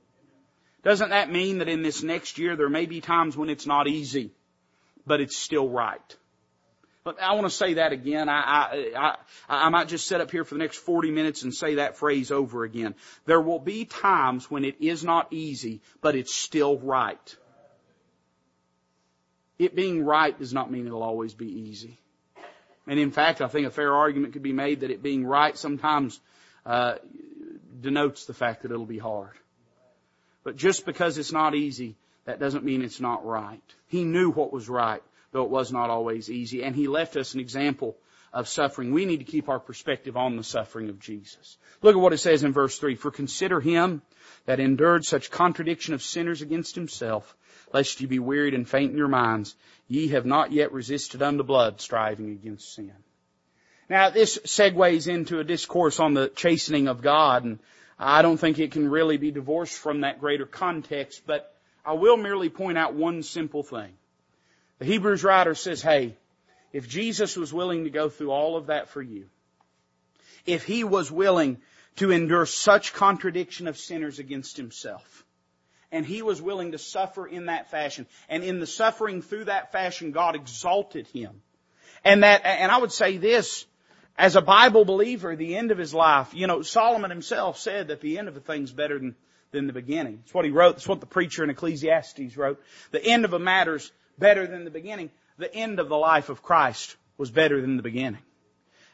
Doesn't 0.84 1.10
that 1.10 1.32
mean 1.32 1.60
that 1.60 1.70
in 1.70 1.82
this 1.82 2.04
next 2.04 2.38
year 2.38 2.56
there 2.56 2.70
may 2.70 2.86
be 2.86 3.02
times 3.02 3.38
when 3.38 3.50
it's 3.50 3.66
not 3.66 3.88
easy, 3.88 4.32
but 5.06 5.22
it's 5.22 5.38
still 5.38 5.70
right? 5.70 6.18
But 7.04 7.22
I 7.22 7.34
want 7.34 7.46
to 7.46 7.50
say 7.50 7.76
that 7.76 7.92
again. 7.92 8.30
I, 8.30 8.40
I, 8.42 8.94
I, 8.96 9.16
I 9.66 9.70
might 9.70 9.90
just 9.90 10.08
sit 10.08 10.22
up 10.22 10.32
here 10.32 10.46
for 10.46 10.56
the 10.56 10.60
next 10.60 10.78
40 10.78 11.12
minutes 11.12 11.44
and 11.44 11.54
say 11.54 11.76
that 11.76 11.98
phrase 11.98 12.32
over 12.32 12.64
again. 12.64 12.96
There 13.26 13.42
will 13.42 13.60
be 13.60 13.84
times 13.84 14.50
when 14.50 14.64
it 14.64 14.78
is 14.80 15.04
not 15.04 15.32
easy, 15.32 15.82
but 16.02 16.16
it's 16.16 16.34
still 16.34 16.78
right. 16.78 17.36
It 19.60 19.76
being 19.76 20.04
right 20.04 20.38
does 20.38 20.54
not 20.54 20.72
mean 20.72 20.88
it'll 20.88 21.04
always 21.04 21.34
be 21.34 21.48
easy. 21.48 22.00
And 22.88 23.00
in 23.00 23.12
fact, 23.12 23.42
I 23.42 23.48
think 23.48 23.68
a 23.68 23.72
fair 23.72 23.94
argument 23.94 24.34
could 24.34 24.44
be 24.44 24.54
made 24.54 24.82
that 24.82 24.92
it 24.92 25.04
being 25.04 25.26
right 25.26 25.58
sometimes 25.58 26.20
uh, 26.66 26.96
denotes 27.82 28.26
the 28.26 28.34
fact 28.34 28.64
that 28.64 28.72
it'll 28.72 28.86
be 28.86 28.98
hard. 28.98 29.34
But 30.44 30.58
just 30.58 30.86
because 30.86 31.18
it's 31.18 31.32
not 31.32 31.56
easy, 31.56 31.96
that 32.26 32.40
doesn't 32.40 32.66
mean 32.66 32.82
it's 32.82 33.00
not 33.00 33.26
right. 33.26 33.62
He 33.88 34.04
knew 34.04 34.30
what 34.30 34.54
was 34.54 34.70
right, 34.70 35.02
though 35.32 35.44
it 35.44 35.50
was 35.50 35.72
not 35.72 35.90
always 35.90 36.30
easy. 36.30 36.64
And 36.64 36.76
He 36.76 36.88
left 36.88 37.16
us 37.16 37.34
an 37.34 37.40
example 37.40 37.98
of 38.32 38.48
suffering. 38.48 38.92
We 38.92 39.06
need 39.06 39.18
to 39.18 39.32
keep 39.32 39.48
our 39.48 39.60
perspective 39.60 40.18
on 40.18 40.36
the 40.36 40.44
suffering 40.44 40.90
of 40.90 41.00
Jesus. 41.00 41.58
Look 41.82 41.96
at 41.96 42.02
what 42.02 42.14
it 42.14 42.18
says 42.18 42.44
in 42.44 42.52
verse 42.52 42.78
3. 42.80 42.96
For 42.96 43.12
consider 43.12 43.60
Him 43.60 44.02
that 44.46 44.60
endured 44.60 45.06
such 45.06 45.32
contradiction 45.32 45.94
of 45.94 46.02
sinners 46.02 46.42
against 46.42 46.76
Himself, 46.76 47.36
lest 47.72 48.02
ye 48.02 48.08
be 48.08 48.20
wearied 48.20 48.54
and 48.54 48.68
faint 48.68 48.92
in 48.92 48.98
your 48.98 49.08
minds. 49.08 49.56
Ye 49.88 50.10
have 50.10 50.26
not 50.26 50.52
yet 50.52 50.72
resisted 50.72 51.22
unto 51.22 51.44
blood, 51.44 51.80
striving 51.80 52.32
against 52.32 52.74
sin. 52.74 52.94
Now 53.90 54.10
this 54.10 54.40
segues 54.40 55.08
into 55.08 55.40
a 55.40 55.44
discourse 55.44 56.00
on 56.00 56.14
the 56.14 56.30
chastening 56.30 56.88
of 56.88 57.02
God 57.02 57.44
and 57.44 57.60
I 57.98 58.22
don't 58.22 58.38
think 58.38 58.60
it 58.60 58.72
can 58.72 58.90
really 58.90 59.18
be 59.18 59.32
divorced 59.32 59.78
from 59.78 60.02
that 60.02 60.20
greater 60.20 60.46
context, 60.46 61.24
but 61.26 61.56
I 61.86 61.94
will 61.94 62.18
merely 62.18 62.50
point 62.50 62.78
out 62.78 62.94
one 62.94 63.24
simple 63.24 63.64
thing. 63.64 63.94
The 64.80 64.86
Hebrews 64.86 65.24
writer 65.24 65.56
says, 65.56 65.82
hey, 65.82 66.16
if 66.72 66.88
Jesus 66.88 67.38
was 67.38 67.54
willing 67.54 67.84
to 67.84 67.90
go 67.90 68.10
through 68.10 68.32
all 68.32 68.58
of 68.58 68.68
that 68.68 68.90
for 68.90 69.02
you, 69.02 69.26
if 70.46 70.64
he 70.64 70.84
was 70.84 71.12
willing 71.12 71.58
to 71.98 72.12
endure 72.12 72.46
such 72.46 72.94
contradiction 72.94 73.68
of 73.68 73.78
sinners 73.78 74.20
against 74.20 74.58
himself, 74.58 75.24
and 75.92 76.06
he 76.06 76.24
was 76.24 76.42
willing 76.42 76.72
to 76.72 76.80
suffer 76.80 77.28
in 77.28 77.46
that 77.46 77.70
fashion, 77.70 78.08
and 78.28 78.44
in 78.44 78.60
the 78.60 78.68
suffering 78.68 79.22
through 79.22 79.46
that 79.46 79.72
fashion, 79.72 80.12
God 80.12 80.36
exalted 80.36 81.08
him. 81.08 81.42
And 82.04 82.24
that, 82.24 82.42
and 82.46 82.72
I 82.72 82.78
would 82.78 82.92
say 82.92 83.18
this, 83.18 83.66
as 84.18 84.36
a 84.36 84.42
Bible 84.42 84.86
believer, 84.86 85.36
the 85.36 85.56
end 85.56 85.72
of 85.72 85.78
his 85.78 85.94
life, 85.94 86.34
you 86.34 86.48
know, 86.48 86.62
Solomon 86.62 87.10
himself 87.10 87.58
said 87.58 87.88
that 87.88 88.02
the 88.02 88.20
end 88.20 88.28
of 88.28 88.38
a 88.38 88.40
thing's 88.40 88.72
better 88.72 89.00
than, 89.00 89.16
than 89.52 89.68
the 89.68 89.74
beginning. 89.74 90.20
It's 90.24 90.34
what 90.34 90.46
he 90.46 90.52
wrote. 90.52 90.76
It's 90.76 90.88
what 90.88 91.00
the 91.00 91.06
preacher 91.06 91.44
in 91.44 91.50
Ecclesiastes 91.50 92.38
wrote. 92.38 92.62
The 92.92 93.04
end 93.04 93.26
of 93.26 93.34
a 93.34 93.40
matter's 93.40 93.92
better 94.20 94.46
than 94.46 94.66
the 94.66 94.72
beginning. 94.72 95.10
The 95.38 95.54
end 95.54 95.80
of 95.80 95.90
the 95.90 95.98
life 95.98 96.30
of 96.30 96.44
Christ 96.44 96.96
was 97.18 97.32
better 97.32 97.60
than 97.60 97.78
the 97.78 97.84
beginning. 97.84 98.22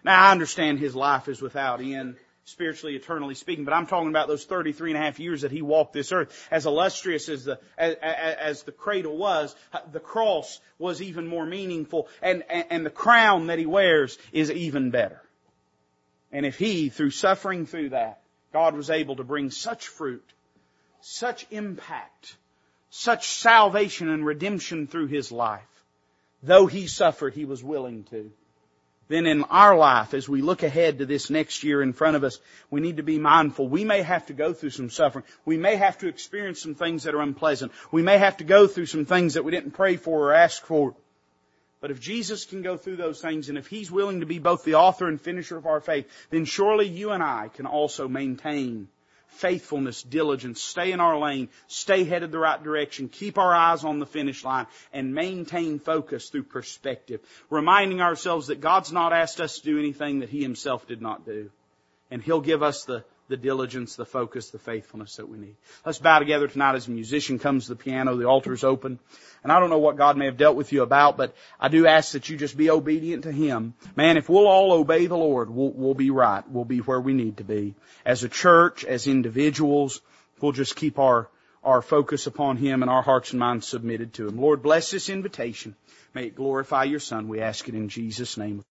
Now 0.04 0.28
I 0.28 0.32
understand 0.32 0.80
his 0.80 0.96
life 0.96 1.28
is 1.28 1.42
without 1.42 1.82
end, 1.82 2.16
spiritually, 2.50 2.96
eternally 2.96 3.36
speaking, 3.36 3.66
but 3.66 3.74
I'm 3.74 3.88
talking 3.88 4.10
about 4.10 4.28
those 4.28 4.46
33 4.46 4.92
and 4.92 4.98
a 4.98 5.02
half 5.02 5.20
years 5.20 5.42
that 5.42 5.52
he 5.52 5.62
walked 5.62 5.94
this 5.94 6.12
earth. 6.12 6.48
As 6.52 6.66
illustrious 6.66 7.30
as 7.30 7.46
the, 7.46 7.60
as, 7.78 7.96
as 7.96 8.64
the 8.64 8.72
cradle 8.72 9.18
was, 9.18 9.56
the 9.92 10.00
cross 10.00 10.60
was 10.78 11.02
even 11.02 11.28
more 11.28 11.46
meaningful, 11.46 12.08
and, 12.22 12.44
and, 12.50 12.66
and 12.70 12.86
the 12.86 12.90
crown 12.90 13.48
that 13.48 13.60
he 13.60 13.66
wears 13.66 14.18
is 14.32 14.52
even 14.52 14.92
better. 14.92 15.22
And 16.32 16.46
if 16.46 16.58
he, 16.58 16.90
through 16.90 17.12
suffering 17.12 17.66
through 17.66 17.90
that, 17.90 18.22
God 18.52 18.76
was 18.76 18.90
able 18.90 19.18
to 19.18 19.24
bring 19.24 19.52
such 19.52 19.88
fruit, 19.88 20.28
such 21.02 21.46
impact, 21.52 22.36
such 22.90 23.28
salvation 23.28 24.10
and 24.10 24.26
redemption 24.26 24.88
through 24.88 25.08
his 25.08 25.32
life, 25.32 25.62
though 26.42 26.66
he 26.66 26.88
suffered, 26.88 27.34
he 27.34 27.46
was 27.46 27.64
willing 27.64 28.04
to 28.06 28.32
then 29.10 29.26
in 29.26 29.44
our 29.46 29.76
life, 29.76 30.14
as 30.14 30.30
we 30.30 30.42
look 30.42 30.62
ahead 30.62 31.00
to 31.00 31.06
this 31.06 31.32
next 31.32 31.64
year 31.64 31.82
in 31.82 31.94
front 31.94 32.16
of 32.16 32.24
us, 32.24 32.40
we 32.70 32.80
need 32.80 32.98
to 32.98 33.04
be 33.04 33.18
mindful. 33.18 33.68
We 33.68 33.84
may 33.84 34.04
have 34.04 34.28
to 34.28 34.34
go 34.34 34.54
through 34.54 34.70
some 34.70 34.92
suffering. 34.92 35.26
We 35.46 35.58
may 35.58 35.76
have 35.76 35.98
to 35.98 36.08
experience 36.08 36.62
some 36.62 36.76
things 36.76 37.04
that 37.04 37.16
are 37.16 37.22
unpleasant. 37.22 37.72
We 37.92 38.04
may 38.04 38.20
have 38.20 38.38
to 38.38 38.44
go 38.44 38.68
through 38.68 38.86
some 38.86 39.06
things 39.06 39.34
that 39.34 39.44
we 39.44 39.52
didn't 39.52 39.72
pray 39.72 39.98
for 39.98 40.30
or 40.30 40.34
ask 40.34 40.64
for. 40.64 40.96
But 41.82 41.90
if 41.90 42.00
Jesus 42.00 42.46
can 42.46 42.62
go 42.62 42.78
through 42.78 42.98
those 42.98 43.20
things 43.20 43.50
and 43.50 43.58
if 43.58 43.66
He's 43.66 43.90
willing 43.90 44.20
to 44.20 44.28
be 44.28 44.38
both 44.38 44.64
the 44.64 44.76
author 44.76 45.08
and 45.08 45.20
finisher 45.20 45.58
of 45.58 45.66
our 45.66 45.82
faith, 45.82 46.08
then 46.30 46.46
surely 46.46 46.88
you 46.88 47.10
and 47.10 47.24
I 47.24 47.50
can 47.52 47.66
also 47.66 48.08
maintain 48.08 48.90
faithfulness, 49.30 50.04
diligence, 50.04 50.62
stay 50.62 50.92
in 50.92 51.00
our 51.00 51.18
lane, 51.18 51.50
stay 51.68 52.04
headed 52.04 52.32
the 52.32 52.40
right 52.40 52.62
direction, 52.62 53.10
keep 53.10 53.38
our 53.38 53.54
eyes 53.54 53.84
on 53.84 54.00
the 54.00 54.06
finish 54.06 54.44
line, 54.44 54.68
and 54.92 55.14
maintain 55.14 55.80
focus 55.80 56.30
through 56.30 56.44
perspective. 56.44 57.22
Reminding 57.50 58.02
ourselves 58.02 58.48
that 58.48 58.62
God's 58.62 58.92
not 58.92 59.14
asked 59.14 59.40
us 59.40 59.60
to 59.60 59.64
do 59.64 59.80
anything 59.80 60.20
that 60.20 60.30
He 60.30 60.42
Himself 60.42 60.88
did 60.88 61.02
not 61.02 61.26
do. 61.26 61.50
And 62.12 62.22
He'll 62.22 62.42
give 62.42 62.64
us 62.64 62.86
the, 62.86 63.04
the 63.30 63.38
diligence, 63.38 63.96
the 63.96 64.06
focus, 64.06 64.50
the 64.50 64.60
faithfulness 64.60 65.16
that 65.16 65.30
we 65.30 65.38
need. 65.38 65.56
Let's 65.86 66.00
bow 66.00 66.20
together 66.20 66.48
tonight 66.48 66.76
as 66.76 66.88
a 66.88 66.92
musician 66.92 67.40
comes 67.40 67.66
to 67.66 67.70
the 67.70 67.84
piano, 67.84 68.16
the 68.16 68.28
altar 68.28 68.52
is 68.52 68.64
open. 68.64 69.00
And 69.44 69.52
I 69.52 69.60
don't 69.60 69.70
know 69.70 69.78
what 69.78 69.96
God 69.96 70.18
may 70.18 70.26
have 70.26 70.36
dealt 70.36 70.58
with 70.58 70.74
you 70.74 70.82
about, 70.82 71.16
but 71.16 71.36
I 71.60 71.70
do 71.70 71.88
ask 71.88 72.12
that 72.14 72.28
you 72.28 72.36
just 72.36 72.58
be 72.58 72.70
obedient 72.70 73.24
to 73.24 73.32
Him. 73.32 73.76
Man, 73.96 74.18
if 74.18 74.28
we'll 74.28 74.48
all 74.48 74.74
obey 74.74 75.06
the 75.06 75.16
Lord, 75.16 75.50
we'll, 75.50 75.72
we'll 75.72 75.94
be 75.94 76.10
right. 76.10 76.44
We'll 76.50 76.66
be 76.66 76.80
where 76.80 77.00
we 77.00 77.14
need 77.14 77.38
to 77.38 77.44
be. 77.44 77.76
As 78.06 78.24
a 78.24 78.30
church, 78.30 78.84
as 78.84 79.08
individuals, 79.08 80.02
we'll 80.42 80.52
just 80.52 80.76
keep 80.76 81.00
our, 81.00 81.30
our 81.64 81.82
focus 81.82 82.28
upon 82.28 82.58
Him 82.58 82.82
and 82.82 82.90
our 82.90 83.04
hearts 83.04 83.32
and 83.32 83.40
minds 83.40 83.68
submitted 83.68 84.14
to 84.16 84.28
Him. 84.28 84.42
Lord, 84.42 84.64
bless 84.64 84.92
this 84.92 85.08
invitation. 85.10 85.76
May 86.14 86.26
it 86.26 86.36
glorify 86.36 86.86
your 86.86 87.00
Son. 87.00 87.28
We 87.28 87.40
ask 87.40 87.70
it 87.70 87.76
in 87.76 87.88
Jesus' 87.90 88.38
name. 88.38 88.64